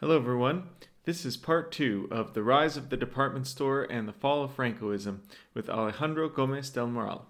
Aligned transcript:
Hello, 0.00 0.16
everyone. 0.16 0.62
This 1.04 1.26
is 1.26 1.36
part 1.36 1.70
two 1.70 2.08
of 2.10 2.32
The 2.32 2.42
Rise 2.42 2.78
of 2.78 2.88
the 2.88 2.96
Department 2.96 3.46
Store 3.46 3.82
and 3.82 4.08
the 4.08 4.14
Fall 4.14 4.42
of 4.42 4.56
Francoism 4.56 5.18
with 5.52 5.68
Alejandro 5.68 6.30
Gomez 6.30 6.70
del 6.70 6.86
Moral. 6.86 7.26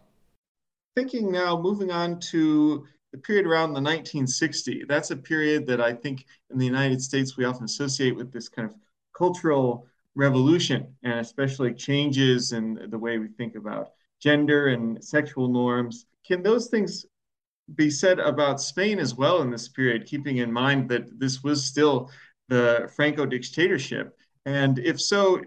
Thinking 0.94 1.32
now, 1.32 1.60
moving 1.60 1.90
on 1.90 2.20
to 2.30 2.86
the 3.10 3.18
period 3.18 3.44
around 3.44 3.70
the 3.70 3.80
1960. 3.80 4.84
That's 4.88 5.10
a 5.10 5.16
period 5.16 5.66
that 5.66 5.80
I 5.80 5.92
think 5.92 6.26
in 6.52 6.58
the 6.58 6.64
United 6.64 7.02
States 7.02 7.36
we 7.36 7.44
often 7.44 7.64
associate 7.64 8.14
with 8.14 8.32
this 8.32 8.48
kind 8.48 8.68
of 8.68 8.76
cultural 9.18 9.88
revolution 10.14 10.94
and 11.02 11.18
especially 11.18 11.74
changes 11.74 12.52
in 12.52 12.86
the 12.88 12.98
way 12.98 13.18
we 13.18 13.26
think 13.30 13.56
about 13.56 13.88
gender 14.22 14.68
and 14.68 15.02
sexual 15.02 15.48
norms. 15.48 16.06
Can 16.24 16.40
those 16.44 16.68
things 16.68 17.04
be 17.74 17.90
said 17.90 18.18
about 18.18 18.60
Spain 18.60 19.00
as 19.00 19.14
well 19.14 19.42
in 19.42 19.50
this 19.50 19.68
period, 19.68 20.06
keeping 20.06 20.38
in 20.38 20.52
mind 20.52 20.88
that 20.88 21.18
this 21.18 21.42
was 21.42 21.64
still 21.64 22.10
the 22.50 22.90
Franco 22.94 23.24
dictatorship? 23.24 24.16
And 24.44 24.78
if 24.78 25.00
so, 25.00 25.40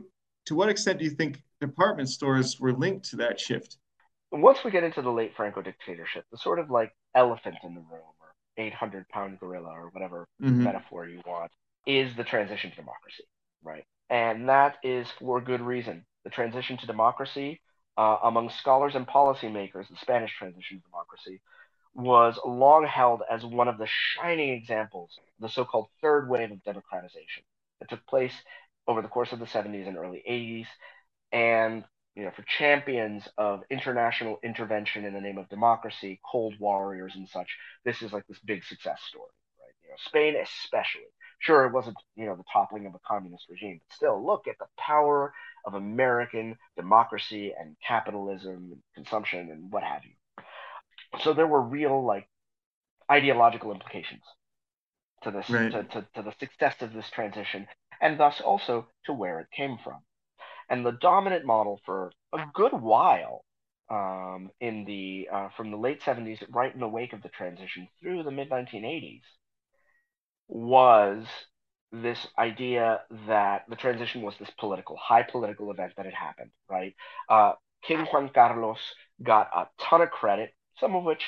to 0.48 0.56
what 0.56 0.70
extent 0.70 1.00
do 1.00 1.06
you 1.06 1.12
think 1.12 1.42
department 1.62 2.10
stores 2.10 2.60
were 2.60 2.74
linked 2.74 3.10
to 3.12 3.18
that 3.18 3.40
shift? 3.40 3.78
Once 4.32 4.64
we 4.64 4.72
get 4.72 4.84
into 4.84 5.02
the 5.02 5.12
late 5.12 5.34
Franco 5.36 5.62
dictatorship, 5.62 6.26
the 6.32 6.38
sort 6.38 6.58
of 6.58 6.72
like 6.72 6.92
elephant 7.14 7.56
in 7.64 7.76
the 7.76 7.82
room 7.82 8.02
or 8.20 8.34
800 8.58 9.08
pound 9.10 9.40
gorilla 9.40 9.70
or 9.70 9.90
whatever 9.90 10.28
mm-hmm. 10.42 10.64
metaphor 10.64 11.08
you 11.08 11.22
want 11.26 11.52
is 11.86 12.16
the 12.16 12.24
transition 12.24 12.72
to 12.72 12.76
democracy, 12.78 13.24
right? 13.64 13.84
And 14.10 14.50
that 14.50 14.78
is 14.84 15.08
for 15.20 15.40
good 15.42 15.62
reason. 15.62 16.06
The 16.24 16.30
transition 16.30 16.78
to 16.78 16.88
democracy 16.88 17.62
uh, 17.98 18.18
among 18.24 18.50
scholars 18.50 18.96
and 18.96 19.08
policymakers, 19.08 19.88
the 19.90 19.98
Spanish 20.02 20.36
transition 20.38 20.78
to 20.78 20.84
democracy, 20.84 21.42
was 21.96 22.40
long 22.46 22.86
held 22.86 23.22
as 23.30 23.46
one 23.46 23.68
of 23.68 23.78
the 23.78 23.88
shining 23.88 24.50
examples 24.50 25.12
of 25.20 25.26
the 25.40 25.50
so 25.50 25.66
called 25.66 25.88
third 26.02 26.28
wave 26.30 26.52
of 26.52 26.64
democratization 26.64 27.44
that 27.80 27.90
took 27.90 28.06
place 28.08 28.34
over 28.88 29.02
the 29.02 29.08
course 29.08 29.32
of 29.32 29.40
the 29.40 29.46
70s 29.46 29.88
and 29.88 29.98
early 29.98 30.24
80s. 30.30 30.68
And 31.32 31.84
you 32.16 32.24
know, 32.26 32.32
for 32.36 32.44
champions 32.44 33.28
of 33.38 33.62
international 33.72 34.38
intervention 34.44 35.06
in 35.06 35.14
the 35.14 35.22
name 35.22 35.38
of 35.38 35.50
democracy, 35.50 36.20
cold 36.30 36.54
warriors 36.60 37.14
and 37.16 37.28
such, 37.28 37.58
this 37.86 38.02
is 38.02 38.14
like 38.14 38.26
this 38.28 38.40
big 38.46 38.64
success 38.64 39.00
story, 39.08 39.32
right? 39.60 39.74
You 39.84 39.90
know, 39.90 39.96
Spain 39.98 40.36
especially. 40.42 41.02
Sure, 41.40 41.66
it 41.66 41.74
wasn't, 41.74 41.98
you 42.16 42.26
know, 42.26 42.36
the 42.36 42.44
toppling 42.54 42.86
of 42.86 42.96
a 42.96 43.00
communist 43.06 43.48
regime, 43.50 43.82
but 43.88 43.96
still, 43.96 44.24
look 44.24 44.48
at 44.48 44.58
the 44.60 44.68
power 44.78 45.34
of 45.66 45.74
American 45.74 46.56
democracy 46.78 47.54
and 47.60 47.76
capitalism 47.86 48.72
and 48.72 48.82
consumption 48.96 49.50
and 49.50 49.72
what 49.72 49.84
have 49.84 50.06
you 50.06 50.12
so 51.22 51.34
there 51.34 51.48
were 51.48 51.62
real 51.62 52.04
like 52.04 52.28
ideological 53.12 53.72
implications 53.72 54.24
to 55.24 55.32
this 55.32 55.50
right. 55.50 55.72
to, 55.72 55.84
to, 55.84 56.08
to 56.16 56.22
the 56.22 56.34
success 56.40 56.76
of 56.82 56.94
this 56.94 57.10
transition 57.10 57.68
and 58.02 58.20
thus 58.20 58.42
also 58.42 58.88
to 59.06 59.14
where 59.14 59.40
it 59.40 59.48
came 59.56 59.78
from 59.84 60.00
and 60.70 60.86
the 60.86 60.92
dominant 60.92 61.46
model 61.46 61.80
for 61.86 62.12
a 62.34 62.40
good 62.54 62.74
while 62.74 63.44
um, 63.90 64.50
in 64.60 64.86
the 64.86 65.28
uh, 65.32 65.50
from 65.56 65.72
the 65.72 65.78
late 65.78 66.02
70s 66.02 66.44
right 66.50 66.74
in 66.74 66.80
the 66.80 66.88
wake 66.88 67.14
of 67.14 67.22
the 67.22 67.30
transition 67.30 67.88
through 68.02 68.24
the 68.24 68.32
mid 68.32 68.50
1980s 68.50 69.22
was 70.48 71.26
this 71.92 72.28
idea 72.40 73.02
that 73.28 73.64
the 73.70 73.76
transition 73.76 74.22
was 74.22 74.34
this 74.40 74.50
political 74.58 74.98
high 74.98 75.24
political 75.24 75.70
event 75.72 75.94
that 75.96 76.06
had 76.06 76.14
happened 76.14 76.50
right 76.70 76.96
uh, 77.30 77.54
king 77.84 78.00
juan 78.12 78.30
carlos 78.34 78.80
got 79.22 79.48
a 79.56 79.68
ton 79.80 80.02
of 80.02 80.10
credit 80.10 80.54
some 80.80 80.96
of 80.96 81.04
which 81.04 81.24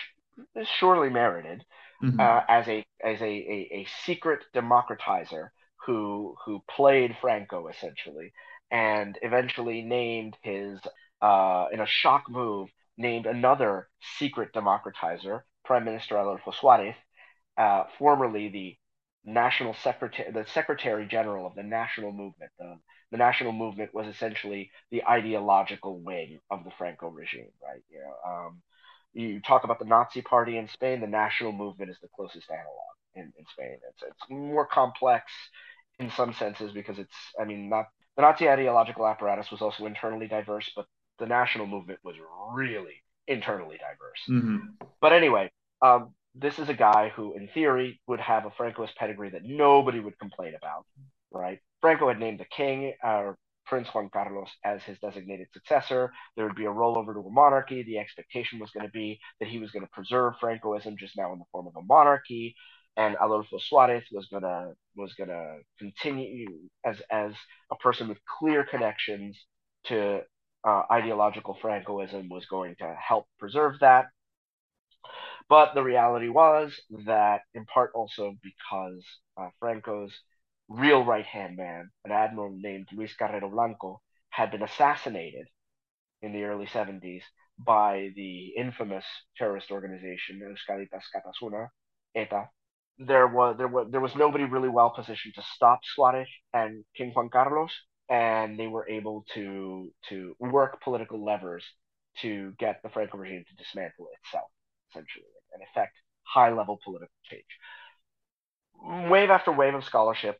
is 0.55 0.67
surely 0.67 1.09
merited, 1.09 1.63
mm-hmm. 2.03 2.19
uh, 2.19 2.41
as 2.47 2.67
a 2.67 2.85
as 3.03 3.21
a, 3.21 3.25
a, 3.25 3.69
a 3.71 3.87
secret 4.05 4.43
democratizer 4.53 5.49
who 5.85 6.35
who 6.45 6.63
played 6.69 7.15
Franco 7.21 7.67
essentially, 7.67 8.33
and 8.71 9.17
eventually 9.21 9.81
named 9.81 10.35
his 10.41 10.79
uh, 11.21 11.65
in 11.71 11.79
a 11.79 11.85
shock 11.85 12.23
move 12.29 12.69
named 12.97 13.25
another 13.25 13.89
secret 14.17 14.53
democratizer, 14.53 15.41
Prime 15.63 15.85
Minister 15.85 16.17
Adolfo 16.17 16.51
Suarez, 16.51 16.95
uh, 17.57 17.83
formerly 17.97 18.49
the 18.49 18.77
national 19.25 19.73
secretary, 19.73 20.31
the 20.31 20.45
secretary 20.53 21.07
general 21.07 21.45
of 21.45 21.55
the 21.55 21.63
national 21.63 22.11
movement. 22.11 22.51
The, 22.59 22.77
the 23.11 23.17
national 23.17 23.51
movement 23.51 23.93
was 23.93 24.07
essentially 24.07 24.71
the 24.91 25.03
ideological 25.03 25.99
wing 25.99 26.39
of 26.49 26.63
the 26.63 26.71
Franco 26.77 27.07
regime, 27.09 27.51
right? 27.63 27.81
You 27.89 27.99
know, 27.99 28.31
um, 28.31 28.61
you 29.15 29.39
talk 29.39 29.63
about 29.63 29.79
the 29.79 29.85
Nazi 29.85 30.21
Party 30.21 30.57
in 30.57 30.67
Spain, 30.67 31.01
the 31.01 31.07
national 31.07 31.51
movement 31.51 31.89
is 31.89 31.97
the 32.01 32.09
closest 32.15 32.49
analog 32.49 32.95
in, 33.15 33.33
in 33.37 33.45
Spain. 33.51 33.77
It's 33.89 34.03
it's 34.03 34.29
more 34.29 34.65
complex 34.65 35.31
in 35.99 36.11
some 36.11 36.33
senses 36.33 36.71
because 36.73 36.99
it's 36.99 37.15
I 37.39 37.45
mean 37.45 37.69
not 37.69 37.85
the 38.15 38.21
Nazi 38.21 38.49
ideological 38.49 39.07
apparatus 39.07 39.51
was 39.51 39.61
also 39.61 39.85
internally 39.85 40.27
diverse, 40.27 40.69
but 40.75 40.85
the 41.19 41.25
national 41.25 41.65
movement 41.65 41.99
was 42.03 42.15
really 42.53 43.03
internally 43.27 43.77
diverse. 43.77 44.21
Mm-hmm. 44.29 44.85
But 45.01 45.13
anyway, 45.13 45.51
um, 45.81 46.13
this 46.33 46.59
is 46.59 46.69
a 46.69 46.73
guy 46.73 47.11
who, 47.15 47.33
in 47.35 47.47
theory, 47.53 48.01
would 48.07 48.19
have 48.19 48.45
a 48.45 48.51
Francoist 48.51 48.95
pedigree 48.95 49.29
that 49.31 49.43
nobody 49.43 49.99
would 49.99 50.19
complain 50.19 50.53
about, 50.55 50.85
right? 51.31 51.59
Franco 51.81 52.07
had 52.07 52.19
named 52.19 52.39
the 52.39 52.45
king, 52.45 52.93
uh, 53.03 53.33
Prince 53.65 53.87
Juan 53.93 54.09
Carlos 54.11 54.49
as 54.63 54.83
his 54.83 54.99
designated 54.99 55.47
successor. 55.53 56.11
There 56.35 56.45
would 56.45 56.55
be 56.55 56.65
a 56.65 56.69
rollover 56.69 57.13
to 57.13 57.19
a 57.19 57.31
monarchy. 57.31 57.83
The 57.83 57.97
expectation 57.99 58.59
was 58.59 58.71
going 58.71 58.85
to 58.85 58.91
be 58.91 59.19
that 59.39 59.49
he 59.49 59.59
was 59.59 59.71
going 59.71 59.85
to 59.85 59.91
preserve 59.91 60.35
Francoism 60.41 60.97
just 60.97 61.17
now 61.17 61.33
in 61.33 61.39
the 61.39 61.45
form 61.51 61.67
of 61.67 61.75
a 61.75 61.81
monarchy, 61.85 62.55
and 62.97 63.15
Adolfo 63.15 63.57
Suarez 63.57 64.03
was 64.11 64.27
gonna 64.27 64.73
was 64.95 65.13
gonna 65.13 65.57
continue 65.79 66.47
as 66.85 67.01
as 67.11 67.33
a 67.71 67.75
person 67.75 68.07
with 68.07 68.17
clear 68.39 68.63
connections 68.63 69.37
to 69.85 70.21
uh, 70.65 70.83
ideological 70.91 71.57
Francoism 71.61 72.29
was 72.29 72.45
going 72.45 72.75
to 72.79 72.95
help 72.95 73.27
preserve 73.39 73.79
that. 73.81 74.05
But 75.49 75.73
the 75.75 75.83
reality 75.83 76.29
was 76.29 76.79
that, 77.05 77.41
in 77.53 77.65
part 77.65 77.91
also 77.93 78.35
because 78.41 79.03
uh, 79.37 79.49
Franco's 79.59 80.11
real 80.67 81.03
right 81.03 81.25
hand 81.25 81.57
man, 81.57 81.89
an 82.03 82.11
admiral 82.11 82.55
named 82.57 82.87
Luis 82.93 83.15
Carrero 83.15 83.49
Blanco, 83.49 84.01
had 84.29 84.51
been 84.51 84.63
assassinated 84.63 85.47
in 86.21 86.33
the 86.33 86.43
early 86.43 86.65
70s 86.65 87.21
by 87.57 88.09
the 88.15 88.49
infamous 88.57 89.05
terrorist 89.37 89.71
organization 89.71 90.41
Euskadi 90.41 90.87
Askatasuna, 90.89 91.67
ETA. 92.15 92.49
There 92.97 93.27
was 93.27 93.55
there 93.57 93.67
was 93.67 93.87
there 93.91 94.01
was 94.01 94.15
nobody 94.15 94.45
really 94.45 94.69
well 94.69 94.89
positioned 94.89 95.35
to 95.35 95.41
stop 95.55 95.79
Suarez 95.83 96.27
and 96.53 96.83
King 96.95 97.11
Juan 97.13 97.29
Carlos, 97.29 97.71
and 98.09 98.57
they 98.57 98.67
were 98.67 98.87
able 98.87 99.25
to 99.33 99.91
to 100.09 100.35
work 100.39 100.81
political 100.81 101.23
levers 101.23 101.63
to 102.21 102.53
get 102.57 102.81
the 102.83 102.89
Franco 102.89 103.17
regime 103.17 103.43
to 103.47 103.55
dismantle 103.63 104.07
itself, 104.23 104.49
essentially, 104.89 105.25
and 105.53 105.61
effect 105.63 105.93
high 106.23 106.51
level 106.51 106.79
political 106.83 107.15
change. 107.29 107.45
Wave 109.11 109.29
after 109.29 109.51
wave 109.51 109.75
of 109.75 109.83
scholarship 109.83 110.39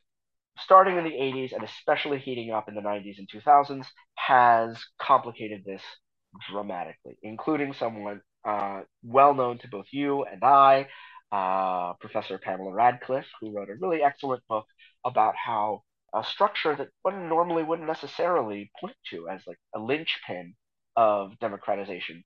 starting 0.58 0.98
in 0.98 1.04
the 1.04 1.12
80s 1.12 1.54
and 1.54 1.64
especially 1.64 2.20
heating 2.20 2.52
up 2.52 2.68
in 2.70 2.76
the 2.76 2.82
90s 2.82 3.18
and 3.18 3.30
2000s 3.30 3.86
has 4.16 4.78
complicated 5.00 5.64
this 5.66 5.82
dramatically, 6.50 7.18
including 7.24 7.74
someone 7.74 8.22
uh, 8.48 8.82
well 9.04 9.34
known 9.34 9.58
to 9.60 9.68
both 9.68 9.88
you 9.92 10.24
and 10.24 10.44
I, 10.44 10.88
uh, 11.32 11.94
Professor 12.00 12.38
Pamela 12.38 12.72
Radcliff, 12.74 13.26
who 13.42 13.56
wrote 13.56 13.70
a 13.70 13.76
really 13.80 14.04
excellent 14.04 14.44
book 14.48 14.66
about 15.04 15.36
how 15.36 15.82
a 16.14 16.24
structure 16.24 16.76
that 16.76 16.90
one 17.02 17.28
normally 17.28 17.64
wouldn't 17.64 17.88
necessarily 17.88 18.72
point 18.80 18.96
to 19.12 19.28
as 19.28 19.42
like 19.46 19.58
a 19.74 19.80
linchpin 19.80 20.56
of 20.96 21.38
democratization, 21.40 22.24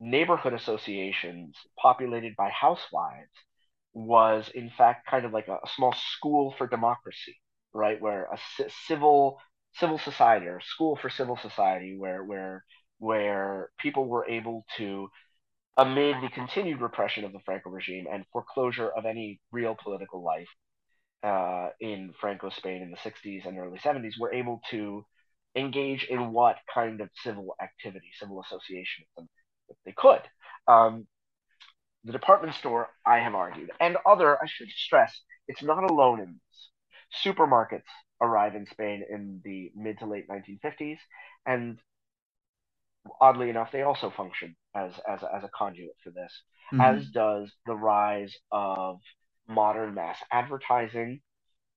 neighborhood 0.00 0.54
associations 0.54 1.56
populated 1.78 2.34
by 2.36 2.48
housewives 2.48 3.28
was 3.94 4.50
in 4.54 4.70
fact 4.76 5.06
kind 5.08 5.24
of 5.24 5.32
like 5.32 5.48
a, 5.48 5.54
a 5.54 5.68
small 5.76 5.94
school 6.14 6.54
for 6.58 6.66
democracy, 6.66 7.36
right? 7.72 8.00
Where 8.00 8.24
a 8.26 8.38
c- 8.58 8.70
civil 8.86 9.40
civil 9.76 9.98
society 9.98 10.46
or 10.46 10.60
school 10.60 10.96
for 10.96 11.10
civil 11.10 11.36
society, 11.36 11.96
where 11.96 12.24
where 12.24 12.64
where 12.98 13.70
people 13.78 14.06
were 14.06 14.26
able 14.28 14.64
to, 14.78 15.08
amid 15.76 16.16
the 16.22 16.28
continued 16.30 16.80
repression 16.80 17.24
of 17.24 17.32
the 17.32 17.40
Franco 17.44 17.70
regime 17.70 18.06
and 18.12 18.24
foreclosure 18.32 18.88
of 18.90 19.06
any 19.06 19.40
real 19.52 19.76
political 19.82 20.22
life 20.22 20.48
uh, 21.22 21.70
in 21.80 22.12
Franco 22.20 22.50
Spain 22.50 22.82
in 22.82 22.90
the 22.90 22.98
60s 23.02 23.44
and 23.46 23.58
early 23.58 23.78
70s, 23.78 24.16
were 24.18 24.32
able 24.32 24.60
to 24.70 25.04
engage 25.56 26.04
in 26.04 26.32
what 26.32 26.56
kind 26.72 27.00
of 27.00 27.08
civil 27.22 27.54
activity, 27.62 28.10
civil 28.18 28.42
association 28.42 29.04
that 29.16 29.76
they 29.84 29.92
could. 29.96 30.20
Um, 30.68 31.06
the 32.04 32.12
department 32.12 32.54
store, 32.54 32.88
I 33.06 33.18
have 33.18 33.34
argued, 33.34 33.70
and 33.80 33.96
other, 34.06 34.36
I 34.42 34.46
should 34.46 34.68
stress, 34.68 35.20
it's 35.48 35.62
not 35.62 35.90
alone 35.90 36.20
in 36.20 36.26
this. 36.34 36.70
Supermarkets 37.24 37.82
arrive 38.20 38.54
in 38.54 38.66
Spain 38.66 39.04
in 39.08 39.40
the 39.44 39.70
mid 39.74 39.98
to 39.98 40.06
late 40.06 40.28
1950s, 40.28 40.98
and 41.46 41.78
oddly 43.20 43.50
enough, 43.50 43.70
they 43.72 43.82
also 43.82 44.10
function 44.10 44.56
as, 44.74 44.92
as, 45.08 45.20
as 45.22 45.44
a 45.44 45.50
conduit 45.54 45.96
for 46.02 46.10
this, 46.10 46.42
mm-hmm. 46.72 46.80
as 46.80 47.08
does 47.10 47.52
the 47.66 47.74
rise 47.74 48.34
of 48.50 48.98
modern 49.48 49.94
mass 49.94 50.18
advertising 50.32 51.20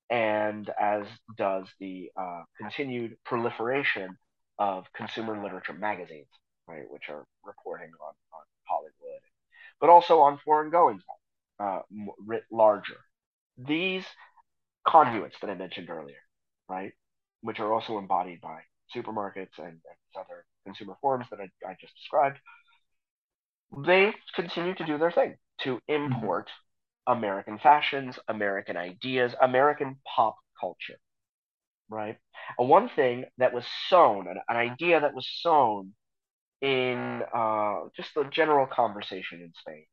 and 0.09 0.69
as 0.79 1.05
does 1.37 1.67
the 1.79 2.09
uh, 2.19 2.41
continued 2.59 3.17
proliferation 3.25 4.09
of 4.57 4.85
consumer 4.95 5.41
literature 5.41 5.73
magazines, 5.73 6.27
right, 6.67 6.89
which 6.89 7.09
are 7.09 7.25
reporting 7.43 7.91
on, 8.01 8.13
on 8.33 8.41
but 9.79 9.89
also 9.89 10.19
on 10.19 10.39
foreign 10.43 10.69
goings 10.71 11.03
uh, 11.59 11.79
writ 12.25 12.43
larger. 12.51 12.97
These 13.57 14.05
conduits 14.87 15.35
that 15.41 15.49
I 15.49 15.55
mentioned 15.55 15.89
earlier, 15.89 16.21
right, 16.69 16.93
which 17.41 17.59
are 17.59 17.71
also 17.73 17.97
embodied 17.97 18.41
by 18.41 18.61
supermarkets 18.95 19.57
and, 19.57 19.67
and 19.67 19.79
other 20.15 20.45
consumer 20.65 20.95
forums 21.01 21.25
that 21.31 21.39
I, 21.39 21.49
I, 21.67 21.75
just 21.79 21.95
described, 21.95 22.37
they 23.85 24.13
continue 24.35 24.75
to 24.75 24.85
do 24.85 24.97
their 24.97 25.11
thing 25.11 25.35
to 25.61 25.75
mm-hmm. 25.75 26.05
import 26.13 26.47
mm-hmm. 26.47 27.17
American 27.17 27.59
fashions, 27.59 28.17
American 28.27 28.77
ideas, 28.77 29.33
American 29.41 29.97
pop 30.15 30.35
culture, 30.59 30.99
right? 31.89 32.17
And 32.57 32.69
one 32.69 32.89
thing 32.95 33.25
that 33.37 33.53
was 33.53 33.65
sown, 33.89 34.27
an, 34.27 34.37
an 34.47 34.55
idea 34.55 34.99
that 35.01 35.13
was 35.13 35.27
sown 35.41 35.93
in 36.61 37.21
uh, 37.33 37.75
just 37.95 38.13
the 38.15 38.23
general 38.31 38.67
conversation 38.67 39.41
in 39.41 39.53
Spain 39.59 39.85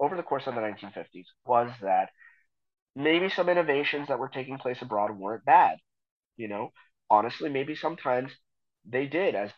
over 0.00 0.16
the 0.16 0.22
course 0.22 0.46
of 0.46 0.54
the 0.54 0.60
1950s 0.60 1.26
was 1.46 1.70
that 1.82 2.10
maybe 2.94 3.28
some 3.28 3.48
innovations 3.48 4.08
that 4.08 4.18
were 4.18 4.28
taking 4.28 4.58
place 4.58 4.80
abroad 4.82 5.16
weren't 5.16 5.44
bad. 5.44 5.78
You 6.36 6.48
know, 6.48 6.72
honestly, 7.10 7.50
maybe 7.50 7.74
sometimes 7.74 8.30
they 8.88 9.06
did, 9.06 9.34
as 9.34 9.50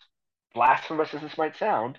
blasphemous 0.54 1.14
as 1.14 1.20
this 1.20 1.38
might 1.38 1.56
sound, 1.56 1.98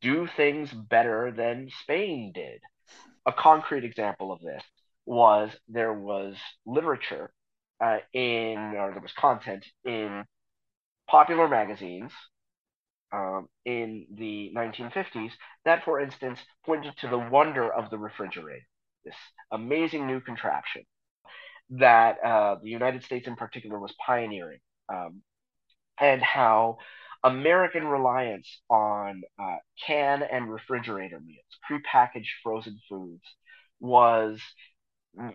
do 0.00 0.28
things 0.36 0.72
better 0.72 1.32
than 1.36 1.68
Spain 1.82 2.32
did. 2.34 2.60
A 3.26 3.32
concrete 3.32 3.84
example 3.84 4.32
of 4.32 4.40
this 4.40 4.62
was 5.04 5.50
there 5.68 5.92
was 5.92 6.36
literature 6.64 7.32
uh, 7.80 7.98
in, 8.12 8.58
or 8.58 8.92
there 8.92 9.02
was 9.02 9.12
content 9.12 9.64
in 9.84 10.24
popular 11.08 11.48
magazines 11.48 12.12
um, 13.12 13.48
in 13.64 14.06
the 14.14 14.52
1950s 14.56 15.32
that, 15.64 15.84
for 15.84 16.00
instance, 16.00 16.38
pointed 16.64 16.96
to 16.98 17.08
the 17.08 17.18
wonder 17.18 17.72
of 17.72 17.90
the 17.90 17.98
refrigerator, 17.98 18.66
this 19.04 19.14
amazing 19.52 20.06
new 20.06 20.20
contraption 20.20 20.82
that 21.70 22.16
uh, 22.24 22.56
the 22.62 22.70
United 22.70 23.02
States 23.02 23.26
in 23.26 23.36
particular 23.36 23.78
was 23.78 23.94
pioneering, 24.04 24.60
um, 24.92 25.22
and 25.98 26.22
how 26.22 26.78
American 27.24 27.86
reliance 27.86 28.60
on 28.70 29.22
uh, 29.40 29.56
can 29.84 30.22
and 30.22 30.52
refrigerator 30.52 31.20
meals, 31.20 31.44
prepackaged 31.68 32.28
frozen 32.42 32.78
foods, 32.88 33.24
was 33.80 34.40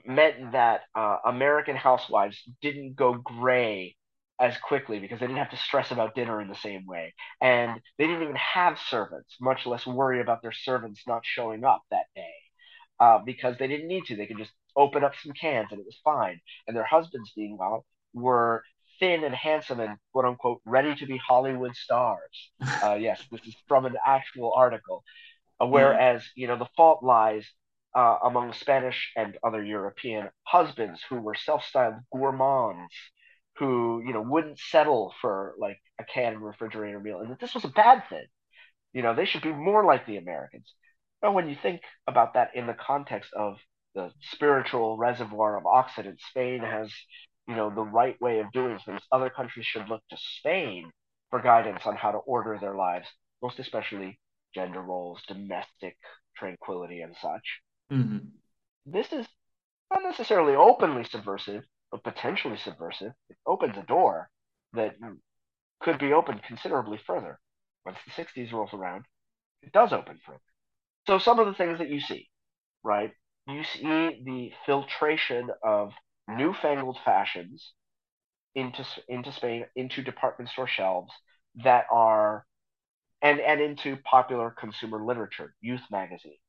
meant 0.06 0.52
that 0.52 0.82
uh, 0.96 1.18
American 1.26 1.76
housewives 1.76 2.42
didn't 2.62 2.96
go 2.96 3.14
gray 3.14 3.96
as 4.42 4.58
quickly 4.58 5.00
because 5.00 5.20
they 5.20 5.28
didn't 5.28 5.38
have 5.40 5.52
to 5.52 5.58
stress 5.58 5.92
about 5.92 6.16
dinner 6.16 6.42
in 6.42 6.48
the 6.48 6.56
same 6.56 6.86
way. 6.88 7.14
And 7.42 7.80
they 7.98 8.08
didn't 8.08 8.24
even 8.24 8.36
have 8.36 8.80
servants, 8.90 9.36
much 9.40 9.66
less 9.66 9.86
worry 9.86 10.20
about 10.20 10.42
their 10.42 10.52
servants 10.52 11.04
not 11.08 11.22
showing 11.24 11.64
up 11.64 11.84
that 11.92 12.06
day 12.16 12.34
uh, 13.00 13.20
because 13.26 13.58
they 13.58 13.68
didn't 13.68 13.88
need 13.88 14.06
to. 14.06 14.16
They 14.16 14.26
could 14.26 14.40
just 14.40 14.52
open 14.76 15.04
up 15.04 15.14
some 15.22 15.34
cans 15.34 15.68
and 15.72 15.80
it 15.80 15.86
was 15.86 16.00
fine. 16.04 16.42
And 16.68 16.76
their 16.76 16.86
husbands, 16.86 17.32
meanwhile, 17.38 17.86
were 18.14 18.64
thin 19.00 19.24
and 19.24 19.36
handsome 19.36 19.80
and 19.80 19.98
quote 20.12 20.26
unquote 20.26 20.62
ready 20.66 20.96
to 20.96 21.06
be 21.06 21.18
Hollywood 21.18 21.76
stars. 21.76 22.52
Uh, 22.84 22.96
yes, 22.96 23.22
this 23.32 23.42
is 23.46 23.56
from 23.68 23.86
an 23.86 23.96
actual 24.06 24.54
article. 24.56 25.04
Uh, 25.62 25.68
whereas, 25.68 26.24
you 26.36 26.48
know, 26.48 26.58
the 26.58 26.68
fault 26.76 27.04
lies 27.04 27.46
uh, 27.96 28.18
among 28.24 28.54
Spanish 28.54 29.12
and 29.16 29.38
other 29.44 29.64
European 29.64 30.30
husbands 30.44 31.00
who 31.10 31.22
were 31.22 31.36
self 31.36 31.64
styled 31.64 31.96
gourmands 32.12 32.92
who 33.58 34.02
you 34.06 34.14
know 34.14 34.22
wouldn't 34.22 34.60
settle 34.60 35.14
for 35.22 35.54
like 35.60 35.78
a 36.00 36.04
canned 36.04 36.42
refrigerator 36.42 37.00
meal, 37.00 37.20
and 37.20 37.32
that 37.32 37.40
this 37.40 37.54
was 37.54 37.66
a 37.66 37.70
bad 37.70 38.04
thing. 38.10 38.26
You 38.94 39.02
know, 39.02 39.16
they 39.16 39.26
should 39.26 39.44
be 39.44 39.54
more 39.54 39.86
like 39.86 40.06
the 40.06 40.18
Americans. 40.18 40.74
But 41.22 41.34
when 41.34 41.50
you 41.50 41.56
think 41.62 41.82
about 42.08 42.34
that 42.34 42.52
in 42.56 42.68
the 42.68 42.74
context 42.74 43.32
of 43.34 43.58
the 43.94 44.12
spiritual 44.34 44.98
reservoir 44.98 45.58
of 45.58 45.66
Occident, 45.66 46.20
Spain 46.30 46.62
has 46.62 46.92
you 47.48 47.56
know 47.56 47.70
the 47.74 47.84
right 47.84 48.20
way 48.22 48.40
of 48.40 48.52
doing 48.52 48.80
things. 48.86 49.02
Other 49.12 49.30
countries 49.30 49.66
should 49.66 49.90
look 49.90 50.02
to 50.10 50.18
Spain 50.18 50.90
for 51.30 51.42
guidance 51.42 51.82
on 51.86 51.96
how 51.96 52.12
to 52.12 52.18
order 52.20 52.58
their 52.60 52.76
lives, 52.76 53.08
most 53.42 53.60
especially 53.60 54.20
gender 54.54 54.82
roles, 54.82 55.22
domestic 55.28 55.96
tranquility, 56.38 57.02
and 57.02 57.16
such. 57.22 57.62
Mm-hmm. 57.92 58.18
This 58.86 59.12
is 59.12 59.28
not 59.92 60.04
necessarily 60.04 60.56
openly 60.56 61.04
subversive, 61.06 61.64
potentially 61.98 62.58
subversive. 62.58 63.14
It 63.30 63.38
opens 63.46 63.78
a 63.78 63.84
door 63.84 64.30
that 64.74 64.96
could 65.82 66.00
be 66.00 66.14
opened 66.14 66.44
considerably 66.44 67.00
further. 67.06 67.40
Once 67.86 67.98
the 68.06 68.12
60s 68.12 68.54
rolls 68.54 68.74
around, 68.74 69.06
it 69.64 69.72
does 69.72 69.94
open 69.94 70.20
further. 70.26 70.42
So, 71.08 71.20
some 71.20 71.40
of 71.40 71.48
the 71.48 71.54
things 71.54 71.80
that 71.80 71.90
you 71.90 72.02
see, 72.02 72.30
right? 72.84 73.14
You 73.48 73.64
see 73.64 74.22
the 74.24 74.54
filtration 74.66 75.50
of 75.64 75.94
newfangled 76.28 77.00
fashions 77.06 77.74
into 78.56 78.86
into 79.08 79.32
Spain, 79.32 79.66
into 79.76 80.02
department 80.04 80.50
store 80.50 80.68
shelves 80.68 81.12
that 81.64 81.86
are, 81.92 82.46
and 83.22 83.40
and 83.40 83.62
into 83.62 83.98
popular 83.98 84.52
consumer 84.52 85.04
literature, 85.04 85.56
youth 85.62 85.82
magazines, 85.92 86.40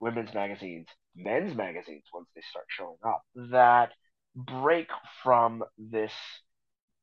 women's 0.00 0.34
magazines, 0.34 0.88
men's 1.16 1.54
magazines 1.56 2.04
once 2.12 2.28
they 2.34 2.42
start 2.42 2.66
showing 2.68 2.98
up 3.04 3.22
that 3.50 3.92
break 4.34 4.88
from 5.22 5.62
this 5.78 6.12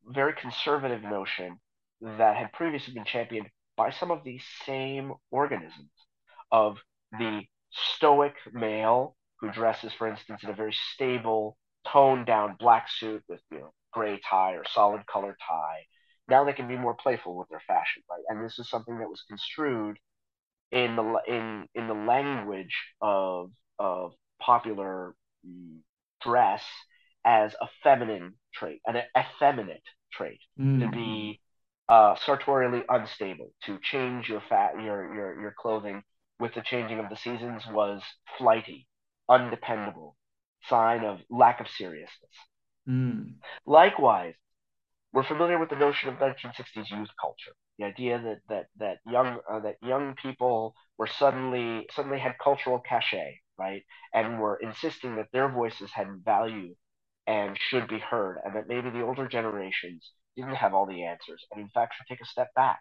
very 0.06 0.34
conservative 0.34 1.04
notion 1.04 1.60
that 2.02 2.36
had 2.36 2.52
previously 2.54 2.94
been 2.94 3.06
championed 3.06 3.48
by 3.76 3.92
some 3.92 4.12
of 4.12 4.24
these 4.24 4.44
same 4.66 5.14
organisms 5.32 5.92
of 6.52 6.78
the 7.18 7.44
stoic 7.72 8.34
male 8.52 9.16
who 9.40 9.52
dresses, 9.52 9.94
for 9.94 10.08
instance, 10.08 10.44
in 10.44 10.50
a 10.50 10.54
very 10.54 10.76
stable, 10.94 11.58
toned 11.88 12.26
down 12.26 12.56
black 12.60 12.88
suit 12.90 13.24
with 13.30 13.40
you 13.52 13.60
know, 13.60 13.74
gray 13.92 14.20
tie 14.30 14.54
or 14.54 14.64
solid 14.66 15.06
color 15.06 15.38
tie. 15.48 15.82
Now 16.28 16.44
they 16.44 16.54
can 16.54 16.68
be 16.68 16.78
more 16.78 16.94
playful 16.94 17.36
with 17.36 17.48
their 17.50 17.62
fashion, 17.68 18.04
right? 18.10 18.24
And 18.28 18.44
this 18.44 18.60
is 18.60 18.70
something 18.70 19.00
that 19.00 19.10
was 19.10 19.24
construed 19.28 19.98
in 20.72 20.96
the 20.96 21.22
in 21.28 21.68
in 21.74 21.88
the 21.88 21.94
language 21.94 22.76
of 23.02 23.52
of 23.80 24.14
popular 24.40 25.16
dress 26.22 26.64
as 27.30 27.54
a 27.62 27.68
feminine 27.84 28.34
trait, 28.56 28.82
an 28.88 29.00
effeminate 29.16 29.84
trait, 30.12 30.40
mm. 30.60 30.80
to 30.80 30.90
be 30.90 31.40
uh, 31.88 32.16
sartorially 32.26 32.84
unstable, 32.90 33.52
to 33.66 33.78
change 33.84 34.28
your 34.28 34.42
fat, 34.50 34.74
your 34.82 35.14
your 35.14 35.40
your 35.40 35.56
clothing 35.56 36.02
with 36.40 36.56
the 36.56 36.62
changing 36.62 36.98
of 36.98 37.08
the 37.10 37.16
seasons 37.16 37.64
was 37.72 38.02
flighty, 38.40 38.88
undependable, 39.30 40.16
sign 40.70 41.04
of 41.04 41.20
lack 41.30 41.60
of 41.60 41.68
seriousness. 41.68 42.36
Mm. 42.90 43.36
Likewise, 43.68 44.34
we're 45.14 45.24
familiar 45.24 45.60
with 45.60 45.70
the 45.70 45.76
notion 45.76 46.10
of 46.10 46.16
1960s 46.16 46.90
youth 46.90 47.10
culture, 47.22 47.54
the 47.78 47.86
idea 47.86 48.20
that 48.20 48.40
that 48.50 48.66
that 48.80 48.98
young 49.06 49.38
uh, 49.52 49.60
that 49.60 49.76
young 49.84 50.16
people 50.16 50.74
were 50.98 51.08
suddenly 51.08 51.88
suddenly 51.96 52.18
had 52.18 52.40
cultural 52.44 52.80
cachet, 52.80 53.40
right, 53.60 53.84
and 54.16 54.40
were 54.40 54.58
insisting 54.58 55.18
that 55.18 55.28
their 55.32 55.50
voices 55.52 55.92
had 55.92 56.08
value 56.26 56.74
and 57.30 57.56
should 57.70 57.88
be 57.88 58.00
heard, 58.00 58.40
and 58.44 58.56
that 58.56 58.68
maybe 58.68 58.90
the 58.90 59.04
older 59.04 59.28
generations 59.28 60.12
didn't 60.36 60.56
have 60.56 60.74
all 60.74 60.88
the 60.88 61.04
answers, 61.04 61.46
and 61.52 61.62
in 61.62 61.70
fact 61.70 61.94
should 61.96 62.08
take 62.08 62.22
a 62.22 62.26
step 62.26 62.52
back 62.56 62.80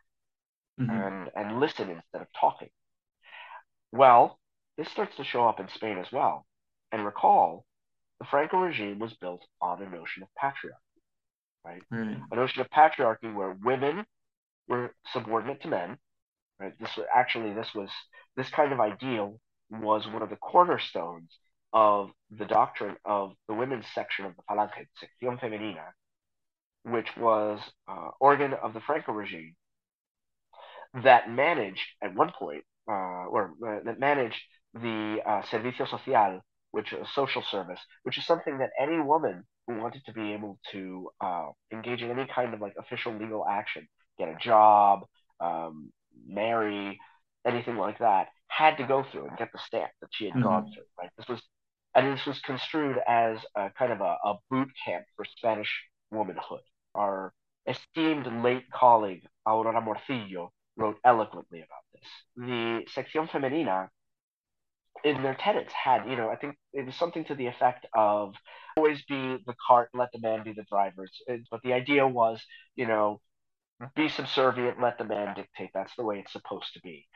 mm-hmm. 0.81 0.90
and 0.90 1.31
and 1.37 1.61
listen 1.61 1.90
instead 1.90 2.23
of 2.23 2.28
talking. 2.40 2.71
Well, 3.93 4.38
this 4.78 4.88
starts 4.88 5.17
to 5.17 5.25
show 5.25 5.47
up 5.47 5.61
in 5.61 5.69
Spain 5.69 5.99
as 5.99 6.11
well. 6.11 6.47
And 6.93 7.05
recall, 7.05 7.67
the 8.21 8.26
Franco 8.26 8.57
regime 8.59 8.99
was 8.99 9.12
built 9.14 9.45
on 9.61 9.83
a 9.83 9.90
notion 9.90 10.23
of 10.23 10.28
patriarchy, 10.43 11.02
right? 11.64 11.83
Mm. 11.93 12.23
A 12.33 12.37
notion 12.37 12.62
of 12.62 12.71
patriarchy 12.71 13.33
where 13.35 13.55
women 13.62 14.07
were 14.67 14.95
subordinate 15.12 15.61
to 15.62 15.69
men. 15.69 15.99
Right? 16.59 16.73
This 16.81 16.97
was, 16.97 17.07
actually 17.14 17.52
this 17.52 17.69
was 17.75 17.90
this 18.37 18.49
kind 18.49 18.73
of 18.73 18.81
ideal 18.81 19.38
was 19.71 20.07
one 20.07 20.23
of 20.23 20.31
the 20.31 20.37
cornerstones 20.37 21.37
of 21.72 22.10
the 22.30 22.44
doctrine 22.44 22.96
of 23.04 23.32
the 23.46 23.54
women's 23.54 23.84
section 23.94 24.25
of 24.25 24.34
the 24.37 24.42
Falange, 24.48 24.87
Sección 25.02 25.38
Femenina, 25.40 25.84
which 26.84 27.08
was 27.16 27.60
uh, 27.88 28.08
organ 28.20 28.54
of 28.54 28.75
the 28.75 28.80
Franco 28.80 29.12
regime 29.12 29.54
that 31.02 31.30
managed 31.30 31.80
at 32.02 32.14
one 32.14 32.32
point, 32.38 32.64
uh, 32.90 33.26
or 33.28 33.52
uh, 33.66 33.80
that 33.84 34.00
managed 34.00 34.40
the 34.75 35.18
uh, 35.26 35.42
Servicio 35.42 35.88
Social, 35.88 36.40
which 36.70 36.92
is 36.92 37.00
a 37.00 37.06
social 37.14 37.42
service, 37.50 37.80
which 38.02 38.18
is 38.18 38.26
something 38.26 38.58
that 38.58 38.70
any 38.78 38.98
woman 38.98 39.44
who 39.66 39.78
wanted 39.78 40.02
to 40.06 40.12
be 40.12 40.32
able 40.32 40.58
to 40.72 41.08
uh, 41.20 41.48
engage 41.72 42.02
in 42.02 42.10
any 42.10 42.26
kind 42.34 42.54
of 42.54 42.60
like 42.60 42.75
official 42.78 43.12
legal 43.12 43.44
action, 43.46 43.87
get 44.18 44.28
a 44.28 44.37
job, 44.40 45.00
um, 45.40 45.92
marry, 46.26 46.98
anything 47.46 47.76
like 47.76 47.98
that, 47.98 48.28
had 48.48 48.76
to 48.76 48.84
go 48.87 49.04
through 49.10 49.26
and 49.26 49.37
get 49.37 49.50
the 49.52 49.58
stamp 49.66 49.90
that 50.00 50.08
she 50.12 50.25
had 50.25 50.34
mm-hmm. 50.34 50.42
gone 50.42 50.72
through. 50.75 50.84
Right, 50.98 51.10
this 51.16 51.28
was 51.28 51.40
and 51.95 52.16
this 52.16 52.26
was 52.26 52.38
construed 52.40 52.97
as 53.07 53.38
a 53.57 53.71
kind 53.78 53.92
of 53.92 54.00
a, 54.00 54.16
a 54.25 54.35
boot 54.50 54.68
camp 54.85 55.04
for 55.16 55.25
Spanish 55.25 55.73
womanhood. 56.11 56.61
Our 56.95 57.33
esteemed 57.66 58.26
late 58.42 58.71
colleague 58.73 59.25
Aurora 59.47 59.80
Morcillo 59.80 60.52
wrote 60.76 60.97
eloquently 61.04 61.59
about 61.59 61.85
this. 61.92 62.09
The 62.37 62.85
Sección 62.95 63.28
Femenina 63.28 63.88
in 65.04 65.23
their 65.23 65.35
tenets 65.35 65.73
had, 65.73 66.09
you 66.09 66.16
know, 66.16 66.28
I 66.28 66.37
think 66.37 66.57
it 66.73 66.87
was 66.87 66.95
something 66.95 67.25
to 67.26 67.35
the 67.35 67.47
effect 67.47 67.87
of 67.95 68.35
always 68.76 69.02
be 69.09 69.38
the 69.47 69.54
cart, 69.66 69.90
let 69.95 70.09
the 70.12 70.21
man 70.21 70.45
be 70.45 70.52
the 70.52 70.64
driver. 70.71 71.07
But 71.50 71.62
the 71.62 71.73
idea 71.73 72.07
was, 72.07 72.42
you 72.76 72.87
know, 72.87 73.21
be 73.95 74.09
subservient, 74.09 74.80
let 74.80 74.99
the 74.99 75.04
man 75.04 75.35
dictate. 75.35 75.71
That's 75.75 75.95
the 75.97 76.04
way 76.04 76.18
it's 76.18 76.33
supposed 76.33 76.73
to 76.75 76.80
be. 76.80 77.07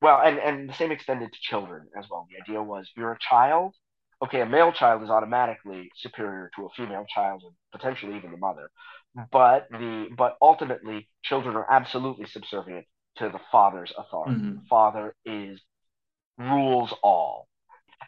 Well, 0.00 0.20
and, 0.22 0.38
and 0.38 0.68
the 0.68 0.74
same 0.74 0.92
extended 0.92 1.32
to 1.32 1.38
children 1.40 1.88
as 1.98 2.06
well. 2.10 2.26
The 2.30 2.42
idea 2.42 2.62
was 2.62 2.90
you're 2.96 3.12
a 3.12 3.18
child. 3.18 3.74
Okay, 4.22 4.40
a 4.40 4.46
male 4.46 4.72
child 4.72 5.02
is 5.02 5.10
automatically 5.10 5.90
superior 5.96 6.50
to 6.56 6.66
a 6.66 6.68
female 6.76 7.06
child 7.08 7.42
and 7.44 7.54
potentially 7.72 8.16
even 8.16 8.32
the 8.32 8.36
mother. 8.36 8.70
But 9.30 9.68
the 9.70 10.08
but 10.16 10.36
ultimately 10.42 11.08
children 11.22 11.56
are 11.56 11.70
absolutely 11.70 12.26
subservient 12.26 12.86
to 13.16 13.28
the 13.28 13.40
father's 13.50 13.92
authority. 13.96 14.40
Mm-hmm. 14.40 14.54
The 14.56 14.66
father 14.68 15.14
is 15.24 15.60
rules 16.38 16.92
all. 17.02 17.48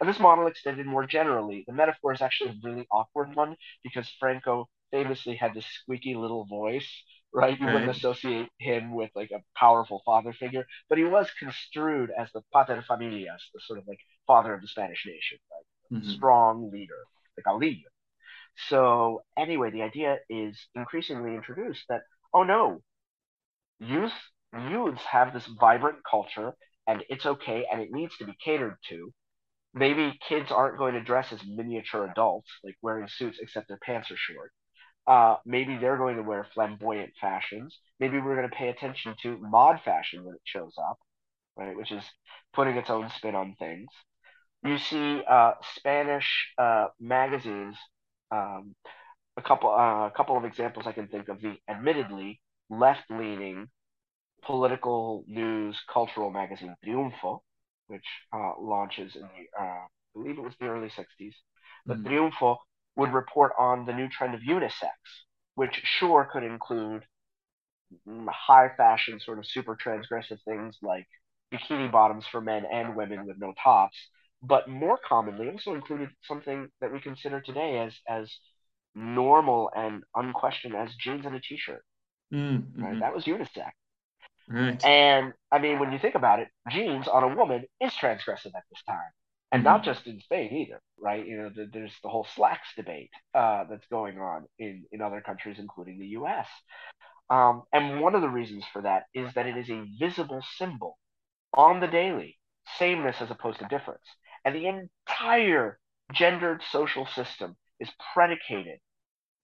And 0.01 0.09
this 0.09 0.19
model 0.19 0.47
extended 0.47 0.87
more 0.87 1.07
generally. 1.07 1.65
The 1.67 1.75
metaphor 1.75 2.13
is 2.13 2.23
actually 2.23 2.51
a 2.51 2.69
really 2.69 2.87
awkward 2.91 3.35
one 3.35 3.57
because 3.83 4.09
Franco 4.19 4.69
famously 4.91 5.37
had 5.37 5.55
this 5.55 5.67
squeaky 5.67 6.15
little 6.15 6.47
voice, 6.47 6.89
right? 7.35 7.59
You 7.59 7.67
right. 7.67 7.75
wouldn't 7.75 7.97
associate 7.97 8.49
him 8.59 8.95
with 8.95 9.11
like 9.15 9.31
a 9.31 9.43
powerful 9.59 10.03
father 10.05 10.33
figure, 10.33 10.67
but 10.89 10.99
he 10.99 11.05
was 11.05 11.31
construed 11.39 12.11
as 12.17 12.31
the 12.33 12.43
pater 12.53 12.83
familias, 12.89 13.43
the 13.55 13.61
sort 13.61 13.79
of 13.79 13.87
like 13.87 14.01
father 14.27 14.55
of 14.55 14.63
the 14.63 14.69
Spanish 14.69 15.05
nation, 15.07 15.39
right? 15.51 15.67
Mm-hmm. 15.93 16.11
Strong 16.11 16.71
leader, 16.73 17.05
the 17.37 17.43
caudillo. 17.43 17.89
So 18.69 19.23
anyway, 19.39 19.71
the 19.71 19.83
idea 19.83 20.19
is 20.29 20.69
increasingly 20.75 21.35
introduced 21.35 21.85
that 21.89 22.03
oh 22.35 22.45
no, 22.45 22.83
youth 23.81 24.13
youths 24.53 25.03
have 25.05 25.33
this 25.33 25.47
vibrant 25.61 25.99
culture 26.09 26.53
and 26.87 27.05
it's 27.09 27.27
okay 27.27 27.67
and 27.71 27.81
it 27.81 27.91
needs 27.93 28.17
to 28.19 28.25
be 28.25 28.35
catered 28.45 28.77
to. 28.89 29.13
Maybe 29.75 30.19
kids 30.29 30.51
aren't 30.53 30.79
going 30.79 30.95
to 30.95 31.03
dress 31.03 31.33
as 31.33 31.41
miniature 31.47 32.07
adults, 32.11 32.51
like 32.65 32.77
wearing 32.83 33.09
suits 33.09 33.39
except 33.41 33.69
their 33.69 33.79
pants 33.85 34.11
are 34.11 34.17
short. 34.17 34.53
Uh, 35.07 35.37
maybe 35.47 35.77
they're 35.79 35.99
going 35.99 36.17
to 36.17 36.23
wear 36.23 36.47
flamboyant 36.55 37.13
fashions. 37.21 37.79
Maybe 38.01 38.19
we're 38.21 38.37
going 38.37 38.51
to 38.51 38.57
pay 38.57 38.69
attention 38.69 39.15
to 39.23 39.39
mod 39.39 39.81
fashion 39.85 40.25
when 40.25 40.35
it 40.37 40.43
shows 40.45 40.75
up, 40.79 40.99
right? 41.57 41.77
Which 41.77 41.93
is 41.93 42.05
putting 42.55 42.77
its 42.77 42.91
own 42.91 43.11
spin 43.17 43.35
on 43.37 43.57
things. 43.59 43.89
You 44.63 44.79
see 44.79 45.23
uh, 45.29 45.53
Spanish 45.77 46.49
uh, 46.59 46.89
magazines. 47.01 47.77
Um, 48.31 48.75
a 49.37 49.43
couple, 49.43 49.71
uh, 49.71 50.07
a 50.07 50.13
couple 50.15 50.37
of 50.37 50.45
examples 50.45 50.87
I 50.87 50.93
can 50.93 51.09
think 51.09 51.29
of. 51.29 51.41
The 51.41 51.57
admittedly 51.69 52.41
left-leaning 52.69 53.69
political 54.45 55.25
news 55.27 55.79
cultural 55.93 56.31
magazine 56.31 56.75
Triunfo, 56.85 57.41
which 57.89 58.05
uh, 58.33 58.53
launches 58.61 59.17
in 59.17 59.23
the, 59.23 59.61
uh, 59.61 59.63
I 59.65 59.87
believe 60.15 60.39
it 60.39 60.43
was 60.43 60.55
the 60.61 60.67
early 60.67 60.89
60s. 60.89 61.33
But 61.87 62.03
mm. 62.03 62.07
Triunfo 62.07 62.57
would 62.97 63.13
report 63.13 63.53
on 63.59 63.87
the 63.87 63.93
new 63.93 64.09
trend 64.09 64.35
of 64.35 64.41
unisex, 64.41 64.91
which 65.55 65.81
sure 65.85 66.29
could 66.31 66.43
include 66.43 67.05
high 68.29 68.71
fashion, 68.77 69.19
sort 69.21 69.39
of 69.39 69.47
super 69.47 69.77
transgressive 69.77 70.39
things 70.45 70.77
like 70.83 71.07
bikini 71.53 71.91
bottoms 71.91 72.25
for 72.31 72.41
men 72.41 72.65
and 72.71 72.95
women 72.95 73.27
with 73.27 73.37
no 73.39 73.53
tops, 73.63 73.97
but 74.43 74.69
more 74.69 74.99
commonly 75.07 75.49
also 75.51 75.75
included 75.75 76.11
something 76.23 76.69
that 76.81 76.93
we 76.93 77.01
consider 77.01 77.41
today 77.41 77.79
as 77.79 77.95
as 78.09 78.31
normal 78.95 79.71
and 79.75 80.03
unquestioned 80.15 80.75
as 80.75 80.95
jeans 80.97 81.27
and 81.27 81.35
a 81.35 81.41
t-shirt. 81.41 81.85
Mm-hmm. 82.33 82.83
Right? 82.83 83.01
That 83.01 83.15
was 83.15 83.25
unisex. 83.25 83.71
Right. 84.49 84.85
And 84.85 85.33
I 85.53 85.59
mean, 85.59 85.79
when 85.79 85.93
you 85.93 85.99
think 85.99 86.17
about 86.17 86.41
it, 86.41 86.49
jeans 86.71 87.07
on 87.07 87.23
a 87.23 87.35
woman 87.35 87.65
is 87.81 87.93
transgressive 87.93 88.55
at 88.57 88.65
this 88.71 88.83
time, 88.87 88.99
and 89.53 89.61
mm-hmm. 89.61 89.65
not 89.65 89.85
just 89.85 90.07
in 90.07 90.21
Spain 90.21 90.53
either, 90.53 90.81
right? 90.99 91.25
You 91.25 91.37
know, 91.37 91.51
the, 91.55 91.69
there's 91.73 91.93
the 92.03 92.09
whole 92.09 92.27
slacks 92.35 92.69
debate 92.77 93.11
uh, 93.35 93.65
that's 93.71 93.87
going 93.87 94.19
on 94.19 94.47
in 94.59 94.85
in 94.91 95.03
other 95.03 95.21
countries, 95.21 95.59
including 95.59 96.01
the 96.01 96.09
U.S. 96.09 96.49
Um, 97.29 97.63
and 97.73 98.01
one 98.01 98.17
of 98.17 98.23
the 98.23 98.29
reasons 98.29 98.65
for 98.73 98.83
that 98.83 99.05
is 99.15 99.33
that 99.35 99.47
it 99.47 99.57
is 99.57 99.71
a 99.71 99.85
visible 100.01 100.43
symbol 100.57 100.99
on 101.55 101.79
the 101.79 101.87
daily, 101.87 102.37
sameness 102.77 103.17
as 103.21 103.31
opposed 103.31 103.61
to 103.61 103.69
difference, 103.69 104.05
and 104.45 104.55
the 104.55 104.67
entire 104.67 105.79
gendered 106.13 106.63
social 106.71 107.07
system 107.07 107.57
is 107.79 107.89
predicated, 108.15 108.79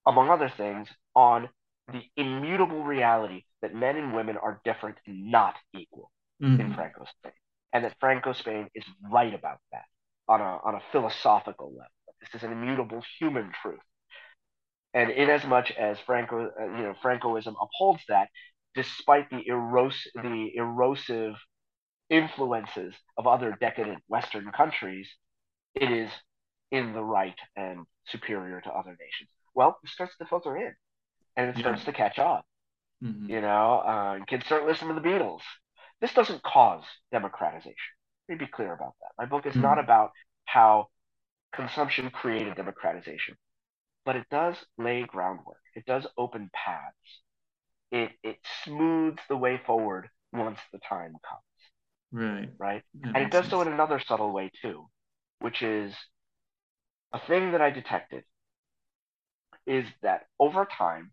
among 0.06 0.30
other 0.30 0.52
things, 0.54 0.88
on 1.14 1.48
the 1.92 2.02
immutable 2.16 2.82
reality 2.82 3.42
that 3.62 3.74
men 3.74 3.96
and 3.96 4.14
women 4.14 4.36
are 4.36 4.60
different 4.64 4.96
and 5.06 5.30
not 5.30 5.54
equal 5.74 6.10
mm-hmm. 6.42 6.60
in 6.60 6.74
Franco 6.74 7.04
Spain. 7.18 7.32
And 7.72 7.84
that 7.84 7.96
Franco 8.00 8.32
Spain 8.32 8.68
is 8.74 8.84
right 9.10 9.34
about 9.34 9.58
that 9.72 9.84
on 10.28 10.40
a, 10.40 10.58
on 10.64 10.74
a 10.74 10.82
philosophical 10.92 11.68
level. 11.68 11.90
This 12.20 12.40
is 12.40 12.42
an 12.42 12.52
immutable 12.52 13.02
human 13.18 13.52
truth. 13.62 13.78
And 14.94 15.10
inasmuch 15.10 15.70
as 15.72 15.98
Franco, 16.06 16.50
uh, 16.58 16.64
you 16.64 16.82
know, 16.82 16.94
Francoism 17.02 17.54
upholds 17.60 18.02
that, 18.08 18.28
despite 18.74 19.28
the, 19.30 19.42
eros- 19.46 20.08
the 20.14 20.52
erosive 20.56 21.34
influences 22.10 22.94
of 23.16 23.26
other 23.26 23.56
decadent 23.60 24.02
Western 24.08 24.50
countries, 24.52 25.08
it 25.74 25.90
is 25.90 26.10
in 26.70 26.92
the 26.92 27.02
right 27.02 27.38
and 27.56 27.86
superior 28.06 28.60
to 28.60 28.70
other 28.70 28.96
nations. 28.98 29.30
Well, 29.54 29.78
it 29.82 29.90
starts 29.90 30.16
to 30.18 30.26
filter 30.26 30.56
in 30.56 30.74
and 31.36 31.50
it 31.50 31.58
starts 31.58 31.80
yeah. 31.80 31.86
to 31.86 31.92
catch 31.92 32.18
on. 32.18 32.42
Mm-hmm. 33.02 33.30
You 33.30 33.40
know, 33.40 33.78
uh, 33.78 34.24
kids 34.24 34.46
start 34.46 34.66
listening 34.66 34.94
to 34.94 35.00
the 35.00 35.06
Beatles. 35.06 35.42
This 36.00 36.14
doesn't 36.14 36.42
cause 36.42 36.84
democratization. 37.12 37.74
Let 38.28 38.38
me 38.38 38.44
be 38.46 38.50
clear 38.50 38.72
about 38.72 38.94
that. 39.00 39.10
My 39.18 39.26
book 39.26 39.46
is 39.46 39.52
mm-hmm. 39.52 39.62
not 39.62 39.78
about 39.78 40.10
how 40.44 40.88
consumption 41.54 42.10
created 42.10 42.54
democratization, 42.54 43.36
but 44.04 44.16
it 44.16 44.26
does 44.30 44.56
lay 44.78 45.04
groundwork. 45.06 45.60
It 45.74 45.84
does 45.86 46.06
open 46.16 46.50
paths. 46.52 47.22
It 47.92 48.10
it 48.22 48.38
smooths 48.64 49.22
the 49.28 49.36
way 49.36 49.60
forward 49.64 50.08
once 50.32 50.58
the 50.72 50.78
time 50.88 51.12
comes. 51.28 51.42
Right. 52.12 52.48
Right. 52.58 52.82
That 53.02 53.16
and 53.16 53.24
it 53.24 53.30
does 53.30 53.44
sense. 53.44 53.50
so 53.50 53.60
in 53.62 53.68
another 53.68 54.00
subtle 54.00 54.32
way 54.32 54.50
too, 54.62 54.86
which 55.40 55.62
is 55.62 55.94
a 57.12 57.20
thing 57.26 57.52
that 57.52 57.60
I 57.60 57.70
detected 57.70 58.24
is 59.66 59.84
that 60.02 60.22
over 60.38 60.66
time 60.66 61.12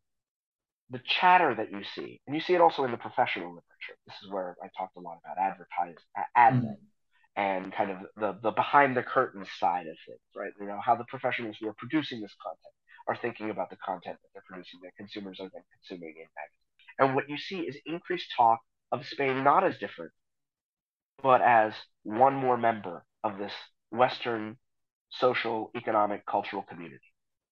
the 0.90 1.02
chatter 1.06 1.56
that 1.56 1.72
you 1.72 1.84
see, 1.96 2.22
and 2.28 2.36
you 2.36 2.42
see 2.42 2.54
it 2.54 2.62
also 2.62 2.84
in 2.84 2.92
the 2.92 2.98
professional 2.98 3.48
literature. 3.48 3.98
This 4.06 4.16
is 4.24 4.30
where 4.30 4.56
I 4.64 4.68
talked 4.78 4.96
a 4.96 5.00
lot 5.00 5.18
about 5.26 5.38
advertising, 5.42 5.98
admin, 6.38 6.78
mm. 6.78 7.36
and 7.36 7.74
kind 7.74 7.90
of 7.90 7.98
the 8.16 8.40
the 8.44 8.52
behind 8.52 8.96
the 8.96 9.02
curtain 9.02 9.44
side 9.60 9.88
of 9.88 9.96
things, 10.06 10.20
right? 10.36 10.52
You 10.60 10.68
know 10.68 10.80
how 10.84 10.96
the 10.96 11.06
professionals 11.06 11.58
who 11.60 11.68
are 11.68 11.74
producing 11.74 12.22
this 12.22 12.36
content 12.42 12.76
are 13.08 13.16
thinking 13.16 13.50
about 13.50 13.70
the 13.70 13.78
content 13.78 14.18
that 14.22 14.30
they're 14.34 14.44
producing, 14.48 14.80
that 14.84 14.96
consumers 14.96 15.40
are 15.40 15.50
then 15.52 15.64
consuming 15.74 16.16
in 16.16 16.28
magazines. 16.38 16.64
And 17.00 17.16
what 17.16 17.28
you 17.28 17.38
see 17.38 17.62
is 17.62 17.76
increased 17.86 18.32
talk 18.38 18.60
of 18.92 19.06
Spain 19.08 19.44
not 19.44 19.64
as 19.64 19.78
different, 19.80 20.12
but 21.24 21.42
as 21.42 21.74
one 22.04 22.36
more 22.36 22.58
member 22.58 23.06
of 23.24 23.38
this 23.38 23.54
Western 23.92 24.58
social, 25.10 25.72
economic, 25.76 26.26
cultural 26.26 26.64
community. 26.64 27.00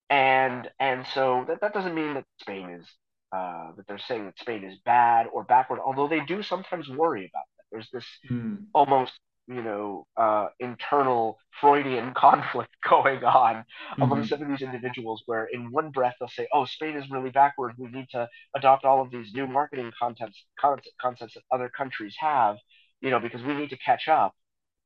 And 0.09 0.69
and 0.79 1.05
so 1.13 1.45
that, 1.47 1.61
that 1.61 1.73
doesn't 1.73 1.95
mean 1.95 2.15
that 2.15 2.25
Spain 2.39 2.69
is 2.69 2.85
uh, 3.31 3.71
that 3.77 3.87
they're 3.87 3.97
saying 3.97 4.25
that 4.25 4.37
Spain 4.39 4.63
is 4.65 4.77
bad 4.83 5.27
or 5.31 5.43
backward, 5.45 5.79
although 5.79 6.07
they 6.07 6.19
do 6.25 6.43
sometimes 6.43 6.89
worry 6.89 7.21
about 7.21 7.45
that. 7.57 7.63
There's 7.71 7.89
this 7.93 8.05
mm. 8.29 8.57
almost, 8.73 9.13
you 9.47 9.61
know, 9.63 10.05
uh, 10.17 10.47
internal 10.59 11.37
Freudian 11.61 12.13
conflict 12.15 12.75
going 12.87 13.23
on 13.23 13.55
mm-hmm. 13.55 14.01
among 14.01 14.25
some 14.25 14.41
of 14.41 14.49
these 14.49 14.61
individuals 14.61 15.23
where 15.27 15.45
in 15.45 15.71
one 15.71 15.91
breath 15.91 16.15
they'll 16.19 16.27
say, 16.27 16.45
oh, 16.53 16.65
Spain 16.65 16.97
is 16.97 17.09
really 17.09 17.29
backward. 17.29 17.75
We 17.77 17.87
need 17.87 18.07
to 18.11 18.27
adopt 18.53 18.83
all 18.83 19.01
of 19.01 19.11
these 19.11 19.33
new 19.33 19.47
marketing 19.47 19.93
concepts, 19.97 20.43
concepts 20.59 21.35
that 21.35 21.43
other 21.53 21.69
countries 21.69 22.15
have, 22.19 22.57
you 23.01 23.09
know, 23.09 23.19
because 23.19 23.41
we 23.43 23.53
need 23.53 23.69
to 23.71 23.77
catch 23.77 24.07
up. 24.07 24.33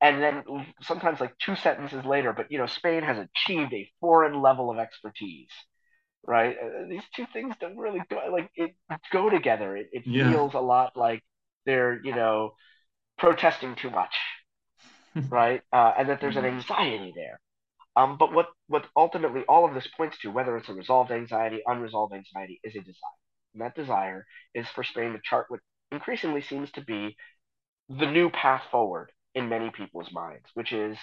And 0.02 0.22
then 0.22 0.44
sometimes 0.82 1.20
like 1.20 1.38
two 1.38 1.56
sentences 1.56 2.04
later, 2.06 2.34
but, 2.34 2.52
you 2.52 2.58
know, 2.58 2.66
Spain 2.66 3.04
has 3.04 3.18
achieved 3.18 3.74
a 3.74 3.90
foreign 4.02 4.42
level 4.42 4.70
of 4.70 4.78
expertise 4.78 5.50
right? 6.28 6.56
Uh, 6.62 6.88
these 6.90 7.04
two 7.16 7.26
things 7.34 7.56
don't 7.60 7.78
really 7.78 8.02
go 8.10 8.20
like 8.32 8.50
it 8.56 8.76
go 9.12 9.30
together. 9.30 9.76
It, 9.78 9.90
it 9.92 10.04
yeah. 10.06 10.30
feels 10.32 10.54
a 10.54 10.60
lot 10.60 10.96
like 10.96 11.24
they're 11.66 12.00
you 12.04 12.16
know 12.16 12.54
protesting 13.18 13.76
too 13.76 13.90
much, 13.90 14.14
right? 15.30 15.62
Uh, 15.72 15.94
and 15.98 16.10
that 16.10 16.22
there's 16.22 16.36
an 16.36 16.44
mm-hmm. 16.44 16.58
anxiety 16.58 17.14
there. 17.16 17.40
Um, 17.96 18.18
but 18.18 18.34
what 18.34 18.48
what 18.68 18.86
ultimately 18.96 19.44
all 19.48 19.66
of 19.66 19.74
this 19.74 19.88
points 19.96 20.18
to, 20.20 20.32
whether 20.32 20.58
it's 20.58 20.70
a 20.70 20.74
resolved 20.74 21.12
anxiety, 21.12 21.62
unresolved 21.66 22.14
anxiety, 22.14 22.60
is 22.64 22.76
a 22.76 22.80
desire. 22.80 23.20
And 23.54 23.62
that 23.62 23.76
desire 23.76 24.26
is 24.54 24.68
for 24.76 24.84
Spain 24.84 25.14
to 25.14 25.20
chart 25.24 25.46
what 25.48 25.62
increasingly 25.92 26.42
seems 26.42 26.72
to 26.72 26.82
be 26.82 27.16
the 27.90 28.06
new 28.06 28.30
path 28.30 28.64
forward 28.72 29.12
in 29.34 29.50
many 29.50 29.70
people's 29.70 30.12
minds, 30.12 30.46
which 30.54 30.72
is 30.72 30.98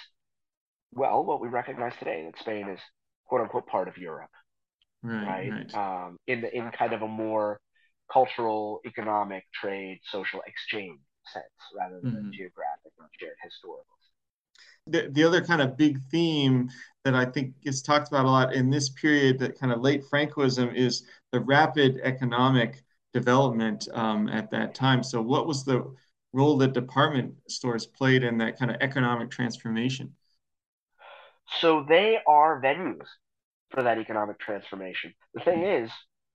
well, 0.94 1.24
what 1.24 1.40
we 1.40 1.48
recognize 1.48 1.94
today 1.98 2.24
that 2.26 2.38
Spain 2.38 2.68
is 2.68 2.80
quote 3.26 3.40
unquote 3.40 3.66
part 3.66 3.88
of 3.88 3.96
Europe, 3.96 4.30
right? 5.02 5.26
right? 5.26 5.50
right. 5.50 5.74
Um, 5.74 6.18
in 6.26 6.42
the 6.42 6.54
in 6.54 6.70
kind 6.70 6.92
of 6.92 7.02
a 7.02 7.08
more 7.08 7.60
cultural, 8.12 8.80
economic, 8.84 9.44
trade, 9.54 10.00
social 10.04 10.40
exchange 10.46 11.00
sense 11.32 11.44
rather 11.76 12.00
than 12.02 12.12
mm-hmm. 12.12 12.30
geographic 12.30 12.92
and 12.98 13.08
shared 13.18 13.36
historical. 13.42 13.86
The, 14.88 15.08
the 15.12 15.22
other 15.22 15.40
kind 15.40 15.62
of 15.62 15.76
big 15.76 16.00
theme 16.10 16.68
that 17.04 17.14
I 17.14 17.24
think 17.24 17.54
is 17.62 17.82
talked 17.82 18.08
about 18.08 18.24
a 18.24 18.28
lot 18.28 18.52
in 18.52 18.68
this 18.68 18.88
period, 18.90 19.38
that 19.38 19.58
kind 19.58 19.72
of 19.72 19.80
late 19.80 20.02
Francoism, 20.12 20.74
is 20.74 21.04
the 21.30 21.40
rapid 21.40 22.00
economic 22.02 22.82
development 23.14 23.86
um, 23.92 24.28
at 24.28 24.50
that 24.50 24.74
time. 24.74 25.04
So, 25.04 25.22
what 25.22 25.46
was 25.46 25.64
the 25.64 25.84
role 26.32 26.56
that 26.58 26.72
department 26.74 27.34
stores 27.48 27.86
played 27.86 28.22
in 28.24 28.38
that 28.38 28.58
kind 28.58 28.70
of 28.70 28.78
economic 28.80 29.30
transformation? 29.30 30.14
So, 31.60 31.84
they 31.84 32.18
are 32.26 32.60
venues 32.60 33.06
for 33.70 33.82
that 33.84 33.98
economic 33.98 34.38
transformation. 34.40 35.14
The 35.34 35.40
thing 35.40 35.64
is, 35.64 35.90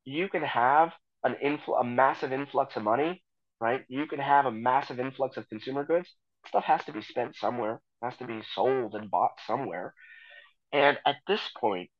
you 0.05 0.29
can 0.29 0.43
have 0.43 0.93
an 1.23 1.35
infl- 1.43 1.81
a 1.81 1.83
massive 1.83 2.31
influx 2.33 2.75
of 2.77 2.83
money, 2.83 3.23
right? 3.59 3.85
You 3.89 4.07
can 4.07 4.19
have 4.19 4.45
a 4.45 4.51
massive 4.51 4.99
influx 4.99 5.37
of 5.37 5.49
consumer 5.49 5.83
goods. 5.85 6.15
Stuff 6.47 6.63
has 6.65 6.85
to 6.85 6.93
be 6.93 7.01
spent 7.01 7.35
somewhere, 7.35 7.81
has 8.01 8.17
to 8.17 8.25
be 8.27 8.41
sold 8.53 8.95
and 8.95 9.11
bought 9.11 9.39
somewhere. 9.45 9.93
And 10.73 10.99
at 11.05 11.17
this 11.27 11.49
point, 11.59 11.91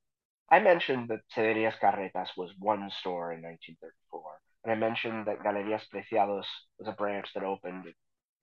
I 0.49 0.59
mentioned 0.59 1.09
that 1.09 1.21
Sederías 1.35 1.79
Carretas 1.79 2.31
was 2.37 2.53
one 2.59 2.89
store 2.91 3.33
in 3.33 3.41
1934. 3.41 4.41
And 4.63 4.71
I 4.71 4.75
mentioned 4.75 5.27
that 5.27 5.43
Galerías 5.43 5.89
Preciados 5.89 6.45
was 6.79 6.87
a 6.87 6.91
branch 6.91 7.27
that 7.33 7.43
opened, 7.43 7.85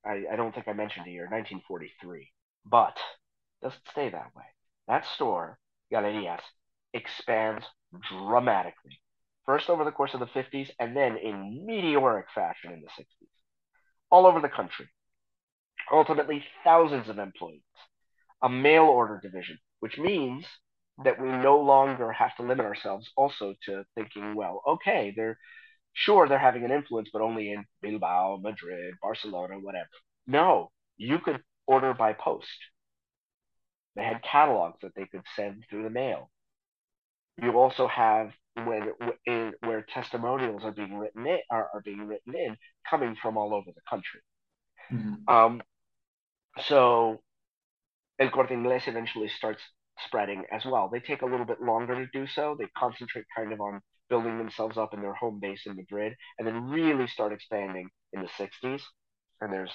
I, 0.05 0.25
I 0.33 0.37
don't 0.37 0.55
think 0.55 0.69
I 0.69 0.73
mentioned 0.73 1.07
the 1.07 1.13
year, 1.13 1.29
1943. 1.31 2.31
But 2.65 2.97
it 3.61 3.67
doesn't 3.67 3.89
stay 3.91 4.09
that 4.11 4.35
way. 4.35 4.45
That 4.89 5.07
store, 5.07 5.59
Galerías, 5.93 6.41
expands 6.93 7.65
dramatically 8.09 9.01
first 9.45 9.69
over 9.69 9.85
the 9.85 9.93
course 9.93 10.15
of 10.15 10.21
the 10.21 10.27
50s, 10.27 10.71
and 10.79 10.97
then 10.97 11.17
in 11.17 11.65
meteoric 11.67 12.27
fashion 12.35 12.73
in 12.73 12.81
the 12.81 12.89
60s, 12.89 13.29
all 14.11 14.27
over 14.27 14.41
the 14.41 14.49
country. 14.49 14.89
Ultimately, 15.93 16.45
thousands 16.63 17.09
of 17.09 17.19
employees, 17.19 17.61
a 18.43 18.49
mail 18.49 18.85
order 18.85 19.21
division, 19.23 19.59
which 19.81 19.99
means 19.99 20.47
that 21.05 21.21
we 21.21 21.29
no 21.29 21.61
longer 21.61 22.13
have 22.13 22.35
to 22.37 22.43
limit 22.43 22.65
ourselves 22.65 23.11
also 23.17 23.55
to 23.67 23.85
thinking, 23.95 24.35
well, 24.35 24.63
okay, 24.67 25.13
they're 25.15 25.39
sure 25.95 26.29
they're 26.29 26.39
having 26.39 26.65
an 26.65 26.71
influence, 26.71 27.09
but 27.13 27.23
only 27.23 27.53
in 27.53 27.65
Bilbao, 27.81 28.41
Madrid, 28.43 28.95
Barcelona, 29.01 29.59
whatever. 29.59 29.89
No, 30.27 30.71
you 30.97 31.19
could 31.19 31.41
order 31.67 31.95
by 31.95 32.13
post. 32.13 32.49
They 33.97 34.05
had 34.05 34.23
catalogs 34.23 34.79
that 34.83 34.95
they 34.95 35.07
could 35.07 35.23
send 35.37 35.65
through 35.71 35.85
the 35.85 35.91
mail. 35.91 36.31
You 37.41 37.59
also 37.59 37.87
have 37.89 38.31
when 38.65 38.93
in, 39.27 39.53
where 39.61 39.83
testimonials 39.83 40.63
are 40.65 40.73
being 40.73 40.97
written 40.97 41.27
in 41.27 41.39
are, 41.51 41.69
are 41.75 41.83
being 41.85 42.07
written 42.07 42.35
in 42.35 42.57
coming 42.89 43.17
from 43.21 43.37
all 43.37 43.55
over 43.55 43.71
the 43.75 43.81
country. 43.89 44.21
Mm-hmm. 44.93 45.35
Um, 45.35 45.63
so 46.67 47.21
El 48.19 48.31
Corte 48.31 48.51
Inglés 48.51 48.87
eventually 48.87 49.29
starts 49.29 49.63
spreading 50.07 50.45
as 50.53 50.65
well. 50.65 50.89
They 50.93 51.01
take 51.01 51.23
a 51.23 51.27
little 51.27 51.47
bit 51.47 51.61
longer 51.61 51.95
to 51.95 52.07
do 52.13 52.27
so. 52.27 52.57
They 52.59 52.67
concentrate 52.77 53.25
kind 53.37 53.53
of 53.53 53.61
on 53.61 53.81
building 54.09 54.39
themselves 54.39 54.77
up 54.77 54.95
in 54.95 55.01
their 55.01 55.15
home 55.15 55.41
base 55.41 55.63
in 55.67 55.77
Madrid, 55.77 56.15
and 56.39 56.47
then 56.47 56.69
really 56.69 57.07
start 57.07 57.33
expanding 57.33 57.89
in 58.13 58.23
the 58.23 58.29
60s. 58.29 58.83
And 59.41 59.53
there's 59.53 59.73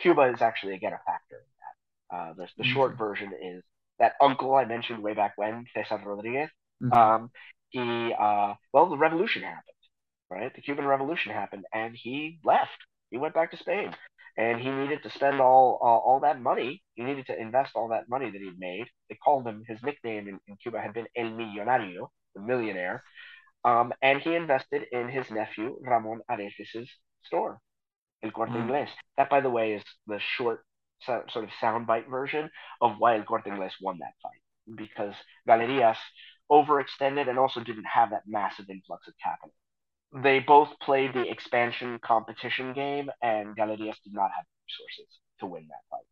Cuba 0.00 0.32
is 0.34 0.42
actually 0.42 0.74
again 0.74 0.92
a 0.92 1.00
factor 1.04 1.36
in 1.36 1.50
that. 1.60 2.16
Uh, 2.16 2.32
the, 2.34 2.48
the 2.56 2.62
mm-hmm. 2.62 2.72
short 2.72 2.98
version 2.98 3.32
is 3.42 3.62
that 3.98 4.14
uncle 4.20 4.54
I 4.54 4.64
mentioned 4.64 5.02
way 5.02 5.14
back 5.14 5.32
when, 5.36 5.64
Cesar 5.74 6.00
Rodriguez. 6.04 6.50
Mm-hmm. 6.82 6.92
Um, 6.92 7.30
he 7.70 8.14
uh, 8.18 8.54
well 8.72 8.88
the 8.88 8.96
revolution 8.96 9.42
happened 9.42 9.62
right 10.30 10.54
the 10.54 10.62
cuban 10.62 10.86
revolution 10.86 11.32
happened 11.32 11.64
and 11.72 11.94
he 11.96 12.38
left 12.44 12.78
he 13.10 13.18
went 13.18 13.34
back 13.34 13.50
to 13.50 13.56
spain 13.56 13.94
and 14.36 14.60
he 14.60 14.70
needed 14.70 15.02
to 15.02 15.10
spend 15.10 15.40
all 15.40 15.78
uh, 15.82 15.86
all 15.86 16.20
that 16.20 16.40
money 16.40 16.82
he 16.94 17.02
needed 17.02 17.26
to 17.26 17.40
invest 17.40 17.72
all 17.74 17.88
that 17.88 18.08
money 18.08 18.30
that 18.30 18.40
he'd 18.40 18.58
made 18.58 18.86
they 19.08 19.16
called 19.22 19.46
him 19.46 19.64
his 19.66 19.78
nickname 19.82 20.28
in, 20.28 20.38
in 20.46 20.56
cuba 20.62 20.80
had 20.80 20.94
been 20.94 21.06
el 21.16 21.30
millonario 21.30 22.08
the 22.34 22.40
millionaire 22.40 23.02
um, 23.64 23.92
and 24.02 24.20
he 24.20 24.34
invested 24.34 24.84
in 24.92 25.08
his 25.08 25.30
nephew 25.30 25.76
ramon 25.82 26.20
areces' 26.30 26.88
store 27.24 27.60
el 28.22 28.30
corte 28.30 28.50
mm. 28.50 28.66
inglés 28.66 28.88
that 29.16 29.30
by 29.30 29.40
the 29.40 29.50
way 29.50 29.72
is 29.72 29.82
the 30.06 30.18
short 30.18 30.64
so, 31.00 31.22
sort 31.30 31.44
of 31.44 31.50
soundbite 31.62 32.08
version 32.08 32.50
of 32.80 32.96
why 32.98 33.16
el 33.16 33.24
corte 33.24 33.46
inglés 33.46 33.72
won 33.80 33.98
that 33.98 34.14
fight 34.22 34.42
because 34.76 35.14
galerias 35.48 35.98
overextended 36.50 37.28
and 37.28 37.38
also 37.38 37.60
didn't 37.60 37.84
have 37.84 38.10
that 38.10 38.22
massive 38.26 38.66
influx 38.70 39.06
of 39.06 39.14
capital. 39.22 39.54
They 40.22 40.40
both 40.40 40.70
played 40.80 41.12
the 41.12 41.28
expansion 41.28 41.98
competition 42.02 42.72
game, 42.72 43.10
and 43.22 43.54
Galerías 43.56 44.00
did 44.02 44.14
not 44.14 44.30
have 44.34 44.44
the 44.46 44.64
resources 44.66 45.18
to 45.40 45.46
win 45.46 45.66
that 45.68 45.84
fight. 45.90 46.06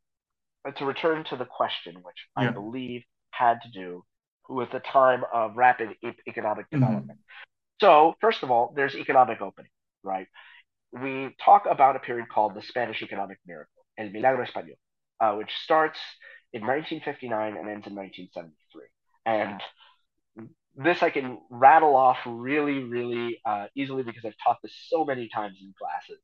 But 0.64 0.76
to 0.78 0.84
return 0.84 1.24
to 1.30 1.36
the 1.36 1.46
question, 1.46 1.96
which 2.02 2.26
yeah. 2.38 2.48
I 2.48 2.50
believe 2.50 3.04
had 3.30 3.58
to 3.62 3.70
do 3.70 4.04
with 4.48 4.70
the 4.70 4.80
time 4.80 5.24
of 5.32 5.56
rapid 5.56 5.90
economic 6.28 6.66
mm-hmm. 6.66 6.80
development. 6.80 7.18
Mm-hmm. 7.18 7.80
So, 7.80 8.14
first 8.20 8.42
of 8.42 8.50
all, 8.50 8.72
there's 8.74 8.94
economic 8.94 9.40
opening, 9.40 9.70
right? 10.02 10.26
We 10.92 11.34
talk 11.44 11.64
about 11.70 11.96
a 11.96 11.98
period 11.98 12.28
called 12.28 12.54
the 12.54 12.62
Spanish 12.62 13.02
economic 13.02 13.38
miracle, 13.46 13.84
El 13.98 14.10
Milagro 14.10 14.46
Español, 14.46 14.78
uh, 15.20 15.36
which 15.36 15.50
starts 15.64 15.98
in 16.52 16.62
1959 16.62 17.56
and 17.56 17.68
ends 17.68 17.86
in 17.86 17.94
1973. 17.94 18.82
And 19.26 19.60
this 20.76 21.02
I 21.02 21.10
can 21.10 21.38
rattle 21.50 21.96
off 21.96 22.18
really, 22.26 22.84
really 22.84 23.40
uh, 23.44 23.66
easily 23.74 24.02
because 24.02 24.24
I've 24.24 24.36
taught 24.44 24.58
this 24.62 24.74
so 24.88 25.04
many 25.04 25.28
times 25.28 25.58
in 25.60 25.74
classes. 25.78 26.22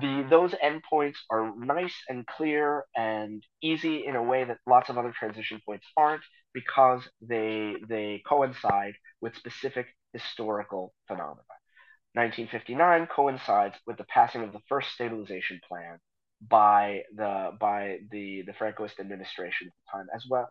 The 0.00 0.26
those 0.28 0.52
endpoints 0.54 1.16
are 1.30 1.54
nice 1.56 1.94
and 2.08 2.26
clear 2.26 2.84
and 2.96 3.42
easy 3.62 4.06
in 4.06 4.16
a 4.16 4.22
way 4.22 4.44
that 4.44 4.58
lots 4.66 4.90
of 4.90 4.98
other 4.98 5.12
transition 5.12 5.60
points 5.64 5.86
aren't 5.96 6.22
because 6.52 7.08
they 7.20 7.76
they 7.88 8.22
coincide 8.28 8.94
with 9.20 9.36
specific 9.36 9.86
historical 10.12 10.94
phenomena. 11.08 11.42
1959 12.14 13.06
coincides 13.08 13.76
with 13.86 13.96
the 13.98 14.04
passing 14.04 14.42
of 14.42 14.52
the 14.52 14.60
first 14.68 14.90
stabilization 14.92 15.60
plan 15.68 15.98
by 16.46 17.02
the 17.14 17.52
by 17.60 17.98
the 18.10 18.42
the 18.46 18.52
Francoist 18.52 19.00
administration 19.00 19.68
at 19.68 19.72
the 19.72 19.98
time 19.98 20.06
as 20.14 20.24
well 20.28 20.50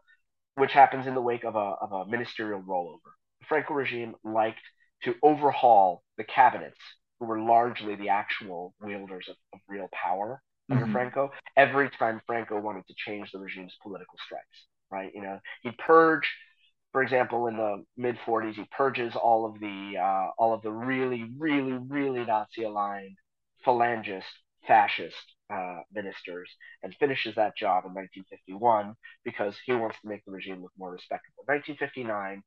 which 0.55 0.71
happens 0.71 1.08
in 1.08 1.15
the 1.15 1.21
wake 1.21 1.43
of 1.43 1.55
a, 1.55 1.75
of 1.81 1.91
a 1.91 2.05
ministerial 2.10 2.62
rollover. 2.62 3.12
The 3.41 3.45
Franco 3.47 3.73
regime 3.73 4.15
liked 4.23 4.62
to 5.03 5.15
overhaul 5.21 6.03
the 6.17 6.23
cabinets, 6.23 6.79
were 7.19 7.39
largely 7.39 7.95
the 7.95 8.10
actual 8.10 8.73
wielders 8.82 9.28
of, 9.30 9.36
of 9.54 9.60
real 9.67 9.89
power 9.91 10.41
under 10.69 10.84
mm-hmm. 10.84 10.93
Franco, 10.93 11.32
every 11.56 11.89
time 11.91 12.21
Franco 12.25 12.60
wanted 12.60 12.86
to 12.88 12.93
change 12.97 13.32
the 13.32 13.39
regime's 13.39 13.75
political 13.84 14.17
stripes, 14.25 14.67
right? 14.91 15.12
You 15.13 15.21
know, 15.21 15.39
he'd 15.62 15.78
purge, 15.78 16.28
for 16.91 17.04
example, 17.04 17.47
in 17.47 17.58
the 17.58 17.84
mid 17.97 18.17
40s, 18.25 18.56
he 18.56 18.65
purges 18.75 19.15
all 19.15 19.45
of 19.45 19.60
the 19.60 19.93
uh, 20.01 20.32
all 20.38 20.54
of 20.54 20.62
the 20.62 20.71
really, 20.71 21.32
really, 21.38 21.73
really 21.73 22.25
Nazi-aligned 22.25 23.17
phalangist, 23.65 24.23
fascist 24.67 25.15
uh, 25.49 25.80
ministers 25.93 26.49
and 26.84 26.95
finishes 26.99 27.36
that 27.36 27.56
job 27.56 27.86
in 27.86 27.93
1951 27.93 28.95
because 29.23 29.56
he 29.65 29.73
wants 29.73 29.97
to 30.01 30.08
make 30.08 30.23
the 30.25 30.32
regime 30.32 30.62
look 30.62 30.71
more 30.78 30.91
respectable. 30.91 31.43
1959, 31.45 32.41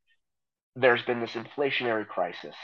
there's 0.76 1.02
been 1.02 1.20
this 1.20 1.32
inflationary 1.32 2.06
crisis, 2.06 2.54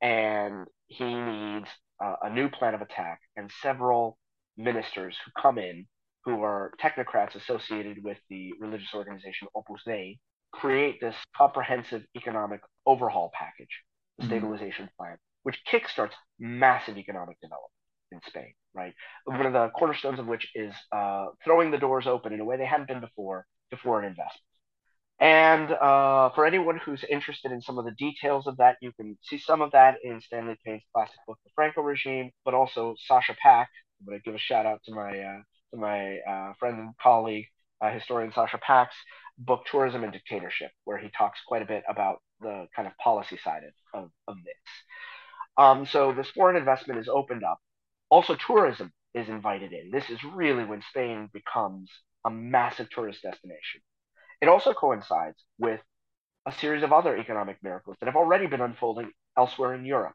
and 0.00 0.66
he 0.88 1.04
needs 1.04 1.68
uh, 2.02 2.16
a 2.22 2.30
new 2.30 2.48
plan 2.48 2.74
of 2.74 2.82
attack 2.82 3.20
and 3.36 3.50
several 3.62 4.18
ministers 4.56 5.16
who 5.24 5.30
come 5.40 5.58
in 5.58 5.86
who 6.24 6.42
are 6.42 6.72
technocrats 6.82 7.36
associated 7.36 8.02
with 8.02 8.18
the 8.28 8.52
religious 8.60 8.92
organization 8.94 9.46
Opus 9.54 9.82
Dei 9.86 10.18
create 10.52 11.00
this 11.00 11.14
comprehensive 11.36 12.02
economic 12.16 12.60
overhaul 12.84 13.30
package, 13.32 13.68
the 14.18 14.24
mm-hmm. 14.24 14.32
stabilization 14.32 14.88
plan, 14.98 15.16
which 15.44 15.60
kickstarts 15.70 16.12
massive 16.38 16.98
economic 16.98 17.36
development 17.40 17.70
in 18.12 18.20
Spain, 18.26 18.52
right? 18.74 18.94
One 19.24 19.46
of 19.46 19.52
the 19.52 19.68
cornerstones 19.78 20.18
of 20.18 20.26
which 20.26 20.48
is 20.54 20.74
uh, 20.92 21.26
throwing 21.44 21.70
the 21.70 21.78
doors 21.78 22.06
open 22.06 22.32
in 22.32 22.40
a 22.40 22.44
way 22.44 22.56
they 22.56 22.66
hadn't 22.66 22.88
been 22.88 23.00
before 23.00 23.46
to 23.70 23.76
foreign 23.76 24.06
investment. 24.06 24.42
And 25.18 25.72
uh, 25.72 26.30
for 26.34 26.46
anyone 26.46 26.78
who's 26.78 27.04
interested 27.10 27.50
in 27.52 27.62
some 27.62 27.78
of 27.78 27.84
the 27.86 27.92
details 27.92 28.46
of 28.46 28.58
that, 28.58 28.76
you 28.82 28.92
can 28.92 29.16
see 29.22 29.38
some 29.38 29.62
of 29.62 29.72
that 29.72 29.96
in 30.04 30.20
Stanley 30.20 30.56
Payne's 30.64 30.82
classic 30.94 31.16
book, 31.26 31.38
The 31.44 31.50
Franco 31.54 31.80
Regime, 31.80 32.30
but 32.44 32.54
also 32.54 32.94
Sasha 33.06 33.34
Pack. 33.42 33.68
I'm 34.00 34.06
going 34.06 34.18
to 34.18 34.22
give 34.22 34.34
a 34.34 34.38
shout 34.38 34.66
out 34.66 34.80
to 34.84 34.94
my 34.94 35.18
uh, 35.18 35.40
to 35.72 35.80
my 35.80 36.18
uh, 36.18 36.52
friend 36.58 36.78
and 36.78 36.90
colleague, 37.02 37.46
uh, 37.80 37.90
historian 37.90 38.32
Sasha 38.32 38.58
Pack's 38.58 38.96
book, 39.38 39.64
Tourism 39.70 40.04
and 40.04 40.12
Dictatorship, 40.12 40.70
where 40.84 40.98
he 40.98 41.08
talks 41.16 41.40
quite 41.46 41.62
a 41.62 41.66
bit 41.66 41.82
about 41.88 42.18
the 42.40 42.66
kind 42.76 42.86
of 42.86 42.96
policy 42.98 43.38
side 43.42 43.62
of, 43.94 44.02
of, 44.04 44.10
of 44.28 44.36
this. 44.44 44.54
Um, 45.56 45.86
so 45.86 46.12
this 46.12 46.28
foreign 46.30 46.56
investment 46.56 47.00
is 47.00 47.08
opened 47.08 47.42
up 47.42 47.58
also, 48.10 48.36
tourism 48.36 48.92
is 49.14 49.28
invited 49.28 49.72
in. 49.72 49.90
This 49.90 50.10
is 50.10 50.22
really 50.22 50.64
when 50.64 50.82
Spain 50.90 51.28
becomes 51.32 51.90
a 52.24 52.30
massive 52.30 52.88
tourist 52.90 53.22
destination. 53.22 53.80
It 54.40 54.48
also 54.48 54.72
coincides 54.72 55.42
with 55.58 55.80
a 56.46 56.52
series 56.52 56.82
of 56.82 56.92
other 56.92 57.16
economic 57.16 57.58
miracles 57.62 57.96
that 58.00 58.06
have 58.06 58.16
already 58.16 58.46
been 58.46 58.60
unfolding 58.60 59.10
elsewhere 59.36 59.74
in 59.74 59.84
Europe, 59.84 60.14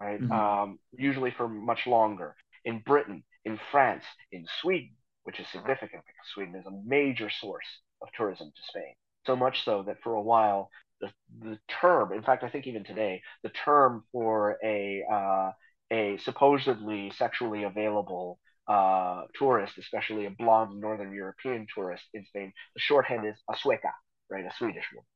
right? 0.00 0.20
Mm-hmm. 0.20 0.32
Um, 0.32 0.78
usually 0.92 1.30
for 1.30 1.48
much 1.48 1.86
longer. 1.86 2.34
In 2.64 2.82
Britain, 2.84 3.24
in 3.44 3.58
France, 3.70 4.04
in 4.30 4.44
Sweden, 4.60 4.90
which 5.22 5.40
is 5.40 5.46
significant 5.48 6.02
because 6.06 6.28
Sweden 6.34 6.54
is 6.54 6.66
a 6.66 6.82
major 6.84 7.30
source 7.30 7.66
of 8.02 8.08
tourism 8.16 8.48
to 8.54 8.62
Spain. 8.68 8.94
So 9.26 9.36
much 9.36 9.64
so 9.64 9.84
that 9.84 10.02
for 10.02 10.14
a 10.14 10.22
while, 10.22 10.70
the, 11.00 11.10
the 11.40 11.58
term, 11.80 12.12
in 12.12 12.22
fact, 12.22 12.42
I 12.42 12.50
think 12.50 12.66
even 12.66 12.84
today, 12.84 13.22
the 13.42 13.50
term 13.50 14.04
for 14.12 14.58
a 14.64 15.02
uh, 15.10 15.52
a 15.90 16.18
supposedly 16.18 17.10
sexually 17.16 17.62
available 17.64 18.38
uh, 18.68 19.22
tourist, 19.34 19.78
especially 19.78 20.26
a 20.26 20.30
blonde 20.30 20.78
Northern 20.80 21.12
European 21.12 21.66
tourist 21.74 22.04
in 22.12 22.24
Spain, 22.26 22.52
the 22.74 22.80
shorthand 22.80 23.26
is 23.26 23.36
a 23.50 23.54
sueca, 23.54 23.92
right, 24.30 24.44
a 24.44 24.52
Swedish 24.58 24.84
woman. 24.92 25.06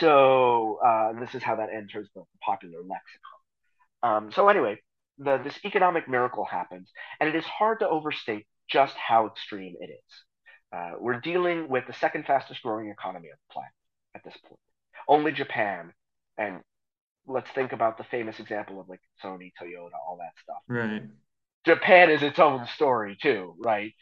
So 0.00 0.78
uh, 0.84 1.18
this 1.18 1.34
is 1.34 1.42
how 1.42 1.56
that 1.56 1.70
enters 1.74 2.08
the 2.14 2.22
popular 2.42 2.78
lexicon. 2.78 3.38
Um, 4.02 4.32
so 4.32 4.48
anyway, 4.48 4.80
the, 5.18 5.38
this 5.42 5.58
economic 5.64 6.08
miracle 6.08 6.44
happens, 6.44 6.90
and 7.20 7.28
it 7.28 7.34
is 7.34 7.44
hard 7.44 7.80
to 7.80 7.88
overstate 7.88 8.46
just 8.70 8.94
how 8.94 9.26
extreme 9.26 9.74
it 9.80 9.90
is. 9.90 10.24
Uh, 10.70 10.92
we're 11.00 11.20
dealing 11.20 11.68
with 11.68 11.86
the 11.86 11.94
second 11.94 12.26
fastest 12.26 12.62
growing 12.62 12.90
economy 12.90 13.28
of 13.30 13.38
the 13.48 13.52
planet 13.52 13.72
at 14.14 14.22
this 14.24 14.36
point. 14.46 14.60
Only 15.08 15.32
Japan, 15.32 15.92
and 16.36 16.60
let's 17.26 17.50
think 17.50 17.72
about 17.72 17.96
the 17.98 18.04
famous 18.04 18.38
example 18.38 18.80
of 18.80 18.88
like 18.88 19.00
Sony, 19.24 19.50
Toyota, 19.60 19.94
all 20.06 20.18
that 20.18 20.32
stuff. 20.42 20.62
Right. 20.68 21.02
Japan 21.68 22.10
is 22.10 22.22
its 22.22 22.38
own 22.38 22.66
story 22.74 23.18
too, 23.20 23.54
right? 23.58 23.92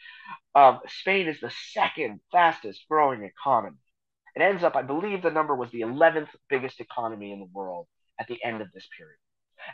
Um, 0.55 0.79
Spain 0.87 1.27
is 1.27 1.39
the 1.41 1.51
second 1.73 2.21
fastest 2.31 2.85
growing 2.89 3.23
economy. 3.23 3.77
It 4.35 4.41
ends 4.41 4.63
up, 4.63 4.77
I 4.77 4.83
believe 4.83 5.21
the 5.21 5.31
number 5.31 5.53
was 5.53 5.69
the 5.71 5.81
11th 5.81 6.29
biggest 6.49 6.79
economy 6.79 7.33
in 7.33 7.39
the 7.39 7.49
world 7.51 7.87
at 8.17 8.27
the 8.27 8.41
end 8.41 8.61
of 8.61 8.71
this 8.71 8.87
period. 8.97 9.17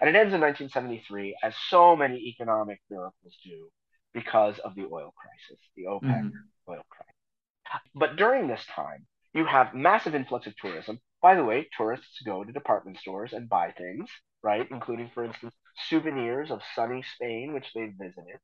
And 0.01 0.10
it 0.10 0.15
ends 0.15 0.34
in 0.34 0.41
1973, 0.41 1.38
as 1.43 1.53
so 1.69 1.95
many 1.95 2.17
economic 2.29 2.79
miracles 2.89 3.38
do, 3.45 3.69
because 4.12 4.58
of 4.60 4.73
the 4.73 4.88
oil 4.91 5.13
crisis, 5.15 5.63
the 5.75 5.84
OPEC 5.84 6.01
mm-hmm. 6.01 6.71
oil 6.71 6.82
crisis. 6.89 7.84
But 7.93 8.15
during 8.15 8.47
this 8.47 8.65
time, 8.75 9.06
you 9.34 9.45
have 9.45 9.75
massive 9.75 10.15
influx 10.15 10.47
of 10.47 10.56
tourism. 10.58 10.99
By 11.21 11.36
the 11.36 11.43
way, 11.43 11.69
tourists 11.77 12.21
go 12.25 12.43
to 12.43 12.51
department 12.51 12.97
stores 12.97 13.34
and 13.34 13.47
buy 13.47 13.71
things, 13.77 14.10
right? 14.41 14.67
Including, 14.71 15.12
for 15.13 15.23
instance, 15.23 15.53
souvenirs 15.89 16.51
of 16.51 16.62
sunny 16.75 17.03
Spain, 17.15 17.53
which 17.53 17.71
they 17.73 17.91
visited. 17.97 18.39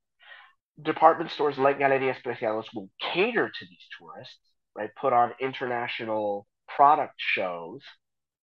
Department 0.82 1.32
stores 1.32 1.58
like 1.58 1.80
Galerías 1.80 2.22
Preciados 2.24 2.66
will 2.74 2.90
cater 3.14 3.50
to 3.50 3.66
these 3.66 3.88
tourists, 4.00 4.40
right? 4.76 4.90
Put 5.00 5.14
on 5.14 5.34
international 5.40 6.48
product 6.68 7.16
shows, 7.18 7.82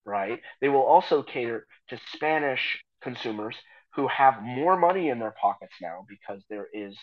right? 0.04 0.40
They 0.60 0.68
will 0.68 0.82
also 0.82 1.22
cater 1.22 1.66
to 1.88 1.98
Spanish 2.14 2.82
consumers 3.02 3.56
who 3.94 4.08
have 4.08 4.42
more 4.42 4.76
money 4.76 5.08
in 5.08 5.18
their 5.18 5.34
pockets 5.40 5.72
now 5.80 6.04
because 6.08 6.44
there 6.50 6.66
is 6.72 6.96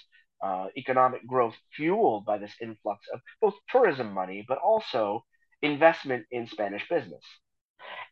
uh, 0.43 0.67
economic 0.78 1.26
growth 1.26 1.56
fueled 1.76 2.26
by 2.26 2.38
this 2.38 2.54
influx 2.62 3.06
of 3.13 3.22
both 3.41 3.56
tourism 3.69 4.13
money, 4.13 4.46
but 4.48 4.60
also 4.60 5.24
investment 5.62 6.26
in 6.32 6.48
Spanish 6.48 6.88
business. 6.89 7.24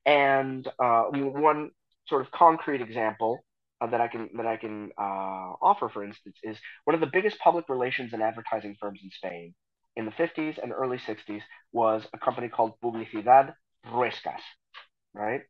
And 0.05 0.67
uh, 0.79 1.03
one 1.11 1.71
sort 2.07 2.21
of 2.21 2.31
concrete 2.31 2.81
example 2.81 3.43
uh, 3.81 3.87
that 3.87 3.99
I 3.99 4.07
can 4.07 4.29
that 4.37 4.45
I 4.45 4.57
can 4.57 4.91
uh, 4.97 5.53
offer, 5.61 5.89
for 5.89 6.03
instance, 6.03 6.37
is 6.43 6.57
one 6.85 6.93
of 6.93 7.01
the 7.01 7.09
biggest 7.11 7.39
public 7.39 7.67
relations 7.67 8.13
and 8.13 8.21
advertising 8.21 8.75
firms 8.79 8.99
in 9.03 9.09
Spain 9.11 9.53
in 9.95 10.05
the 10.05 10.11
50s 10.11 10.57
and 10.61 10.71
early 10.71 10.97
60s 10.97 11.41
was 11.73 12.03
a 12.13 12.17
company 12.17 12.47
called 12.47 12.73
Publicidad 12.81 13.53
Ruescas, 13.87 14.39
right? 15.13 15.41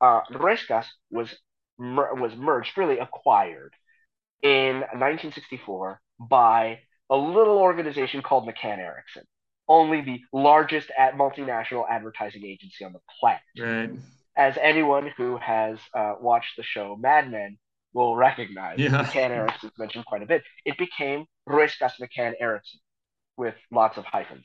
Uh, 0.00 0.20
Ruescas 0.32 0.86
was 1.10 1.34
mer- 1.78 2.14
was 2.14 2.34
merged, 2.36 2.76
really 2.76 2.98
acquired 2.98 3.72
in 4.42 4.80
1964 4.80 6.00
by 6.18 6.80
a 7.10 7.16
little 7.16 7.58
organization 7.58 8.22
called 8.22 8.48
McCann 8.48 8.78
Erickson, 8.78 9.24
only 9.68 10.00
the 10.00 10.20
largest 10.32 10.90
at 10.96 11.14
multinational 11.14 11.84
advertising 11.88 12.44
agency 12.44 12.84
on 12.84 12.92
the 12.92 13.00
planet. 13.20 13.40
Right. 13.58 13.90
As 14.36 14.56
anyone 14.60 15.10
who 15.16 15.36
has 15.38 15.78
uh, 15.94 16.14
watched 16.20 16.56
the 16.56 16.62
show 16.62 16.96
Mad 16.98 17.30
Men 17.30 17.58
will 17.92 18.16
recognize, 18.16 18.78
yeah. 18.78 18.90
McCann 18.90 19.30
Erickson 19.30 19.68
is 19.68 19.78
mentioned 19.78 20.06
quite 20.06 20.22
a 20.22 20.26
bit. 20.26 20.42
It 20.64 20.78
became 20.78 21.26
Ruescas 21.48 21.92
McCann 22.00 22.34
Erickson 22.40 22.80
with 23.36 23.54
lots 23.70 23.98
of 23.98 24.04
hyphens. 24.04 24.44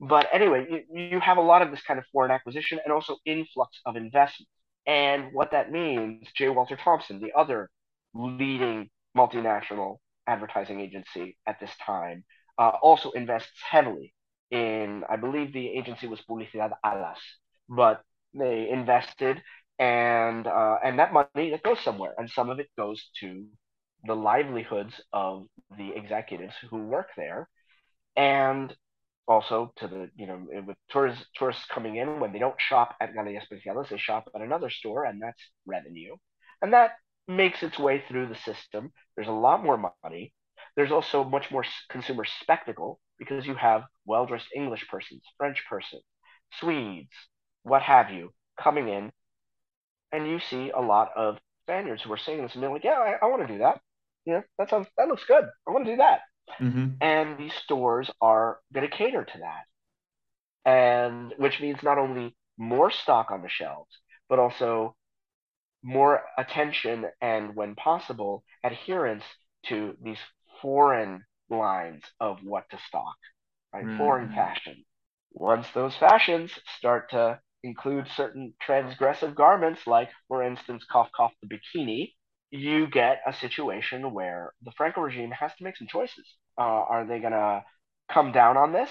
But 0.00 0.28
anyway, 0.32 0.66
you, 0.70 1.00
you 1.10 1.20
have 1.20 1.36
a 1.36 1.42
lot 1.42 1.62
of 1.62 1.70
this 1.70 1.82
kind 1.82 1.98
of 1.98 2.04
foreign 2.12 2.30
acquisition 2.30 2.78
and 2.84 2.92
also 2.92 3.16
influx 3.24 3.80
of 3.86 3.96
investment. 3.96 4.48
And 4.86 5.32
what 5.32 5.52
that 5.52 5.72
means, 5.72 6.28
J. 6.36 6.50
Walter 6.50 6.76
Thompson, 6.76 7.20
the 7.20 7.32
other 7.36 7.70
leading 8.12 8.90
multinational 9.16 9.96
advertising 10.26 10.80
agency 10.80 11.36
at 11.46 11.58
this 11.58 11.70
time, 11.84 12.24
uh, 12.58 12.72
also 12.82 13.10
invests 13.12 13.60
heavily 13.68 14.12
in, 14.50 15.04
I 15.08 15.16
believe 15.16 15.52
the 15.52 15.68
agency 15.68 16.06
was 16.06 16.20
Publicidad 16.20 16.72
Alas, 16.84 17.18
but 17.68 18.02
they 18.34 18.68
invested 18.70 19.42
and 19.78 20.46
uh, 20.46 20.78
and 20.84 20.98
that 20.98 21.12
money 21.12 21.50
that 21.50 21.62
goes 21.62 21.80
somewhere, 21.80 22.14
and 22.18 22.30
some 22.30 22.50
of 22.50 22.60
it 22.60 22.68
goes 22.78 23.10
to 23.20 23.46
the 24.04 24.14
livelihoods 24.14 25.00
of 25.12 25.46
the 25.78 25.92
executives 25.96 26.54
who 26.70 26.78
work 26.86 27.08
there, 27.16 27.48
and 28.16 28.74
also 29.26 29.72
to 29.76 29.88
the 29.88 30.10
you 30.16 30.26
know 30.26 30.46
with 30.66 30.76
tourists 30.90 31.24
tourists 31.36 31.64
coming 31.66 31.96
in 31.96 32.20
when 32.20 32.32
they 32.32 32.38
don't 32.38 32.60
shop 32.60 32.94
at 33.00 33.14
Galerías 33.14 33.48
Preciados, 33.48 33.88
they 33.90 33.98
shop 33.98 34.28
at 34.34 34.42
another 34.42 34.70
store, 34.70 35.04
and 35.04 35.20
that's 35.22 35.42
revenue, 35.66 36.16
and 36.62 36.72
that 36.72 36.92
makes 37.28 37.62
its 37.62 37.78
way 37.78 38.02
through 38.08 38.28
the 38.28 38.36
system. 38.36 38.92
There's 39.16 39.28
a 39.28 39.32
lot 39.32 39.64
more 39.64 39.92
money. 40.02 40.32
There's 40.76 40.92
also 40.92 41.24
much 41.24 41.50
more 41.50 41.64
consumer 41.90 42.24
spectacle 42.24 43.00
because 43.18 43.46
you 43.46 43.54
have 43.54 43.84
well 44.06 44.26
dressed 44.26 44.48
English 44.54 44.86
persons, 44.88 45.22
French 45.38 45.64
persons, 45.68 46.02
Swedes, 46.60 47.10
what 47.64 47.82
have 47.82 48.10
you, 48.10 48.32
coming 48.60 48.88
in, 48.88 49.10
and 50.12 50.28
you 50.28 50.38
see 50.38 50.70
a 50.70 50.80
lot 50.80 51.10
of 51.16 51.38
Spaniards 51.64 52.02
who 52.02 52.12
are 52.12 52.18
saying 52.18 52.42
this 52.42 52.54
and 52.54 52.62
they're 52.62 52.70
like, 52.70 52.84
yeah, 52.84 52.98
I, 52.98 53.16
I 53.20 53.28
want 53.28 53.46
to 53.46 53.52
do 53.52 53.58
that. 53.58 53.80
Yeah, 54.24 54.42
that 54.58 54.70
sounds 54.70 54.86
that 54.96 55.08
looks 55.08 55.24
good. 55.26 55.44
I 55.66 55.70
want 55.70 55.84
to 55.86 55.92
do 55.92 55.96
that. 55.96 56.20
Mm-hmm. 56.60 56.86
And 57.00 57.38
these 57.38 57.54
stores 57.64 58.10
are 58.20 58.58
going 58.72 58.88
to 58.88 58.96
cater 58.96 59.24
to 59.24 59.38
that. 59.38 60.70
And 60.70 61.34
which 61.36 61.60
means 61.60 61.82
not 61.82 61.98
only 61.98 62.36
more 62.56 62.90
stock 62.90 63.30
on 63.30 63.42
the 63.42 63.48
shelves, 63.48 63.90
but 64.28 64.38
also 64.38 64.94
more 65.82 66.22
attention 66.38 67.06
and, 67.20 67.54
when 67.54 67.74
possible, 67.74 68.42
adherence 68.62 69.24
to 69.66 69.96
these 70.02 70.18
foreign 70.62 71.24
lines 71.50 72.02
of 72.20 72.38
what 72.42 72.64
to 72.70 72.78
stock, 72.88 73.16
right? 73.72 73.84
Mm-hmm. 73.84 73.98
Foreign 73.98 74.28
fashion. 74.30 74.84
Once 75.32 75.66
those 75.74 75.94
fashions 75.96 76.50
start 76.78 77.10
to 77.10 77.38
include 77.64 78.08
certain 78.08 78.54
transgressive 78.66 79.34
garments, 79.34 79.86
like, 79.86 80.10
for 80.28 80.42
instance, 80.44 80.84
cough 80.90 81.10
cough 81.16 81.32
the 81.42 81.48
bikini, 81.48 82.12
you 82.50 82.86
get 82.86 83.22
a 83.26 83.32
situation 83.32 84.12
where 84.12 84.52
the 84.62 84.72
Franco 84.76 85.00
regime 85.00 85.32
has 85.32 85.52
to 85.56 85.64
make 85.64 85.76
some 85.76 85.88
choices. 85.88 86.26
Uh, 86.58 86.62
are 86.62 87.06
they 87.06 87.18
going 87.20 87.32
to 87.32 87.64
come 88.12 88.32
down 88.32 88.56
on 88.56 88.72
this? 88.72 88.90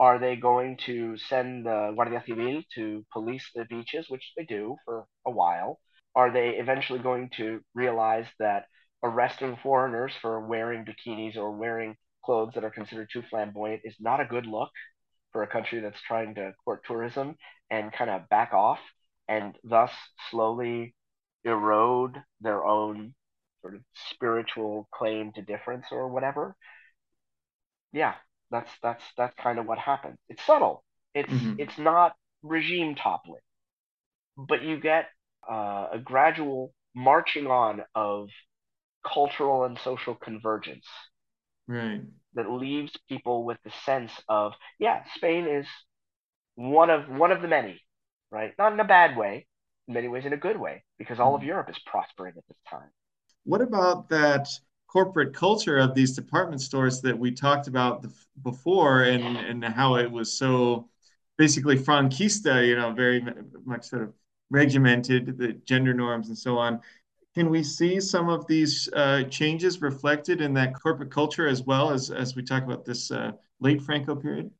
Are 0.00 0.18
they 0.18 0.36
going 0.36 0.78
to 0.86 1.16
send 1.16 1.66
the 1.66 1.92
Guardia 1.94 2.22
Civil 2.26 2.62
to 2.74 3.04
police 3.12 3.50
the 3.54 3.64
beaches, 3.66 4.06
which 4.08 4.32
they 4.36 4.44
do 4.44 4.76
for 4.84 5.06
a 5.26 5.30
while? 5.30 5.78
Are 6.16 6.32
they 6.32 6.50
eventually 6.56 6.98
going 6.98 7.30
to 7.36 7.60
realize 7.74 8.26
that 8.40 8.64
arresting 9.02 9.56
foreigners 9.62 10.12
for 10.20 10.40
wearing 10.46 10.84
bikinis 10.84 11.36
or 11.36 11.52
wearing 11.52 11.96
clothes 12.24 12.54
that 12.54 12.64
are 12.64 12.70
considered 12.70 13.08
too 13.12 13.22
flamboyant 13.30 13.82
is 13.84 13.96
not 14.00 14.20
a 14.20 14.24
good 14.24 14.46
look 14.46 14.70
for 15.32 15.42
a 15.42 15.46
country 15.46 15.80
that's 15.80 16.00
trying 16.02 16.34
to 16.34 16.52
court 16.64 16.82
tourism 16.86 17.36
and 17.70 17.92
kind 17.92 18.10
of 18.10 18.28
back 18.28 18.52
off 18.52 18.80
and 19.28 19.56
thus 19.62 19.92
slowly 20.30 20.94
erode 21.44 22.16
their 22.40 22.64
own 22.64 23.14
sort 23.62 23.74
of 23.74 23.80
spiritual 24.10 24.88
claim 24.92 25.32
to 25.32 25.42
difference 25.42 25.86
or 25.92 26.08
whatever. 26.08 26.56
Yeah, 27.92 28.14
that's 28.50 28.70
that's 28.82 29.04
that's 29.16 29.34
kind 29.40 29.58
of 29.58 29.66
what 29.66 29.78
happens. 29.78 30.18
It's 30.28 30.44
subtle. 30.44 30.84
It's 31.14 31.30
mm-hmm. 31.30 31.54
it's 31.58 31.78
not 31.78 32.14
regime 32.42 32.94
toppling, 32.94 33.42
but 34.36 34.62
you 34.62 34.80
get 34.80 35.06
uh, 35.48 35.88
a 35.92 35.98
gradual 36.02 36.72
marching 36.94 37.46
on 37.46 37.82
of 37.94 38.28
cultural 39.04 39.64
and 39.64 39.78
social 39.78 40.14
convergence. 40.14 40.86
Right. 41.66 42.02
That 42.34 42.48
leaves 42.50 42.92
people 43.08 43.44
with 43.44 43.58
the 43.64 43.72
sense 43.84 44.12
of, 44.28 44.52
yeah, 44.78 45.02
Spain 45.16 45.46
is 45.48 45.66
one 46.54 46.90
of 46.90 47.08
one 47.08 47.32
of 47.32 47.42
the 47.42 47.48
many, 47.48 47.80
right? 48.30 48.52
Not 48.58 48.72
in 48.72 48.78
a 48.80 48.84
bad 48.84 49.16
way, 49.16 49.46
in 49.88 49.94
many 49.94 50.06
ways 50.06 50.24
in 50.26 50.32
a 50.32 50.36
good 50.36 50.58
way, 50.58 50.84
because 50.96 51.18
all 51.18 51.34
of 51.34 51.40
mm-hmm. 51.40 51.48
Europe 51.48 51.70
is 51.70 51.78
prospering 51.86 52.34
at 52.36 52.44
this 52.46 52.58
time. 52.68 52.88
What 53.44 53.62
about 53.62 54.08
that 54.10 54.48
corporate 54.86 55.34
culture 55.34 55.78
of 55.78 55.94
these 55.94 56.14
department 56.14 56.60
stores 56.60 57.00
that 57.00 57.18
we 57.18 57.32
talked 57.32 57.68
about 57.68 58.02
the, 58.02 58.12
before 58.42 59.02
and, 59.02 59.36
and 59.36 59.64
how 59.64 59.96
it 59.96 60.10
was 60.10 60.32
so 60.36 60.88
basically 61.38 61.78
franquista, 61.78 62.66
you 62.66 62.76
know, 62.76 62.92
very 62.92 63.24
much 63.64 63.84
sort 63.84 64.02
of 64.02 64.12
regimented, 64.50 65.38
the 65.38 65.52
gender 65.64 65.94
norms 65.94 66.28
and 66.28 66.36
so 66.36 66.58
on. 66.58 66.80
Can 67.34 67.48
we 67.48 67.62
see 67.62 68.00
some 68.00 68.28
of 68.28 68.46
these 68.46 68.88
uh, 68.92 69.22
changes 69.24 69.80
reflected 69.80 70.40
in 70.40 70.54
that 70.54 70.74
corporate 70.74 71.10
culture 71.10 71.46
as 71.46 71.62
well 71.62 71.90
as, 71.90 72.10
as 72.10 72.34
we 72.34 72.42
talk 72.42 72.64
about 72.64 72.84
this 72.84 73.10
uh, 73.10 73.32
late 73.60 73.80
Franco 73.82 74.16
period? 74.16 74.50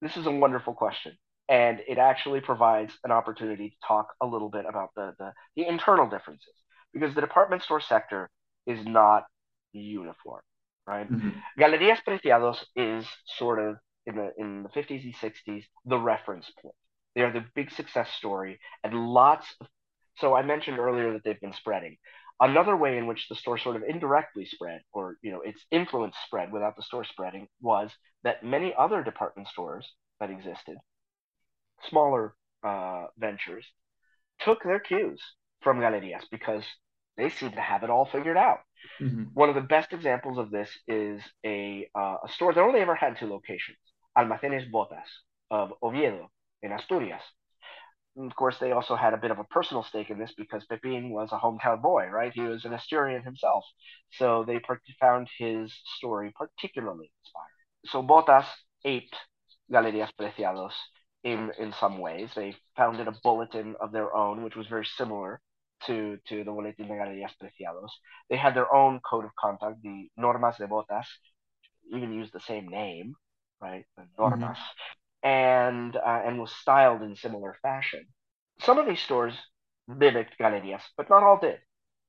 This 0.00 0.16
is 0.16 0.26
a 0.26 0.30
wonderful 0.30 0.74
question. 0.74 1.18
And 1.48 1.80
it 1.88 1.98
actually 1.98 2.40
provides 2.40 2.92
an 3.04 3.10
opportunity 3.10 3.70
to 3.70 3.76
talk 3.86 4.08
a 4.20 4.26
little 4.26 4.50
bit 4.50 4.64
about 4.68 4.90
the, 4.94 5.14
the, 5.18 5.32
the 5.56 5.66
internal 5.66 6.08
differences 6.08 6.52
because 6.92 7.14
the 7.14 7.20
department 7.20 7.62
store 7.62 7.80
sector 7.80 8.28
is 8.66 8.84
not 8.84 9.24
uniform, 9.72 10.42
right? 10.86 11.10
Mm-hmm. 11.10 11.30
Galerías 11.58 11.98
Preciados 12.06 12.64
is 12.76 13.06
sort 13.38 13.58
of 13.58 13.76
in 14.06 14.16
the 14.16 14.32
in 14.38 14.62
the 14.62 14.68
50s 14.68 15.04
and 15.04 15.14
60s 15.14 15.64
the 15.84 15.98
reference 15.98 16.50
point. 16.62 16.74
They 17.14 17.22
are 17.22 17.32
the 17.32 17.44
big 17.54 17.70
success 17.70 18.08
story, 18.16 18.60
and 18.84 18.94
lots. 18.94 19.46
Of, 19.60 19.66
so 20.20 20.34
I 20.34 20.42
mentioned 20.42 20.78
earlier 20.78 21.12
that 21.12 21.24
they've 21.24 21.40
been 21.40 21.52
spreading. 21.52 21.96
Another 22.40 22.76
way 22.76 22.98
in 22.98 23.06
which 23.06 23.26
the 23.28 23.34
store 23.34 23.58
sort 23.58 23.76
of 23.76 23.82
indirectly 23.82 24.46
spread, 24.46 24.80
or 24.92 25.16
you 25.22 25.32
know, 25.32 25.40
its 25.40 25.60
influence 25.70 26.14
spread 26.26 26.52
without 26.52 26.76
the 26.76 26.82
store 26.82 27.04
spreading, 27.04 27.48
was 27.60 27.90
that 28.22 28.44
many 28.44 28.72
other 28.78 29.02
department 29.02 29.48
stores 29.48 29.86
that 30.20 30.30
existed, 30.30 30.76
smaller 31.88 32.34
uh, 32.62 33.06
ventures, 33.18 33.66
took 34.40 34.62
their 34.62 34.78
cues 34.78 35.20
from 35.62 35.78
Galerías 35.80 36.22
because 36.30 36.64
they 37.16 37.28
seem 37.28 37.50
to 37.50 37.60
have 37.60 37.82
it 37.82 37.90
all 37.90 38.06
figured 38.06 38.36
out. 38.36 38.60
Mm-hmm. 39.00 39.24
One 39.34 39.48
of 39.48 39.56
the 39.56 39.60
best 39.60 39.92
examples 39.92 40.38
of 40.38 40.50
this 40.52 40.70
is 40.86 41.20
a, 41.44 41.88
uh, 41.94 42.18
a 42.24 42.28
store 42.28 42.54
that 42.54 42.60
only 42.60 42.80
ever 42.80 42.94
had 42.94 43.18
two 43.18 43.26
locations, 43.26 43.78
Almacenes 44.16 44.70
Botas 44.70 45.10
of 45.50 45.72
Oviedo 45.82 46.30
in 46.62 46.72
Asturias. 46.72 47.22
And 48.18 48.30
of 48.30 48.36
course, 48.36 48.58
they 48.58 48.72
also 48.72 48.96
had 48.96 49.14
a 49.14 49.16
bit 49.16 49.30
of 49.30 49.38
a 49.38 49.44
personal 49.44 49.84
stake 49.84 50.10
in 50.10 50.18
this 50.18 50.34
because 50.36 50.64
Pepin 50.66 51.10
was 51.10 51.30
a 51.30 51.38
hometown 51.38 51.80
boy, 51.80 52.06
right? 52.08 52.32
He 52.34 52.40
was 52.40 52.64
an 52.64 52.72
Asturian 52.72 53.22
himself. 53.22 53.64
So 54.10 54.44
they 54.44 54.60
found 55.00 55.28
his 55.38 55.72
story 55.96 56.32
particularly 56.36 57.12
inspiring. 57.22 57.48
So 57.86 58.02
Botas 58.02 58.46
aped 58.84 59.14
Galerías 59.72 60.10
Preciados 60.18 60.72
in, 61.22 61.52
in 61.60 61.72
some 61.78 61.98
ways. 61.98 62.30
They 62.34 62.56
founded 62.76 63.06
a 63.06 63.14
bulletin 63.22 63.76
of 63.80 63.92
their 63.92 64.12
own, 64.14 64.42
which 64.42 64.56
was 64.56 64.66
very 64.66 64.86
similar 64.96 65.40
to, 65.86 66.18
to 66.28 66.42
the 66.42 66.50
Boletín 66.50 66.88
de 66.88 66.94
Galerías 66.94 67.38
Preciados. 67.40 67.90
They 68.30 68.36
had 68.36 68.54
their 68.54 68.74
own 68.74 69.00
code 69.08 69.26
of 69.26 69.30
conduct, 69.38 69.80
the 69.82 70.08
Normas 70.18 70.56
de 70.58 70.66
Botas, 70.66 71.06
even 71.92 72.12
used 72.12 72.32
the 72.32 72.40
same 72.40 72.68
name, 72.68 73.14
right? 73.62 73.84
The 73.96 74.06
Normas. 74.18 74.56
Mm-hmm. 74.56 75.07
And, 75.22 75.96
uh, 75.96 76.22
and 76.24 76.38
was 76.38 76.52
styled 76.52 77.02
in 77.02 77.16
similar 77.16 77.56
fashion. 77.62 78.06
Some 78.60 78.78
of 78.78 78.86
these 78.86 79.00
stores 79.00 79.34
mimicked 79.88 80.38
Galerías, 80.38 80.82
but 80.96 81.10
not 81.10 81.22
all 81.22 81.38
did, 81.40 81.58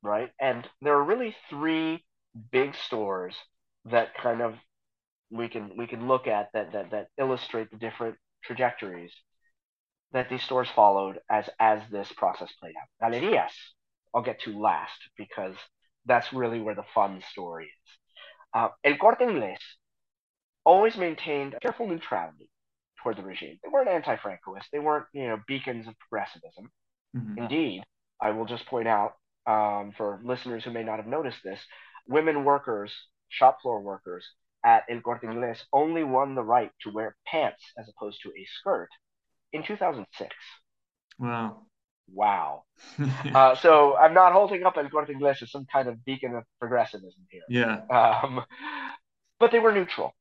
right? 0.03 0.29
And 0.39 0.67
there 0.81 0.93
are 0.93 1.03
really 1.03 1.35
three 1.49 2.05
big 2.51 2.75
stores 2.75 3.35
that 3.85 4.13
kind 4.15 4.41
of 4.41 4.55
we 5.31 5.47
can 5.47 5.71
we 5.77 5.87
can 5.87 6.07
look 6.07 6.27
at 6.27 6.49
that 6.53 6.73
that 6.73 6.91
that 6.91 7.07
illustrate 7.17 7.69
the 7.71 7.77
different 7.77 8.17
trajectories 8.43 9.11
that 10.11 10.29
these 10.29 10.43
stores 10.43 10.69
followed 10.75 11.19
as 11.29 11.49
as 11.59 11.81
this 11.91 12.11
process 12.13 12.51
played 12.59 12.73
out. 12.81 13.11
Galerías, 13.11 13.51
I'll 14.13 14.23
get 14.23 14.41
to 14.41 14.59
last 14.59 14.99
because 15.17 15.55
that's 16.05 16.33
really 16.33 16.59
where 16.59 16.75
the 16.75 16.85
fun 16.95 17.21
story 17.31 17.65
is. 17.65 17.97
Uh, 18.53 18.69
El 18.83 18.97
Corte 18.97 19.21
Inglés 19.21 19.59
always 20.65 20.97
maintained 20.97 21.55
careful 21.61 21.87
neutrality 21.87 22.49
toward 23.01 23.17
the 23.17 23.23
regime. 23.23 23.57
They 23.63 23.69
weren't 23.69 23.89
anti-Francoist. 23.89 24.65
They 24.71 24.79
weren't, 24.79 25.05
you 25.13 25.27
know, 25.27 25.39
beacons 25.47 25.87
of 25.87 25.95
progressivism. 25.99 26.69
Mm-hmm. 27.15 27.37
Indeed, 27.37 27.83
I 28.21 28.31
will 28.31 28.45
just 28.45 28.65
point 28.65 28.87
out 28.87 29.13
um, 29.47 29.93
for 29.97 30.19
listeners 30.23 30.63
who 30.63 30.71
may 30.71 30.83
not 30.83 30.97
have 30.97 31.07
noticed 31.07 31.39
this, 31.43 31.59
women 32.07 32.43
workers, 32.43 32.93
shop 33.29 33.61
floor 33.61 33.81
workers 33.81 34.25
at 34.63 34.83
El 34.89 35.01
Corte 35.01 35.23
Inglés 35.23 35.59
only 35.71 36.03
won 36.03 36.35
the 36.35 36.43
right 36.43 36.71
to 36.81 36.91
wear 36.91 37.15
pants 37.25 37.63
as 37.77 37.89
opposed 37.89 38.21
to 38.23 38.29
a 38.29 38.45
skirt 38.59 38.89
in 39.53 39.63
2006. 39.63 40.35
Wow. 41.17 41.63
Wow. 42.11 42.63
uh, 43.33 43.55
so 43.55 43.95
I'm 43.95 44.13
not 44.13 44.33
holding 44.33 44.63
up 44.63 44.77
El 44.77 44.89
Corte 44.89 45.09
Inglés 45.09 45.41
as 45.41 45.51
some 45.51 45.65
kind 45.71 45.87
of 45.87 46.03
beacon 46.05 46.35
of 46.35 46.43
progressivism 46.59 47.25
here. 47.29 47.43
Yeah. 47.49 47.81
Um, 47.89 48.43
but 49.39 49.51
they 49.51 49.59
were 49.59 49.71
neutral. 49.71 50.13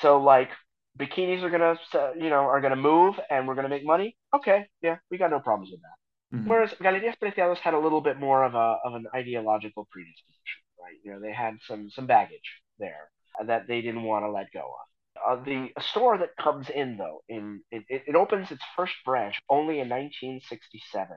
So 0.00 0.20
like 0.20 0.50
bikinis 0.98 1.42
are 1.42 1.50
gonna, 1.50 1.78
you 2.16 2.30
know, 2.30 2.44
are 2.44 2.60
gonna 2.60 2.76
move 2.76 3.14
and 3.30 3.46
we're 3.46 3.54
gonna 3.54 3.68
make 3.68 3.84
money. 3.84 4.16
Okay, 4.34 4.66
yeah, 4.82 4.96
we 5.10 5.18
got 5.18 5.30
no 5.30 5.40
problems 5.40 5.70
with 5.70 5.80
that. 5.82 6.36
Mm-hmm. 6.36 6.48
Whereas 6.48 6.70
Galerías 6.80 7.18
Preciados 7.18 7.58
had 7.58 7.74
a 7.74 7.78
little 7.78 8.00
bit 8.00 8.18
more 8.18 8.44
of 8.44 8.54
a 8.54 8.76
of 8.84 8.94
an 8.94 9.06
ideological 9.14 9.88
predisposition, 9.90 10.62
right? 10.78 10.96
You 11.02 11.12
know, 11.12 11.20
they 11.20 11.32
had 11.32 11.54
some 11.66 11.88
some 11.90 12.06
baggage 12.06 12.60
there 12.78 13.08
that 13.46 13.66
they 13.68 13.80
didn't 13.80 14.02
want 14.02 14.24
to 14.24 14.30
let 14.30 14.52
go 14.52 14.60
of. 14.60 14.88
Uh, 15.26 15.42
the 15.42 15.70
store 15.80 16.18
that 16.18 16.36
comes 16.36 16.68
in 16.68 16.96
though, 16.96 17.22
in 17.28 17.60
it, 17.70 17.84
it 17.88 18.14
opens 18.14 18.50
its 18.50 18.62
first 18.76 18.94
branch 19.04 19.40
only 19.48 19.80
in 19.80 19.88
1967. 19.88 21.16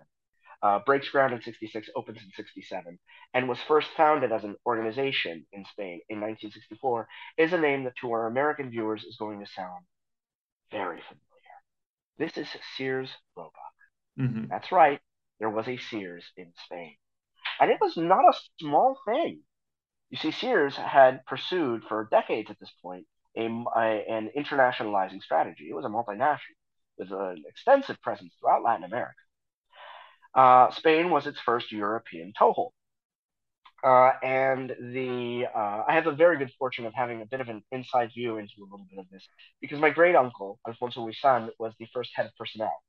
Uh, 0.62 0.80
breaks 0.86 1.10
ground 1.10 1.34
in 1.34 1.42
66, 1.42 1.90
opens 1.96 2.20
in 2.20 2.32
67, 2.36 3.00
and 3.34 3.50
was 3.50 3.58
first 3.68 3.88
founded 3.98 4.32
as 4.32 4.44
an 4.44 4.56
organization 4.66 5.46
in 5.52 5.66
Spain 5.66 6.02
in 6.08 6.22
1964, 6.22 7.08
is 7.38 7.54
a 7.54 7.58
name 7.58 7.84
that 7.84 7.96
to 8.00 8.12
our 8.12 8.28
American 8.28 8.70
viewers 8.70 9.04
is 9.04 9.18
going 9.18 9.40
to 9.40 9.52
sound 9.52 9.86
very 10.72 11.02
familiar. 11.08 11.32
This 12.20 12.38
is 12.38 12.48
Sears 12.78 13.10
Roebuck. 13.36 13.54
Mm-hmm. 14.20 14.46
That's 14.50 14.72
right, 14.72 15.00
there 15.40 15.50
was 15.50 15.68
a 15.68 15.78
Sears 15.78 16.26
in 16.38 16.54
Spain. 16.66 16.96
And 17.60 17.72
it 17.72 17.78
was 17.82 17.98
not 17.98 18.24
a 18.26 18.38
small 18.60 18.98
thing. 19.06 19.42
You 20.12 20.18
see, 20.18 20.32
Sears 20.32 20.76
had 20.76 21.26
pursued 21.26 21.84
for 21.88 22.08
decades 22.12 22.52
at 22.52 22.60
this 22.60 22.72
point 22.84 23.06
a, 23.36 23.46
a, 23.46 24.06
an 24.10 24.30
internationalizing 24.38 25.24
strategy. 25.24 25.68
It 25.70 25.76
was 25.76 25.86
a 25.86 25.90
multinational 25.90 26.38
with 26.98 27.12
an 27.12 27.44
extensive 27.48 28.02
presence 28.02 28.34
throughout 28.40 28.64
Latin 28.64 28.84
America. 28.84 29.16
Uh, 30.34 30.72
Spain 30.72 31.10
was 31.10 31.28
its 31.28 31.40
first 31.40 31.72
European 31.72 32.34
toehold. 32.38 32.74
Uh, 33.84 34.12
and 34.22 34.70
the 34.70 35.46
uh, 35.56 35.84
I 35.88 35.94
have 35.96 36.06
the 36.06 36.12
very 36.12 36.38
good 36.38 36.52
fortune 36.60 36.86
of 36.86 36.94
having 36.94 37.22
a 37.24 37.26
bit 37.26 37.42
of 37.42 37.50
an 37.50 37.64
inside 37.72 38.12
view 38.14 38.38
into 38.38 38.54
a 38.60 38.64
little 38.70 38.86
bit 38.88 39.00
of 39.00 39.10
this 39.10 39.28
because 39.60 39.80
my 39.80 39.90
great 39.90 40.16
uncle 40.16 40.60
Alfonso 40.68 41.04
Huizan 41.04 41.50
was 41.58 41.74
the 41.80 41.88
first 41.92 42.12
head 42.14 42.28
of 42.28 42.32
personnel 42.38 42.84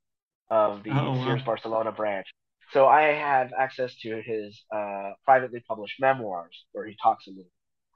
of 0.51 0.83
the 0.83 0.91
oh, 0.91 1.15
Sears 1.25 1.39
wow. 1.39 1.45
Barcelona 1.45 1.91
branch. 1.91 2.27
So 2.73 2.85
I 2.85 3.01
have 3.13 3.51
access 3.57 3.95
to 4.01 4.21
his 4.21 4.61
uh, 4.71 5.13
privately 5.25 5.63
published 5.67 5.99
memoirs 5.99 6.63
where 6.73 6.85
he 6.85 6.95
talks 7.01 7.25
a 7.25 7.31
little 7.31 7.49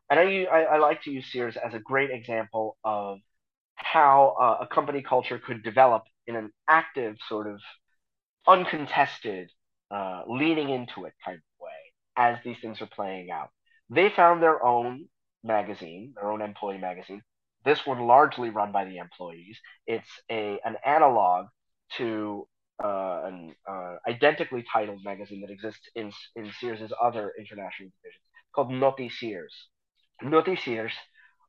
and 0.09 0.19
I, 0.19 0.43
I, 0.43 0.61
I 0.61 0.77
like 0.77 1.03
to 1.03 1.11
use 1.11 1.25
Sears 1.31 1.57
as 1.57 1.73
a 1.73 1.79
great 1.79 2.11
example 2.11 2.77
of 2.83 3.19
how 3.75 4.35
uh, 4.39 4.63
a 4.63 4.67
company 4.67 5.01
culture 5.01 5.39
could 5.39 5.63
develop 5.63 6.03
in 6.25 6.35
an 6.35 6.51
active, 6.67 7.17
sort 7.27 7.47
of 7.47 7.59
uncontested, 8.47 9.51
uh, 9.91 10.23
leaning 10.27 10.69
into 10.69 11.05
it 11.05 11.13
kind 11.23 11.37
of 11.37 11.43
way 11.59 11.71
as 12.15 12.37
these 12.43 12.57
things 12.61 12.81
are 12.81 12.87
playing 12.87 13.29
out. 13.31 13.49
They 13.89 14.09
found 14.09 14.41
their 14.41 14.63
own 14.65 15.07
magazine, 15.43 16.13
their 16.15 16.31
own 16.31 16.41
employee 16.41 16.77
magazine. 16.77 17.21
This 17.65 17.85
one 17.85 17.99
largely 17.99 18.49
run 18.49 18.71
by 18.71 18.85
the 18.85 18.97
employees. 18.97 19.57
It's 19.85 20.09
a 20.31 20.59
an 20.63 20.77
analog 20.85 21.47
to 21.97 22.47
uh, 22.83 23.21
an 23.25 23.55
uh, 23.69 23.95
identically 24.07 24.63
titled 24.71 25.03
magazine 25.03 25.41
that 25.41 25.51
exists 25.51 25.89
in 25.95 26.11
in 26.35 26.51
Sears's 26.59 26.93
other 27.01 27.33
international 27.37 27.89
divisions 28.01 28.23
called 28.53 28.71
Noti 28.71 29.09
Sears. 29.09 29.53
Noticias 30.23 30.91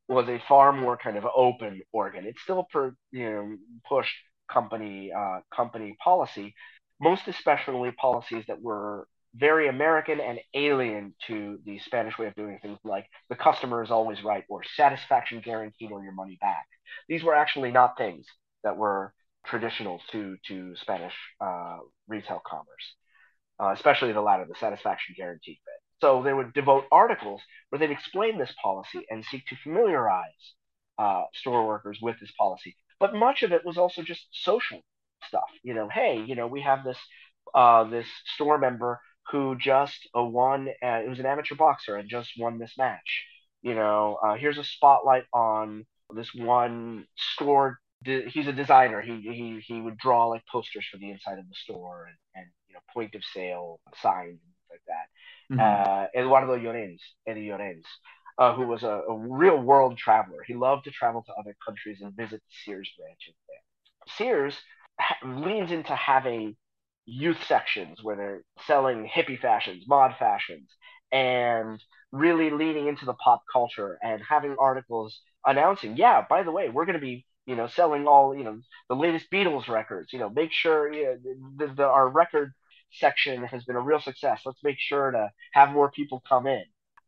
was 0.08 0.28
a 0.28 0.42
far 0.48 0.72
more 0.72 0.96
kind 0.96 1.16
of 1.16 1.26
open 1.36 1.82
organ. 1.92 2.26
It 2.26 2.36
still 2.42 2.66
per, 2.72 2.94
you 3.12 3.30
know 3.30 3.56
pushed 3.88 4.16
company 4.50 5.12
uh, 5.16 5.40
company 5.54 5.96
policy, 6.02 6.54
most 7.00 7.28
especially 7.28 7.90
policies 7.92 8.44
that 8.48 8.60
were 8.60 9.06
very 9.34 9.68
American 9.68 10.20
and 10.20 10.40
alien 10.54 11.14
to 11.26 11.58
the 11.64 11.78
Spanish 11.80 12.18
way 12.18 12.26
of 12.26 12.34
doing 12.34 12.58
things, 12.60 12.78
like 12.84 13.06
the 13.28 13.36
customer 13.36 13.82
is 13.82 13.90
always 13.90 14.22
right 14.24 14.44
or 14.48 14.62
satisfaction 14.76 15.40
guaranteed 15.44 15.92
or 15.92 16.02
your 16.02 16.12
money 16.12 16.38
back. 16.40 16.66
These 17.08 17.22
were 17.22 17.34
actually 17.34 17.70
not 17.70 17.96
things 17.96 18.26
that 18.64 18.76
were 18.76 19.12
traditional 19.46 20.00
to 20.12 20.36
to 20.46 20.74
Spanish 20.76 21.14
uh, 21.40 21.78
retail 22.08 22.40
commerce, 22.44 22.94
uh, 23.60 23.72
especially 23.72 24.12
the 24.12 24.20
latter, 24.20 24.46
the 24.48 24.58
satisfaction 24.58 25.14
guaranteed 25.16 25.58
bit. 25.64 25.80
So 26.00 26.22
they 26.22 26.32
would 26.32 26.52
devote 26.52 26.84
articles 26.90 27.40
where 27.68 27.78
they'd 27.78 27.90
explain 27.90 28.38
this 28.38 28.54
policy 28.62 29.04
and 29.10 29.24
seek 29.24 29.46
to 29.46 29.56
familiarize 29.62 30.54
uh, 30.98 31.24
store 31.34 31.66
workers 31.66 31.98
with 32.00 32.16
this 32.20 32.32
policy. 32.38 32.76
But 33.00 33.14
much 33.14 33.42
of 33.42 33.52
it 33.52 33.64
was 33.64 33.78
also 33.78 34.02
just 34.02 34.26
social 34.32 34.80
stuff. 35.26 35.48
You 35.62 35.74
know, 35.74 35.88
hey, 35.88 36.22
you 36.26 36.34
know, 36.34 36.46
we 36.46 36.62
have 36.62 36.84
this 36.84 36.98
uh, 37.54 37.84
this 37.84 38.06
store 38.34 38.58
member 38.58 39.00
who 39.30 39.56
just 39.56 40.08
uh, 40.16 40.22
won. 40.22 40.68
Uh, 40.82 41.00
it 41.04 41.08
was 41.08 41.18
an 41.18 41.26
amateur 41.26 41.54
boxer 41.54 41.96
and 41.96 42.08
just 42.08 42.30
won 42.38 42.58
this 42.58 42.74
match. 42.78 43.24
You 43.62 43.74
know, 43.74 44.18
uh, 44.22 44.34
here's 44.34 44.58
a 44.58 44.64
spotlight 44.64 45.24
on 45.32 45.84
this 46.14 46.32
one 46.34 47.06
store. 47.16 47.78
He's 48.04 48.46
a 48.46 48.52
designer. 48.52 49.00
He 49.00 49.20
he 49.20 49.60
he 49.66 49.80
would 49.80 49.98
draw 49.98 50.26
like 50.26 50.46
posters 50.46 50.86
for 50.90 50.98
the 50.98 51.10
inside 51.10 51.38
of 51.38 51.48
the 51.48 51.54
store 51.54 52.06
and, 52.06 52.16
and 52.36 52.46
you 52.68 52.74
know 52.74 52.80
point 52.94 53.14
of 53.14 53.24
sale 53.24 53.80
signs 54.00 54.38
and 54.40 54.40
things 54.40 54.70
like 54.70 54.82
that. 54.86 55.54
Mm-hmm. 55.54 55.60
Uh, 55.60 56.20
Eduardo 56.20 56.56
Llorens, 56.56 57.00
Eddie 57.26 57.48
Llorens, 57.48 57.84
uh, 58.38 58.54
who 58.54 58.66
was 58.66 58.84
a, 58.84 59.02
a, 59.08 59.16
real 59.16 59.58
world 59.58 59.98
traveler. 59.98 60.44
He 60.46 60.54
loved 60.54 60.84
to 60.84 60.90
travel 60.90 61.24
to 61.26 61.32
other 61.34 61.56
countries 61.64 61.98
and 62.00 62.14
visit 62.14 62.40
Sears 62.64 62.88
branches 62.96 63.34
there. 63.48 64.14
Sears 64.16 64.54
leans 65.24 65.70
into 65.70 65.94
having 65.94 66.56
youth 67.06 67.42
sections 67.46 68.02
where 68.02 68.16
they're 68.16 68.42
selling 68.66 69.08
hippie 69.08 69.40
fashions, 69.40 69.84
mod 69.88 70.14
fashions, 70.18 70.68
and 71.10 71.82
really 72.12 72.50
leaning 72.50 72.86
into 72.86 73.04
the 73.04 73.14
pop 73.14 73.42
culture 73.52 73.98
and 74.02 74.22
having 74.28 74.56
articles 74.58 75.20
announcing, 75.46 75.96
yeah, 75.96 76.24
by 76.28 76.42
the 76.42 76.50
way, 76.50 76.68
we're 76.68 76.84
going 76.84 76.98
to 76.98 77.00
be, 77.00 77.24
you 77.46 77.56
know, 77.56 77.66
selling 77.66 78.06
all, 78.06 78.36
you 78.36 78.44
know, 78.44 78.60
the 78.88 78.96
latest 78.96 79.30
Beatles 79.32 79.68
records. 79.68 80.12
You 80.12 80.18
know, 80.18 80.28
make 80.30 80.52
sure 80.52 80.92
you 80.92 81.04
know, 81.04 81.16
the, 81.56 81.74
the, 81.74 81.84
our 81.84 82.08
record 82.08 82.52
section 82.92 83.44
has 83.44 83.64
been 83.64 83.76
a 83.76 83.80
real 83.80 84.00
success. 84.00 84.42
Let's 84.44 84.62
make 84.62 84.78
sure 84.78 85.10
to 85.10 85.30
have 85.52 85.70
more 85.70 85.90
people 85.90 86.22
come 86.28 86.46
in. 86.46 86.64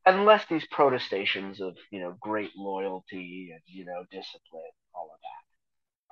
Unless 0.07 0.47
these 0.47 0.67
protestations 0.71 1.61
of, 1.61 1.77
you 1.91 2.01
know, 2.01 2.17
great 2.21 2.51
loyalty 2.57 3.51
and, 3.53 3.61
you 3.67 3.85
know, 3.85 4.05
discipline, 4.11 4.73
all 4.95 5.11
of 5.13 5.21
that. 5.21 5.40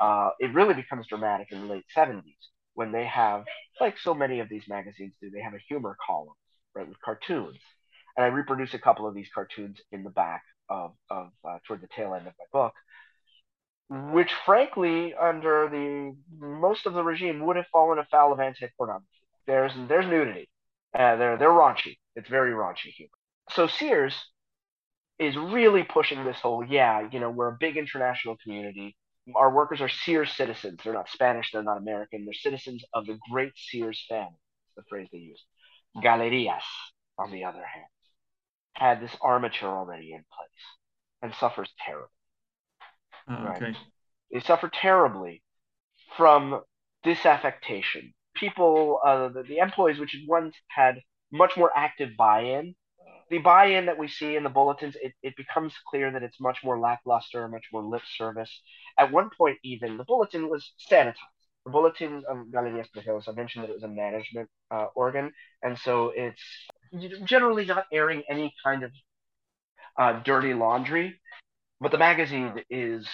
Uh, 0.00 0.30
it 0.38 0.54
really 0.54 0.74
becomes 0.74 1.06
dramatic 1.06 1.48
in 1.50 1.60
the 1.62 1.66
late 1.66 1.84
70s 1.94 2.50
when 2.74 2.92
they 2.92 3.06
have, 3.06 3.44
like 3.80 3.98
so 3.98 4.14
many 4.14 4.38
of 4.40 4.48
these 4.48 4.62
magazines 4.68 5.12
do, 5.20 5.30
they 5.30 5.40
have 5.40 5.54
a 5.54 5.58
humor 5.68 5.96
column, 6.06 6.34
right, 6.74 6.88
with 6.88 7.00
cartoons. 7.00 7.58
And 8.16 8.24
I 8.24 8.28
reproduce 8.28 8.74
a 8.74 8.78
couple 8.78 9.06
of 9.08 9.14
these 9.14 9.28
cartoons 9.34 9.80
in 9.90 10.04
the 10.04 10.10
back 10.10 10.42
of, 10.68 10.92
of 11.10 11.30
uh, 11.48 11.58
toward 11.66 11.80
the 11.80 11.88
tail 11.94 12.14
end 12.14 12.26
of 12.28 12.34
my 12.38 12.44
book, 12.52 12.74
which 14.12 14.30
frankly, 14.44 15.14
under 15.14 15.68
the 15.68 16.14
most 16.38 16.86
of 16.86 16.94
the 16.94 17.02
regime, 17.02 17.44
would 17.46 17.56
have 17.56 17.66
fallen 17.72 17.98
afoul 17.98 18.32
of 18.32 18.40
anti-pornography. 18.40 19.06
There's 19.46 19.72
there's 19.88 20.06
nudity. 20.06 20.48
Uh, 20.94 21.16
they're 21.16 21.36
they're 21.38 21.48
raunchy. 21.48 21.96
It's 22.14 22.28
very 22.28 22.52
raunchy 22.52 22.92
humor. 22.96 23.10
So 23.50 23.66
Sears 23.66 24.14
is 25.18 25.36
really 25.36 25.82
pushing 25.82 26.24
this 26.24 26.38
whole 26.40 26.64
yeah, 26.64 27.08
you 27.10 27.20
know, 27.20 27.30
we're 27.30 27.48
a 27.48 27.56
big 27.58 27.76
international 27.76 28.36
community. 28.42 28.96
Our 29.34 29.52
workers 29.52 29.80
are 29.80 29.88
Sears 29.88 30.32
citizens. 30.32 30.80
They're 30.82 30.92
not 30.94 31.08
Spanish. 31.08 31.50
They're 31.52 31.62
not 31.62 31.78
American. 31.78 32.24
They're 32.24 32.34
citizens 32.34 32.84
of 32.94 33.06
the 33.06 33.18
great 33.30 33.52
Sears 33.56 34.04
family. 34.08 34.38
The 34.76 34.82
phrase 34.88 35.08
they 35.12 35.18
use. 35.18 35.44
Galerías, 35.96 36.62
on 37.18 37.32
the 37.32 37.44
other 37.44 37.64
hand, 37.64 37.86
had 38.74 39.00
this 39.00 39.16
armature 39.20 39.70
already 39.70 40.12
in 40.12 40.18
place 40.18 40.64
and 41.22 41.34
suffers 41.34 41.68
terribly. 41.84 42.08
Oh, 43.28 43.52
okay. 43.56 43.64
Right? 43.66 43.76
They 44.32 44.40
suffer 44.40 44.70
terribly 44.72 45.42
from 46.16 46.62
disaffectation. 47.04 48.12
People, 48.34 49.00
uh, 49.04 49.28
the, 49.28 49.42
the 49.42 49.58
employees, 49.58 49.98
which 49.98 50.16
once 50.28 50.54
had 50.68 51.00
much 51.32 51.56
more 51.56 51.72
active 51.76 52.10
buy-in, 52.16 52.74
the 53.30 53.38
buy-in 53.38 53.86
that 53.86 53.98
we 53.98 54.08
see 54.08 54.36
in 54.36 54.42
the 54.42 54.50
bulletins, 54.50 54.96
it, 55.02 55.12
it 55.22 55.36
becomes 55.36 55.74
clear 55.88 56.10
that 56.10 56.22
it's 56.22 56.40
much 56.40 56.58
more 56.64 56.78
lackluster, 56.78 57.46
much 57.48 57.66
more 57.72 57.82
lip 57.82 58.02
service. 58.16 58.50
At 58.98 59.12
one 59.12 59.30
point, 59.36 59.58
even 59.62 59.96
the 59.96 60.04
bulletin 60.04 60.48
was 60.48 60.72
sanitized. 60.90 61.14
The 61.64 61.72
bulletin 61.72 62.22
of 62.28 62.46
Galerías 62.46 62.86
Viajeros, 62.96 63.28
I 63.28 63.32
mentioned 63.32 63.64
that 63.64 63.70
it 63.70 63.74
was 63.74 63.82
a 63.82 63.88
management 63.88 64.48
uh, 64.70 64.86
organ, 64.94 65.32
and 65.62 65.78
so 65.78 66.12
it's 66.14 66.40
generally 67.24 67.66
not 67.66 67.84
airing 67.92 68.22
any 68.30 68.54
kind 68.64 68.82
of 68.84 68.92
uh, 69.98 70.20
dirty 70.22 70.54
laundry. 70.54 71.20
But 71.80 71.92
the 71.92 71.98
magazine 71.98 72.64
is, 72.70 73.06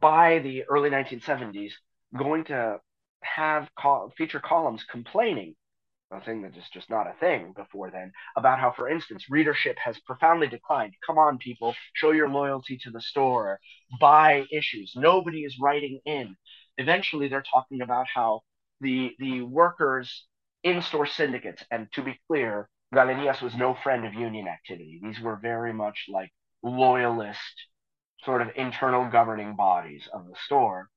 by 0.00 0.38
the 0.40 0.64
early 0.64 0.90
1970s, 0.90 1.72
going 2.16 2.44
to 2.44 2.80
have 3.22 3.68
feature 4.16 4.40
columns 4.40 4.84
complaining, 4.84 5.54
a 6.10 6.20
thing 6.20 6.42
that 6.42 6.56
is 6.56 6.64
just 6.72 6.88
not 6.88 7.06
a 7.06 7.14
thing 7.20 7.52
before 7.54 7.90
then, 7.90 8.12
about 8.36 8.58
how, 8.58 8.72
for 8.72 8.88
instance, 8.88 9.26
readership 9.28 9.76
has 9.84 9.98
profoundly 10.00 10.46
declined. 10.48 10.94
Come 11.06 11.18
on, 11.18 11.38
people, 11.38 11.74
show 11.94 12.12
your 12.12 12.28
loyalty 12.28 12.78
to 12.84 12.90
the 12.90 13.00
store, 13.00 13.58
buy 14.00 14.44
issues. 14.50 14.92
Nobody 14.96 15.44
is 15.44 15.58
writing 15.60 16.00
in. 16.04 16.36
Eventually, 16.78 17.28
they're 17.28 17.42
talking 17.42 17.82
about 17.82 18.06
how 18.12 18.40
the 18.80 19.12
the 19.18 19.42
workers 19.42 20.26
in-store 20.62 21.06
syndicates, 21.06 21.62
and 21.70 21.88
to 21.92 22.02
be 22.02 22.18
clear, 22.26 22.68
Galerías 22.94 23.42
was 23.42 23.54
no 23.54 23.74
friend 23.74 24.06
of 24.06 24.14
union 24.14 24.48
activity. 24.48 25.00
These 25.02 25.20
were 25.20 25.36
very 25.36 25.72
much 25.72 26.06
like 26.08 26.30
loyalist, 26.62 27.38
sort 28.24 28.42
of 28.42 28.48
internal 28.56 29.08
governing 29.10 29.56
bodies 29.56 30.08
of 30.12 30.26
the 30.26 30.34
store. 30.44 30.88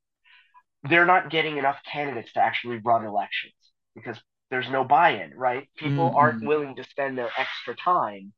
They're 0.89 1.06
not 1.06 1.30
getting 1.30 1.58
enough 1.58 1.78
candidates 1.91 2.34
to 2.34 2.39
actually 2.39 2.80
run 2.84 3.06
elections 3.06 3.54
because 3.93 4.17
there's 4.52 4.70
no 4.70 4.84
buy-in, 4.84 5.34
right? 5.36 5.68
People 5.78 6.10
mm-hmm. 6.10 6.18
aren't 6.18 6.46
willing 6.46 6.76
to 6.76 6.84
spend 6.84 7.18
their 7.18 7.32
extra 7.38 7.76
time 7.76 8.34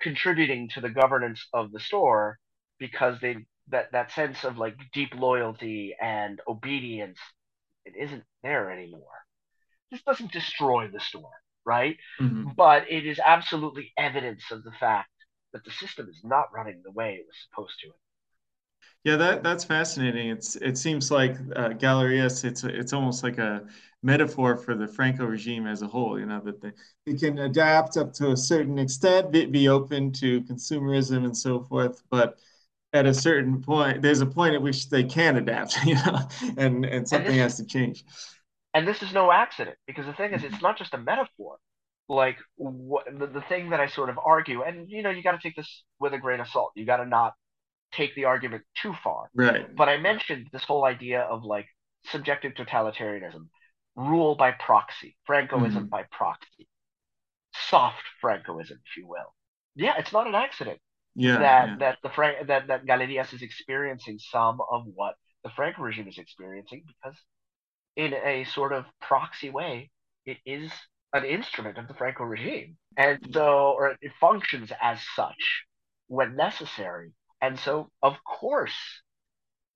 contributing 0.00 0.68
to 0.74 0.80
the 0.80 0.90
governance 0.90 1.44
of 1.52 1.72
the 1.72 1.80
store 1.80 2.38
because 2.78 3.18
they 3.20 3.38
that 3.68 3.90
that 3.92 4.12
sense 4.12 4.44
of 4.44 4.58
like 4.58 4.76
deep 4.92 5.12
loyalty 5.16 5.96
and 6.00 6.40
obedience 6.46 7.18
it 7.84 7.94
isn't 7.98 8.22
there 8.44 8.70
anymore. 8.70 9.00
This 9.90 10.02
doesn't 10.02 10.32
destroy 10.32 10.88
the 10.88 11.00
store 11.00 11.32
right? 11.66 11.96
Mm-hmm. 12.18 12.50
But 12.56 12.90
it 12.90 13.04
is 13.04 13.18
absolutely 13.22 13.92
evidence 13.98 14.44
of 14.50 14.62
the 14.62 14.70
fact 14.70 15.10
that 15.52 15.64
the 15.64 15.72
system 15.72 16.08
is 16.08 16.20
not 16.24 16.46
running 16.54 16.80
the 16.82 16.92
way 16.92 17.14
it 17.14 17.26
was 17.26 17.36
supposed 17.50 17.74
to. 17.82 17.88
Yeah, 19.06 19.14
that 19.18 19.44
that's 19.44 19.62
fascinating. 19.62 20.30
It's 20.30 20.56
it 20.56 20.76
seems 20.76 21.12
like 21.12 21.36
uh. 21.54 21.74
It's 21.80 22.64
it's 22.64 22.92
almost 22.92 23.22
like 23.22 23.38
a 23.38 23.64
metaphor 24.02 24.56
for 24.56 24.74
the 24.74 24.88
Franco 24.88 25.24
regime 25.24 25.68
as 25.68 25.82
a 25.82 25.86
whole. 25.86 26.18
You 26.18 26.26
know 26.26 26.40
that 26.40 26.60
they, 26.60 26.72
they 27.06 27.16
can 27.16 27.38
adapt 27.38 27.96
up 27.96 28.12
to 28.14 28.32
a 28.32 28.36
certain 28.36 28.80
extent, 28.80 29.30
be, 29.30 29.46
be 29.46 29.68
open 29.68 30.10
to 30.14 30.40
consumerism 30.42 31.24
and 31.24 31.36
so 31.36 31.60
forth, 31.60 32.02
but 32.10 32.40
at 32.92 33.06
a 33.06 33.14
certain 33.14 33.62
point, 33.62 34.02
there's 34.02 34.22
a 34.22 34.26
point 34.26 34.56
at 34.56 34.62
which 34.62 34.90
they 34.90 35.04
can 35.04 35.36
adapt. 35.36 35.76
You 35.86 35.94
know, 35.94 36.28
and 36.56 36.84
and 36.84 37.08
something 37.08 37.30
and 37.30 37.40
has 37.40 37.58
to 37.58 37.64
change. 37.64 38.04
And 38.74 38.88
this 38.88 39.02
is 39.02 39.12
no 39.12 39.30
accident 39.30 39.76
because 39.86 40.06
the 40.06 40.14
thing 40.14 40.32
is, 40.32 40.42
it's 40.42 40.60
not 40.60 40.78
just 40.78 40.94
a 40.94 40.98
metaphor. 40.98 41.58
Like 42.08 42.38
what 42.56 43.04
the, 43.06 43.28
the 43.28 43.42
thing 43.42 43.70
that 43.70 43.78
I 43.78 43.86
sort 43.86 44.10
of 44.10 44.18
argue, 44.18 44.62
and 44.62 44.90
you 44.90 45.02
know, 45.04 45.10
you 45.10 45.22
got 45.22 45.32
to 45.32 45.38
take 45.40 45.54
this 45.54 45.84
with 46.00 46.12
a 46.12 46.18
grain 46.18 46.40
of 46.40 46.48
salt. 46.48 46.72
You 46.74 46.84
got 46.84 46.96
to 46.96 47.06
not 47.06 47.34
take 47.92 48.14
the 48.14 48.24
argument 48.24 48.62
too 48.80 48.94
far. 49.02 49.30
Right. 49.34 49.74
But 49.74 49.88
I 49.88 49.98
mentioned 49.98 50.48
this 50.52 50.64
whole 50.64 50.84
idea 50.84 51.20
of 51.20 51.44
like 51.44 51.66
subjective 52.06 52.52
totalitarianism, 52.54 53.48
rule 53.96 54.34
by 54.34 54.52
proxy, 54.52 55.16
Francoism 55.28 55.72
mm-hmm. 55.72 55.86
by 55.86 56.04
proxy, 56.10 56.68
soft 57.54 58.02
Francoism, 58.22 58.72
if 58.72 58.96
you 58.96 59.06
will. 59.06 59.34
Yeah, 59.74 59.94
it's 59.98 60.12
not 60.12 60.26
an 60.26 60.34
accident. 60.34 60.78
Yeah, 61.14 61.38
that 61.38 61.68
yeah. 61.68 61.76
that 61.78 61.98
the 62.02 62.10
Frank 62.10 62.46
that 62.46 62.66
that 62.66 62.86
Galerías 62.86 63.32
is 63.32 63.42
experiencing 63.42 64.18
some 64.18 64.60
of 64.70 64.82
what 64.94 65.14
the 65.44 65.50
Franco 65.50 65.82
regime 65.82 66.08
is 66.08 66.18
experiencing 66.18 66.84
because 66.86 67.16
in 67.96 68.12
a 68.12 68.44
sort 68.44 68.72
of 68.72 68.84
proxy 69.00 69.48
way, 69.48 69.90
it 70.26 70.36
is 70.44 70.70
an 71.12 71.24
instrument 71.24 71.78
of 71.78 71.88
the 71.88 71.94
Franco 71.94 72.24
regime. 72.24 72.76
And 72.96 73.18
so, 73.32 73.74
or 73.76 73.96
it 74.00 74.12
functions 74.20 74.70
as 74.82 74.98
such 75.14 75.64
when 76.08 76.36
necessary. 76.36 77.12
And 77.46 77.60
so, 77.60 77.92
of 78.02 78.16
course, 78.24 78.74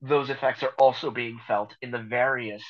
those 0.02 0.28
effects 0.28 0.64
are 0.64 0.74
also 0.76 1.12
being 1.12 1.38
felt 1.46 1.72
in 1.80 1.92
the 1.92 2.02
various 2.02 2.64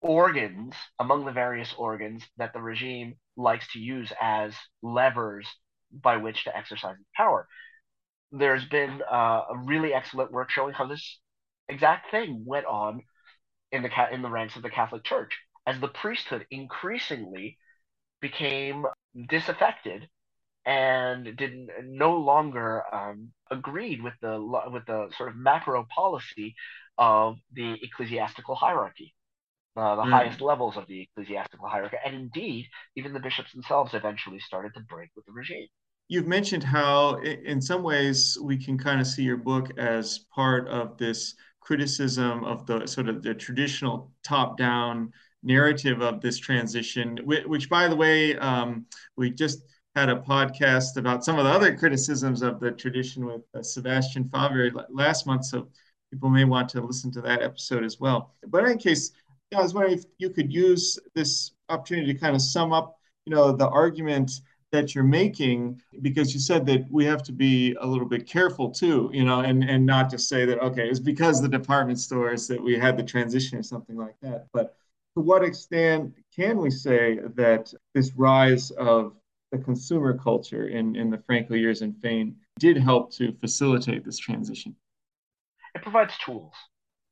organs, 0.00 0.74
among 0.98 1.24
the 1.24 1.30
various 1.30 1.72
organs 1.78 2.24
that 2.36 2.52
the 2.52 2.60
regime 2.60 3.14
likes 3.36 3.72
to 3.74 3.78
use 3.78 4.12
as 4.20 4.52
levers 4.82 5.46
by 5.92 6.16
which 6.16 6.42
to 6.44 6.56
exercise 6.56 6.96
its 6.98 7.08
power. 7.16 7.46
There's 8.32 8.64
been 8.64 9.02
uh, 9.08 9.42
a 9.50 9.56
really 9.66 9.94
excellent 9.94 10.32
work 10.32 10.50
showing 10.50 10.74
how 10.74 10.86
this 10.86 11.20
exact 11.68 12.10
thing 12.10 12.42
went 12.44 12.66
on 12.66 13.02
in 13.70 13.84
the 13.84 13.90
in 14.10 14.22
the 14.22 14.30
ranks 14.30 14.56
of 14.56 14.62
the 14.62 14.70
Catholic 14.70 15.04
Church 15.04 15.38
as 15.64 15.78
the 15.78 15.86
priesthood 15.86 16.44
increasingly 16.50 17.56
became 18.20 18.84
disaffected 19.28 20.08
and 20.66 21.36
did 21.36 21.68
no 21.84 22.16
longer 22.16 22.82
um, 22.92 23.30
agreed 23.50 24.02
with 24.02 24.14
the 24.22 24.40
with 24.72 24.86
the 24.86 25.08
sort 25.16 25.28
of 25.28 25.36
macro 25.36 25.86
policy 25.94 26.54
of 26.96 27.36
the 27.52 27.76
ecclesiastical 27.82 28.54
hierarchy, 28.54 29.14
uh, 29.76 29.96
the 29.96 30.02
mm. 30.02 30.10
highest 30.10 30.40
levels 30.40 30.76
of 30.76 30.86
the 30.86 31.02
ecclesiastical 31.02 31.68
hierarchy, 31.68 31.96
and 32.04 32.14
indeed 32.14 32.66
even 32.96 33.12
the 33.12 33.20
bishops 33.20 33.52
themselves 33.52 33.94
eventually 33.94 34.38
started 34.40 34.72
to 34.74 34.80
break 34.88 35.10
with 35.16 35.24
the 35.26 35.32
regime. 35.32 35.66
You've 36.08 36.26
mentioned 36.26 36.62
how, 36.62 37.16
in 37.22 37.62
some 37.62 37.82
ways, 37.82 38.36
we 38.42 38.62
can 38.62 38.76
kind 38.76 39.00
of 39.00 39.06
see 39.06 39.22
your 39.22 39.38
book 39.38 39.70
as 39.78 40.26
part 40.34 40.68
of 40.68 40.98
this 40.98 41.34
criticism 41.60 42.44
of 42.44 42.66
the 42.66 42.86
sort 42.86 43.08
of 43.08 43.22
the 43.22 43.34
traditional 43.34 44.12
top-down 44.22 45.10
narrative 45.42 46.02
of 46.02 46.20
this 46.20 46.36
transition, 46.38 47.18
which, 47.24 47.44
which 47.46 47.70
by 47.70 47.88
the 47.88 47.96
way, 47.96 48.36
um, 48.36 48.84
we 49.16 49.30
just 49.30 49.62
had 49.94 50.08
a 50.08 50.16
podcast 50.16 50.96
about 50.96 51.24
some 51.24 51.38
of 51.38 51.44
the 51.44 51.50
other 51.50 51.76
criticisms 51.76 52.42
of 52.42 52.60
the 52.60 52.72
tradition 52.72 53.26
with 53.26 53.42
uh, 53.54 53.62
Sebastian 53.62 54.24
Faber 54.24 54.70
last 54.90 55.26
month. 55.26 55.44
So 55.44 55.68
people 56.10 56.30
may 56.30 56.44
want 56.44 56.68
to 56.70 56.80
listen 56.80 57.12
to 57.12 57.20
that 57.22 57.42
episode 57.42 57.84
as 57.84 58.00
well. 58.00 58.34
But 58.48 58.64
in 58.64 58.70
any 58.72 58.78
case, 58.78 59.12
I 59.54 59.60
was 59.60 59.72
wondering 59.72 59.98
if 59.98 60.04
you 60.18 60.30
could 60.30 60.52
use 60.52 60.98
this 61.14 61.52
opportunity 61.68 62.12
to 62.12 62.18
kind 62.18 62.34
of 62.34 62.42
sum 62.42 62.72
up, 62.72 62.98
you 63.24 63.34
know, 63.34 63.52
the 63.52 63.68
argument 63.68 64.32
that 64.72 64.92
you're 64.92 65.04
making, 65.04 65.80
because 66.02 66.34
you 66.34 66.40
said 66.40 66.66
that 66.66 66.84
we 66.90 67.04
have 67.04 67.22
to 67.22 67.32
be 67.32 67.76
a 67.80 67.86
little 67.86 68.08
bit 68.08 68.26
careful 68.26 68.70
too, 68.70 69.08
you 69.12 69.24
know, 69.24 69.40
and, 69.40 69.62
and 69.62 69.86
not 69.86 70.10
just 70.10 70.28
say 70.28 70.44
that, 70.44 70.58
okay, 70.58 70.88
it's 70.88 70.98
because 70.98 71.40
the 71.40 71.48
department 71.48 72.00
stores 72.00 72.48
that 72.48 72.60
we 72.60 72.76
had 72.76 72.96
the 72.96 73.02
transition 73.04 73.56
or 73.56 73.62
something 73.62 73.96
like 73.96 74.16
that. 74.22 74.48
But 74.52 74.74
to 75.16 75.22
what 75.22 75.44
extent 75.44 76.14
can 76.34 76.58
we 76.58 76.70
say 76.70 77.20
that 77.36 77.72
this 77.94 78.12
rise 78.16 78.72
of 78.72 79.14
the 79.56 79.64
consumer 79.64 80.18
culture 80.18 80.68
in, 80.68 80.96
in 80.96 81.10
the 81.10 81.22
Franco 81.26 81.54
years 81.54 81.82
in 81.82 81.94
Spain 81.94 82.36
did 82.58 82.76
help 82.76 83.12
to 83.14 83.32
facilitate 83.40 84.04
this 84.04 84.18
transition? 84.18 84.74
It 85.74 85.82
provides 85.82 86.14
tools. 86.24 86.52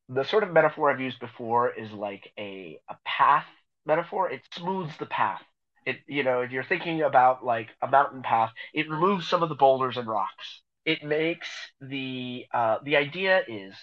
The 0.08 0.24
sort 0.24 0.42
of 0.42 0.52
metaphor 0.52 0.90
I've 0.90 1.00
used 1.00 1.20
before 1.20 1.70
is 1.70 1.90
like 1.92 2.32
a, 2.38 2.78
a 2.88 2.96
path 3.04 3.46
metaphor. 3.86 4.30
It 4.30 4.42
smooths 4.54 4.92
the 4.98 5.06
path. 5.06 5.42
It, 5.86 5.96
you 6.06 6.22
know, 6.22 6.40
if 6.42 6.52
you're 6.52 6.64
thinking 6.64 7.02
about 7.02 7.44
like 7.44 7.68
a 7.80 7.88
mountain 7.88 8.22
path, 8.22 8.50
it 8.74 8.88
removes 8.88 9.28
some 9.28 9.42
of 9.42 9.48
the 9.48 9.54
boulders 9.54 9.96
and 9.96 10.06
rocks. 10.06 10.62
It 10.84 11.02
makes 11.02 11.48
the 11.80 12.44
uh, 12.52 12.78
the 12.84 12.96
idea 12.96 13.42
is, 13.46 13.74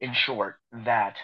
in 0.00 0.12
short, 0.12 0.56
that 0.72 1.16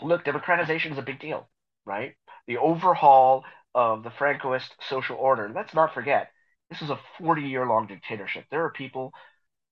look, 0.00 0.24
democratization 0.24 0.92
is 0.92 0.98
a 0.98 1.02
big 1.02 1.20
deal, 1.20 1.48
right? 1.84 2.14
The 2.46 2.58
overhaul 2.58 3.44
of 3.78 4.02
the 4.02 4.10
Francoist 4.10 4.70
social 4.90 5.14
order. 5.14 5.48
Let's 5.54 5.72
not 5.72 5.94
forget, 5.94 6.32
this 6.68 6.80
was 6.80 6.90
a 6.90 6.98
40 7.20 7.42
year 7.42 7.64
long 7.64 7.86
dictatorship. 7.86 8.46
There 8.50 8.64
are 8.64 8.72
people, 8.72 9.12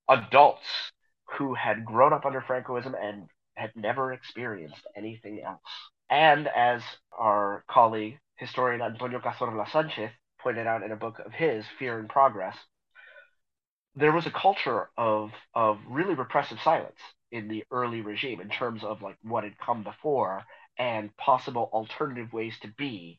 adults, 0.09 0.93
who 1.37 1.55
had 1.55 1.85
grown 1.85 2.13
up 2.13 2.25
under 2.25 2.41
Francoism 2.41 2.95
and 2.95 3.29
had 3.57 3.73
never 3.75 4.13
experienced 4.13 4.87
anything 4.97 5.43
else. 5.45 5.61
And 6.09 6.47
as 6.47 6.83
our 7.19 7.65
colleague, 7.69 8.21
historian 8.37 8.81
Antonio 8.81 9.19
Cazorla 9.19 9.69
Sanchez, 9.73 10.13
pointed 10.39 10.69
out 10.69 10.85
in 10.85 10.93
a 10.93 10.97
book 10.97 11.19
of 11.19 11.33
his, 11.33 11.65
Fear 11.77 11.99
and 11.99 12.09
Progress, 12.09 12.57
there 13.97 14.13
was 14.13 14.25
a 14.25 14.31
culture 14.31 14.89
of, 14.97 15.33
of 15.53 15.81
really 15.89 16.15
repressive 16.15 16.59
silence 16.63 17.01
in 17.33 17.49
the 17.49 17.65
early 17.73 18.03
regime 18.03 18.41
in 18.41 18.51
terms 18.51 18.85
of 18.85 19.03
like 19.03 19.17
what 19.25 19.43
had 19.43 19.59
come 19.59 19.83
before 19.83 20.45
and 20.79 21.17
possible 21.17 21.69
alternative 21.73 22.33
ways 22.33 22.55
to 22.63 22.69
be 22.79 23.19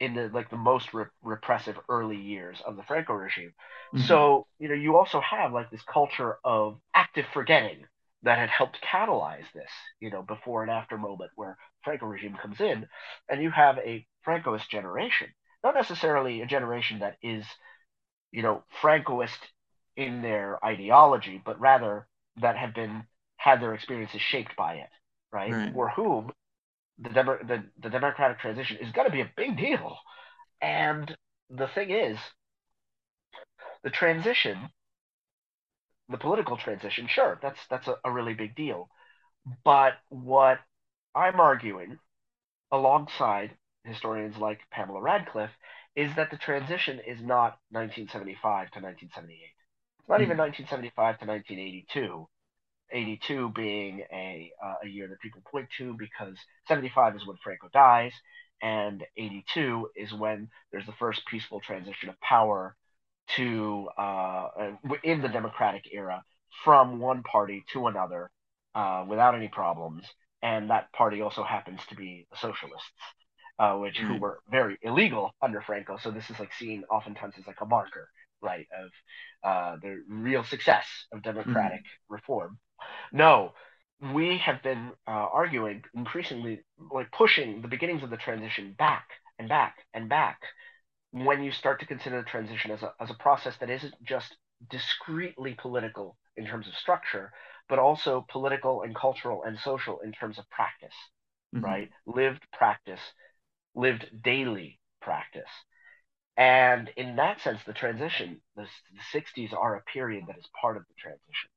in 0.00 0.14
the 0.14 0.30
like 0.32 0.50
the 0.50 0.56
most 0.56 0.92
re- 0.92 1.06
repressive 1.22 1.76
early 1.88 2.16
years 2.16 2.58
of 2.66 2.76
the 2.76 2.82
Franco 2.82 3.14
regime. 3.14 3.52
Mm-hmm. 3.94 4.06
So 4.06 4.46
you 4.58 4.68
know 4.68 4.74
you 4.74 4.96
also 4.96 5.20
have 5.20 5.52
like 5.52 5.70
this 5.70 5.82
culture 5.82 6.36
of 6.44 6.78
active 6.94 7.26
forgetting 7.32 7.84
that 8.22 8.38
had 8.38 8.50
helped 8.50 8.78
catalyze 8.82 9.44
this, 9.54 9.70
you 10.00 10.10
know, 10.10 10.22
before 10.22 10.62
and 10.62 10.70
after 10.70 10.98
moment 10.98 11.30
where 11.36 11.56
Franco 11.84 12.06
regime 12.06 12.36
comes 12.40 12.60
in, 12.60 12.86
and 13.28 13.42
you 13.42 13.50
have 13.50 13.78
a 13.78 14.06
Francoist 14.26 14.68
generation, 14.68 15.28
not 15.62 15.74
necessarily 15.74 16.40
a 16.40 16.46
generation 16.46 17.00
that 17.00 17.16
is, 17.22 17.44
you 18.32 18.42
know, 18.42 18.64
Francoist 18.82 19.38
in 19.96 20.22
their 20.22 20.62
ideology, 20.64 21.40
but 21.44 21.60
rather 21.60 22.08
that 22.40 22.56
have 22.56 22.74
been 22.74 23.04
had 23.36 23.60
their 23.60 23.74
experiences 23.74 24.20
shaped 24.20 24.56
by 24.56 24.74
it, 24.74 24.90
right? 25.32 25.52
right. 25.52 25.72
For 25.72 25.90
whom 25.90 26.32
the, 26.98 27.10
Demo- 27.10 27.38
the, 27.46 27.64
the 27.82 27.90
democratic 27.90 28.38
transition 28.38 28.78
is 28.80 28.92
going 28.92 29.06
to 29.06 29.12
be 29.12 29.20
a 29.20 29.30
big 29.36 29.56
deal. 29.56 29.96
And 30.60 31.16
the 31.50 31.68
thing 31.68 31.90
is, 31.90 32.18
the 33.84 33.90
transition, 33.90 34.70
the 36.08 36.18
political 36.18 36.56
transition, 36.56 37.06
sure, 37.08 37.38
that's 37.42 37.60
that's 37.70 37.86
a, 37.86 37.96
a 38.04 38.10
really 38.10 38.34
big 38.34 38.56
deal. 38.56 38.88
But 39.64 39.94
what 40.08 40.58
I'm 41.14 41.38
arguing, 41.38 41.98
alongside 42.72 43.56
historians 43.84 44.36
like 44.38 44.60
Pamela 44.70 45.00
Radcliff, 45.00 45.50
is 45.94 46.14
that 46.16 46.30
the 46.30 46.36
transition 46.36 47.00
is 47.06 47.20
not 47.20 47.58
1975 47.70 48.70
to 48.72 48.80
1978. 48.80 49.36
It's 50.00 50.08
not 50.08 50.20
mm. 50.20 50.24
even 50.24 50.36
1975 50.36 51.18
to 51.20 51.26
1982. 51.26 52.28
82 52.92 53.50
being 53.54 54.04
a, 54.12 54.50
uh, 54.64 54.74
a 54.84 54.88
year 54.88 55.08
that 55.08 55.20
people 55.20 55.42
point 55.50 55.68
to 55.78 55.94
because 55.98 56.36
75 56.68 57.16
is 57.16 57.26
when 57.26 57.36
Franco 57.42 57.68
dies, 57.72 58.12
and 58.62 59.04
82 59.16 59.90
is 59.96 60.12
when 60.12 60.48
there's 60.72 60.86
the 60.86 60.92
first 60.92 61.26
peaceful 61.26 61.60
transition 61.60 62.08
of 62.08 62.20
power 62.20 62.76
to 63.36 63.88
uh, 63.98 64.48
in 65.02 65.20
the 65.20 65.28
democratic 65.28 65.84
era 65.92 66.22
from 66.64 66.98
one 67.00 67.22
party 67.22 67.64
to 67.72 67.86
another 67.86 68.30
uh, 68.74 69.04
without 69.08 69.34
any 69.34 69.48
problems, 69.48 70.04
and 70.42 70.70
that 70.70 70.92
party 70.92 71.20
also 71.20 71.42
happens 71.42 71.80
to 71.88 71.96
be 71.96 72.26
the 72.30 72.36
socialists. 72.36 72.90
Uh, 73.58 73.74
which 73.78 73.96
mm. 73.96 74.06
who 74.06 74.20
were 74.20 74.38
very 74.50 74.76
illegal 74.82 75.30
under 75.40 75.62
Franco, 75.62 75.96
so 75.96 76.10
this 76.10 76.28
is 76.28 76.38
like 76.38 76.52
seen 76.52 76.84
oftentimes 76.90 77.32
as 77.38 77.46
like 77.46 77.58
a 77.62 77.64
marker, 77.64 78.10
right, 78.42 78.66
of 78.78 78.90
uh, 79.42 79.76
the 79.80 80.02
real 80.10 80.44
success 80.44 80.84
of 81.10 81.22
democratic 81.22 81.80
mm. 81.80 82.10
reform. 82.10 82.58
No, 83.12 83.52
we 84.00 84.38
have 84.38 84.62
been 84.62 84.92
uh, 85.06 85.10
arguing 85.10 85.82
increasingly, 85.94 86.60
like 86.92 87.10
pushing 87.12 87.62
the 87.62 87.68
beginnings 87.68 88.02
of 88.02 88.10
the 88.10 88.16
transition 88.16 88.74
back 88.78 89.08
and 89.38 89.48
back 89.48 89.76
and 89.94 90.08
back 90.08 90.40
when 91.12 91.42
you 91.42 91.50
start 91.50 91.80
to 91.80 91.86
consider 91.86 92.18
the 92.18 92.28
transition 92.28 92.70
as 92.70 92.82
a, 92.82 92.92
as 93.00 93.10
a 93.10 93.14
process 93.14 93.56
that 93.60 93.70
isn't 93.70 93.94
just 94.04 94.36
discretely 94.70 95.54
political 95.54 96.16
in 96.36 96.46
terms 96.46 96.68
of 96.68 96.74
structure, 96.74 97.32
but 97.68 97.78
also 97.78 98.26
political 98.30 98.82
and 98.82 98.94
cultural 98.94 99.42
and 99.44 99.58
social 99.58 100.00
in 100.00 100.12
terms 100.12 100.38
of 100.38 100.48
practice, 100.50 100.94
mm-hmm. 101.54 101.64
right? 101.64 101.90
Lived 102.06 102.42
practice, 102.52 103.00
lived 103.74 104.06
daily 104.22 104.78
practice. 105.00 105.50
And 106.36 106.90
in 106.98 107.16
that 107.16 107.40
sense, 107.40 107.60
the 107.66 107.72
transition, 107.72 108.42
the, 108.56 108.66
the 108.92 109.18
60s 109.18 109.54
are 109.54 109.76
a 109.76 109.82
period 109.84 110.24
that 110.28 110.36
is 110.36 110.44
part 110.60 110.76
of 110.76 110.82
the 110.86 110.94
transition 110.98 111.48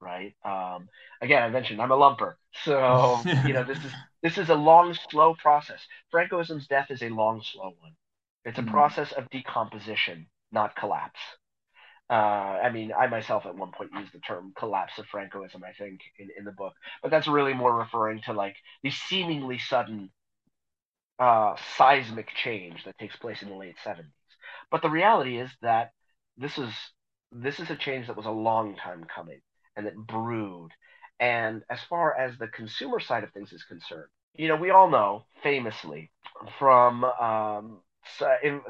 right? 0.00 0.34
Um, 0.44 0.88
again, 1.20 1.42
I 1.42 1.48
mentioned 1.48 1.80
I'm 1.80 1.90
a 1.92 1.96
lumper, 1.96 2.34
so 2.64 3.20
you 3.46 3.52
know 3.52 3.64
this 3.64 3.78
is 3.78 3.92
this 4.22 4.38
is 4.38 4.48
a 4.50 4.54
long, 4.54 4.94
slow 5.10 5.34
process. 5.34 5.80
Francoism's 6.12 6.66
death 6.66 6.90
is 6.90 7.02
a 7.02 7.08
long, 7.08 7.42
slow 7.42 7.74
one. 7.80 7.94
It's 8.44 8.58
a 8.58 8.62
mm 8.62 8.70
process 8.70 9.12
of 9.12 9.28
decomposition, 9.30 10.26
not 10.52 10.76
collapse. 10.76 11.20
Uh, 12.10 12.14
I 12.64 12.70
mean, 12.70 12.92
I 12.92 13.06
myself 13.08 13.44
at 13.46 13.54
one 13.56 13.72
point 13.72 13.90
used 13.98 14.12
the 14.12 14.20
term 14.20 14.52
collapse 14.56 14.98
of 14.98 15.06
Francoism, 15.06 15.62
I 15.62 15.72
think, 15.78 16.00
in, 16.18 16.28
in 16.38 16.44
the 16.44 16.52
book, 16.52 16.72
but 17.02 17.10
that's 17.10 17.28
really 17.28 17.52
more 17.52 17.76
referring 17.76 18.22
to 18.22 18.32
like 18.32 18.56
the 18.82 18.90
seemingly 18.90 19.58
sudden 19.58 20.10
uh, 21.18 21.54
seismic 21.76 22.28
change 22.42 22.84
that 22.84 22.96
takes 22.98 23.16
place 23.16 23.42
in 23.42 23.48
the 23.50 23.54
late 23.56 23.76
70s. 23.84 24.04
But 24.70 24.82
the 24.82 24.90
reality 24.90 25.38
is 25.38 25.50
that 25.62 25.92
this 26.36 26.56
is 26.58 26.72
this 27.32 27.60
is 27.60 27.68
a 27.70 27.76
change 27.76 28.06
that 28.06 28.16
was 28.16 28.26
a 28.26 28.30
long 28.30 28.76
time 28.76 29.04
coming 29.14 29.40
and 29.78 29.86
that 29.86 29.96
brewed. 29.96 30.72
And 31.20 31.62
as 31.70 31.78
far 31.88 32.14
as 32.18 32.36
the 32.36 32.48
consumer 32.48 33.00
side 33.00 33.24
of 33.24 33.32
things 33.32 33.52
is 33.52 33.64
concerned, 33.64 34.08
you 34.34 34.48
know, 34.48 34.56
we 34.56 34.70
all 34.70 34.90
know 34.90 35.24
famously 35.42 36.10
from 36.58 37.04
um, 37.04 37.78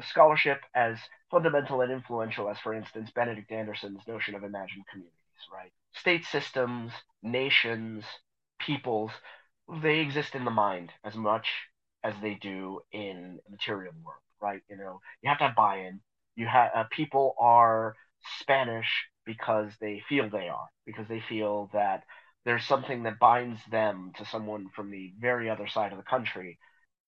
scholarship 0.01 0.61
as 0.73 0.97
fundamental 1.29 1.81
and 1.81 1.91
influential 1.91 2.49
as, 2.49 2.57
for 2.59 2.73
instance, 2.73 3.11
Benedict 3.13 3.51
Anderson's 3.51 4.01
notion 4.07 4.35
of 4.35 4.43
imagined 4.43 4.85
communities, 4.91 5.13
right? 5.53 5.71
State 5.93 6.25
systems, 6.25 6.91
nations, 7.21 8.05
peoples, 8.59 9.11
they 9.81 9.99
exist 9.99 10.35
in 10.35 10.45
the 10.45 10.51
mind 10.51 10.91
as 11.03 11.15
much 11.15 11.47
as 12.03 12.13
they 12.21 12.35
do 12.35 12.79
in 12.91 13.39
material 13.49 13.93
world, 14.03 14.21
right? 14.41 14.61
You 14.69 14.77
know, 14.77 15.01
you 15.21 15.29
have 15.29 15.39
to 15.39 15.47
have 15.47 15.55
buy-in. 15.55 15.99
You 16.35 16.47
have 16.47 16.71
uh, 16.73 16.83
people 16.89 17.35
are 17.39 17.95
Spanish 18.39 18.87
because 19.29 19.71
they 19.79 20.01
feel 20.09 20.27
they 20.27 20.47
are, 20.47 20.69
because 20.87 21.07
they 21.07 21.21
feel 21.29 21.69
that 21.71 22.01
there's 22.45 22.65
something 22.65 23.03
that 23.03 23.19
binds 23.19 23.59
them 23.69 24.11
to 24.17 24.25
someone 24.25 24.65
from 24.75 24.89
the 24.89 25.13
very 25.19 25.51
other 25.51 25.67
side 25.67 25.91
of 25.91 25.99
the 25.99 26.03
country 26.03 26.57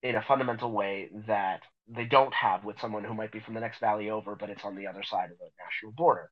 in 0.03 0.15
a 0.15 0.21
fundamental 0.21 0.71
way 0.71 1.09
that 1.25 1.61
they 1.87 2.05
don't 2.05 2.33
have 2.35 2.63
with 2.63 2.79
someone 2.79 3.03
who 3.03 3.15
might 3.15 3.31
be 3.31 3.39
from 3.39 3.55
the 3.55 3.59
next 3.59 3.79
valley 3.79 4.11
over, 4.11 4.35
but 4.35 4.51
it's 4.51 4.63
on 4.63 4.75
the 4.75 4.85
other 4.85 5.01
side 5.01 5.31
of 5.31 5.37
the 5.39 5.49
national 5.65 5.93
border. 5.93 6.29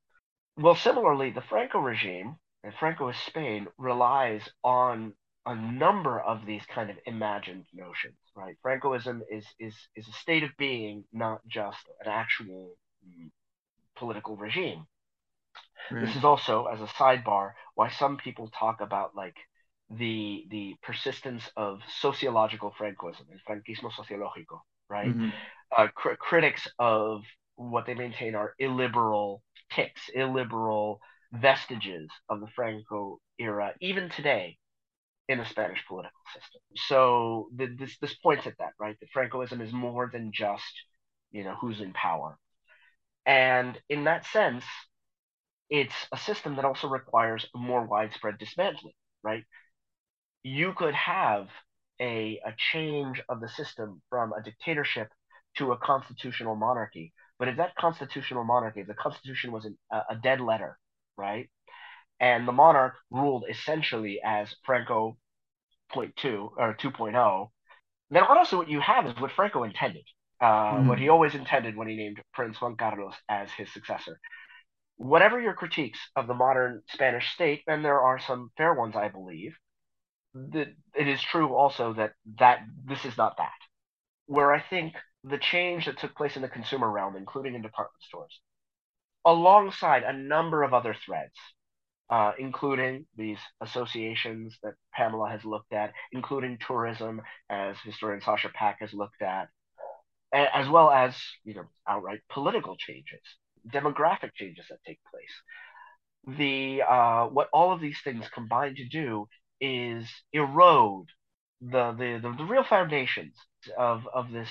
Well, 0.58 0.76
similarly, 0.76 1.32
the 1.32 1.42
Franco 1.50 1.80
regime 1.80 2.36
and 2.64 2.72
Francoist 2.74 3.26
Spain 3.26 3.66
relies 3.80 4.48
on 4.64 5.14
a 5.48 5.56
number 5.56 6.20
of 6.20 6.46
these 6.46 6.62
kind 6.68 6.92
of 6.92 6.98
imagined 7.08 7.66
notions, 7.74 8.20
right? 8.36 8.56
Francoism 8.64 9.22
is 9.32 9.46
is 9.60 9.74
is 9.96 10.08
a 10.08 10.14
state 10.14 10.44
of 10.44 10.52
being, 10.60 11.04
not 11.12 11.40
just 11.48 11.80
an 12.06 12.12
actual 12.12 12.76
political 13.96 14.36
regime. 14.36 14.86
Right. 15.92 16.06
This 16.06 16.16
is 16.16 16.24
also, 16.24 16.66
as 16.66 16.82
a 16.82 16.86
sidebar, 16.86 17.54
why 17.76 17.90
some 17.90 18.18
people 18.18 18.50
talk 18.50 18.82
about 18.82 19.16
like 19.16 19.36
the 19.90 20.46
the 20.50 20.76
persistence 20.84 21.50
of 21.58 21.80
sociological 22.00 22.74
Francoism, 22.80 23.26
el 23.32 23.40
franquismo 23.48 23.92
sociológico, 23.92 24.62
right? 24.90 25.10
Mm-hmm. 25.10 25.30
Uh, 25.76 25.88
cr- 25.96 26.16
critics 26.20 26.68
of 26.78 27.24
what 27.56 27.86
they 27.86 27.94
maintain 27.96 28.36
are 28.36 28.54
illiberal 28.60 29.42
tics, 29.72 30.10
illiberal 30.14 31.00
vestiges 31.32 32.10
of 32.30 32.40
the 32.40 32.48
Franco 32.56 33.20
era, 33.40 33.74
even 33.82 34.10
today 34.10 34.58
in 35.28 35.38
the 35.38 35.46
Spanish 35.46 35.86
political 35.88 36.20
system. 36.34 36.62
So 36.76 37.50
the, 37.56 37.68
this 37.68 37.98
this 38.00 38.14
points 38.16 38.48
at 38.48 38.58
that, 38.60 38.74
right? 38.80 38.98
That 39.00 39.10
Francoism 39.16 39.62
is 39.62 39.72
more 39.74 40.10
than 40.12 40.32
just 40.34 40.74
you 41.32 41.44
know 41.44 41.56
who's 41.56 41.82
in 41.82 41.94
power, 41.94 42.38
and 43.26 43.80
in 43.90 44.06
that 44.06 44.26
sense, 44.26 44.66
it's 45.70 45.94
a 46.12 46.18
system 46.18 46.56
that 46.56 46.66
also 46.66 46.88
requires 46.88 47.46
more 47.56 47.86
widespread 47.86 48.38
dismantling, 48.38 48.94
right? 49.24 49.44
You 50.44 50.74
could 50.74 50.96
have 50.96 51.48
a, 52.02 52.40
a 52.46 52.54
change 52.58 53.22
of 53.30 53.40
the 53.40 53.50
system 53.50 54.02
from 54.10 54.34
a 54.34 54.42
dictatorship 54.42 55.10
to 55.58 55.72
a 55.72 55.78
constitutional 55.78 56.56
monarchy. 56.56 57.14
But 57.38 57.50
if 57.50 57.58
that 57.58 57.76
constitutional 57.76 58.44
monarchy, 58.44 58.82
if 58.82 58.88
the 58.88 58.94
constitution 58.94 59.52
was 59.52 59.66
an, 59.66 59.78
a, 59.92 59.98
a 60.12 60.16
dead 60.22 60.42
letter, 60.42 60.78
right? 61.18 61.50
And 62.20 62.48
the 62.48 62.52
monarch 62.52 62.96
ruled 63.12 63.46
essentially 63.50 64.20
as 64.24 64.54
Franco 64.66 65.18
0.2 65.94 66.50
or 66.58 66.76
2.0, 66.76 67.48
then 68.10 68.24
honestly 68.24 68.58
what 68.58 68.70
you 68.70 68.80
have 68.80 69.06
is 69.06 69.14
what 69.20 69.32
Franco 69.32 69.64
intended, 69.64 70.04
uh, 70.42 70.74
mm. 70.74 70.88
what 70.88 71.00
he 71.00 71.10
always 71.10 71.36
intended 71.36 71.76
when 71.76 71.88
he 71.88 71.96
named 71.96 72.22
Prince 72.34 72.60
Juan 72.60 72.76
Carlos 72.76 73.14
as 73.30 73.52
his 73.52 73.72
successor 73.72 74.20
whatever 75.00 75.40
your 75.40 75.54
critiques 75.54 75.98
of 76.18 76.28
the 76.28 76.34
modern 76.34 76.84
Spanish 76.90 77.34
state, 77.34 77.64
and 77.68 77.84
there 77.84 78.02
are 78.02 78.20
some 78.20 78.52
fair 78.58 78.74
ones, 78.74 78.96
I 78.98 79.08
believe, 79.08 79.56
that 80.34 80.68
it 80.94 81.08
is 81.08 81.22
true 81.22 81.56
also 81.56 81.94
that 81.94 82.12
that 82.38 82.60
this 82.86 83.06
is 83.06 83.18
not 83.18 83.38
that. 83.38 83.54
Where 84.28 84.54
I 84.54 84.62
think 84.62 84.94
the 85.24 85.38
change 85.38 85.86
that 85.86 85.98
took 85.98 86.16
place 86.16 86.36
in 86.36 86.42
the 86.42 86.50
consumer 86.50 86.92
realm, 86.92 87.16
including 87.16 87.56
in 87.56 87.62
department 87.62 88.04
stores, 88.04 88.42
alongside 89.26 90.04
a 90.04 90.14
number 90.14 90.64
of 90.64 90.74
other 90.74 90.94
threads, 91.06 91.34
uh, 92.10 92.34
including 92.38 93.06
these 93.16 93.40
associations 93.62 94.58
that 94.64 94.74
Pamela 94.94 95.30
has 95.30 95.46
looked 95.46 95.72
at, 95.72 95.94
including 96.12 96.58
tourism, 96.68 97.22
as 97.50 97.78
historian 97.86 98.22
Sasha 98.22 98.50
Pack 98.50 98.82
has 98.82 98.94
looked 98.94 99.22
at, 99.22 99.48
as 100.34 100.68
well 100.68 100.92
as 100.92 101.16
you 101.46 101.54
know 101.54 101.70
outright 101.88 102.20
political 102.30 102.76
changes 102.76 103.22
demographic 103.68 104.34
changes 104.36 104.66
that 104.70 104.84
take 104.86 105.00
place. 105.12 106.38
The 106.38 106.84
uh, 106.84 107.26
what 107.28 107.50
all 107.54 107.72
of 107.72 107.82
these 107.82 108.00
things 108.04 108.26
combine 108.34 108.76
to 108.76 108.88
do 108.88 109.28
is 109.62 110.08
erode 110.34 111.08
the 111.62 111.92
the, 111.92 112.20
the, 112.22 112.36
the 112.38 112.46
real 112.46 112.64
foundations 112.64 113.36
of, 113.78 114.08
of 114.14 114.32
this 114.32 114.50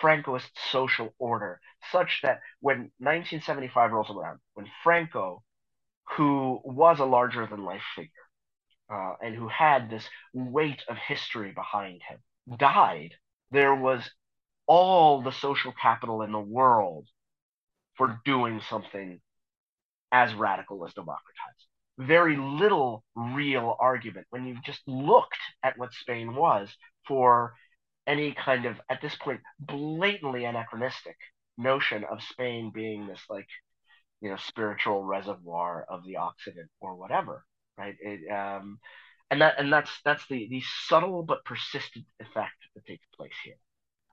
Francoist 0.00 0.50
social 0.70 1.14
order, 1.18 1.60
such 1.92 2.20
that 2.22 2.40
when 2.60 2.90
1975 2.98 3.92
rolls 3.92 4.10
around, 4.10 4.38
when 4.54 4.66
Franco, 4.82 5.42
who 6.16 6.60
was 6.64 6.98
a 6.98 7.04
larger 7.04 7.46
than 7.46 7.64
life 7.64 7.82
figure, 7.94 8.10
uh, 8.92 9.14
and 9.22 9.34
who 9.34 9.48
had 9.48 9.90
this 9.90 10.04
weight 10.32 10.82
of 10.88 10.96
history 10.96 11.52
behind 11.52 12.00
him, 12.08 12.18
died, 12.58 13.14
there 13.50 13.74
was 13.74 14.10
all 14.66 15.22
the 15.22 15.32
social 15.32 15.72
capital 15.80 16.22
in 16.22 16.32
the 16.32 16.40
world 16.40 17.06
for 18.00 18.18
doing 18.24 18.62
something 18.70 19.20
as 20.10 20.32
radical 20.32 20.86
as 20.86 20.94
democratizing. 20.94 21.68
Very 21.98 22.34
little 22.34 23.04
real 23.14 23.76
argument 23.78 24.26
when 24.30 24.46
you've 24.46 24.64
just 24.64 24.80
looked 24.86 25.36
at 25.62 25.76
what 25.76 25.92
Spain 25.92 26.34
was 26.34 26.70
for 27.06 27.52
any 28.06 28.32
kind 28.32 28.64
of, 28.64 28.80
at 28.88 29.02
this 29.02 29.14
point, 29.16 29.40
blatantly 29.58 30.46
anachronistic 30.46 31.16
notion 31.58 32.04
of 32.10 32.22
Spain 32.22 32.72
being 32.74 33.06
this 33.06 33.20
like, 33.28 33.48
you 34.22 34.30
know, 34.30 34.36
spiritual 34.38 35.04
reservoir 35.04 35.84
of 35.86 36.02
the 36.06 36.16
Occident 36.16 36.70
or 36.80 36.94
whatever, 36.94 37.44
right? 37.76 37.96
It, 38.00 38.32
um, 38.32 38.78
and 39.30 39.42
that 39.42 39.56
and 39.58 39.70
that's 39.70 39.90
that's 40.06 40.26
the 40.28 40.48
the 40.48 40.62
subtle 40.88 41.22
but 41.22 41.44
persistent 41.44 42.06
effect 42.18 42.56
that 42.74 42.86
takes 42.86 43.04
place 43.14 43.36
here. 43.44 43.56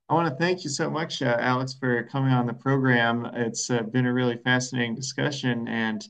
I 0.08 0.14
want 0.14 0.28
to 0.28 0.34
thank 0.36 0.64
you 0.64 0.70
so 0.70 0.88
much, 0.88 1.20
uh, 1.20 1.36
Alex, 1.38 1.74
for 1.74 2.02
coming 2.04 2.32
on 2.32 2.46
the 2.46 2.54
program. 2.54 3.26
It's 3.34 3.70
uh, 3.70 3.82
been 3.82 4.06
a 4.06 4.12
really 4.12 4.38
fascinating 4.42 4.94
discussion, 4.94 5.68
and 5.68 6.02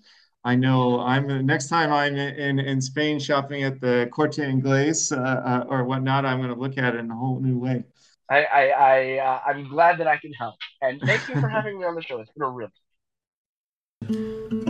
I 0.44 0.54
know 0.54 1.00
I'm 1.00 1.44
next 1.44 1.68
time 1.68 1.92
I'm 1.92 2.16
in 2.16 2.60
in 2.60 2.80
Spain 2.80 3.18
shopping 3.18 3.64
at 3.64 3.80
the 3.80 4.08
Corte 4.12 4.36
Inglés 4.36 5.10
uh, 5.10 5.20
uh, 5.20 5.66
or 5.68 5.82
whatnot. 5.84 6.24
I'm 6.24 6.38
going 6.38 6.54
to 6.54 6.60
look 6.60 6.78
at 6.78 6.94
it 6.94 7.00
in 7.00 7.10
a 7.10 7.16
whole 7.16 7.40
new 7.40 7.58
way. 7.58 7.82
I 8.30 8.44
I, 8.44 8.64
I 8.68 9.18
uh, 9.18 9.40
I'm 9.46 9.68
glad 9.68 9.98
that 9.98 10.06
I 10.06 10.16
can 10.16 10.32
help, 10.32 10.54
and 10.80 11.00
thank 11.00 11.28
you 11.28 11.40
for 11.40 11.48
having 11.48 11.78
me 11.80 11.84
on 11.84 11.96
the 11.96 12.02
show. 12.02 12.20
It's 12.20 12.30
been 12.30 12.44
a 12.44 12.50
real. 12.50 12.68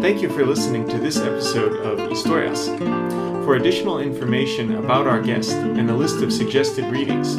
Thank 0.01 0.23
you 0.23 0.31
for 0.31 0.47
listening 0.47 0.89
to 0.89 0.97
this 0.97 1.19
episode 1.19 1.77
of 1.81 1.99
Historias. 2.11 2.67
For 3.45 3.57
additional 3.57 3.99
information 3.99 4.77
about 4.77 5.07
our 5.07 5.21
guest 5.21 5.53
and 5.53 5.91
a 5.91 5.95
list 5.95 6.23
of 6.23 6.33
suggested 6.33 6.85
readings 6.87 7.37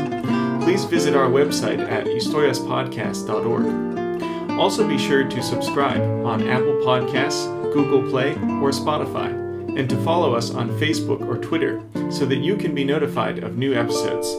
please 0.80 0.90
visit 0.90 1.16
our 1.16 1.30
website 1.30 1.80
at 1.80 2.06
historiaspodcast.org. 2.06 4.58
Also, 4.58 4.88
be 4.88 4.98
sure 4.98 5.28
to 5.28 5.44
subscribe 5.44 6.02
on 6.26 6.48
Apple 6.48 6.76
Podcasts, 6.86 7.46
Google 7.74 8.10
Play, 8.10 8.32
or 8.62 8.72
Spotify, 8.72 9.30
and 9.78 9.90
to 9.90 10.02
follow 10.04 10.34
us 10.34 10.52
on 10.52 10.70
Facebook 10.80 11.28
or 11.28 11.38
Twitter 11.38 11.84
so 12.10 12.26
that 12.26 12.38
you 12.38 12.56
can 12.56 12.74
be 12.74 12.86
notified 12.86 13.44
of 13.44 13.58
new 13.58 13.74
episodes. 13.74 14.34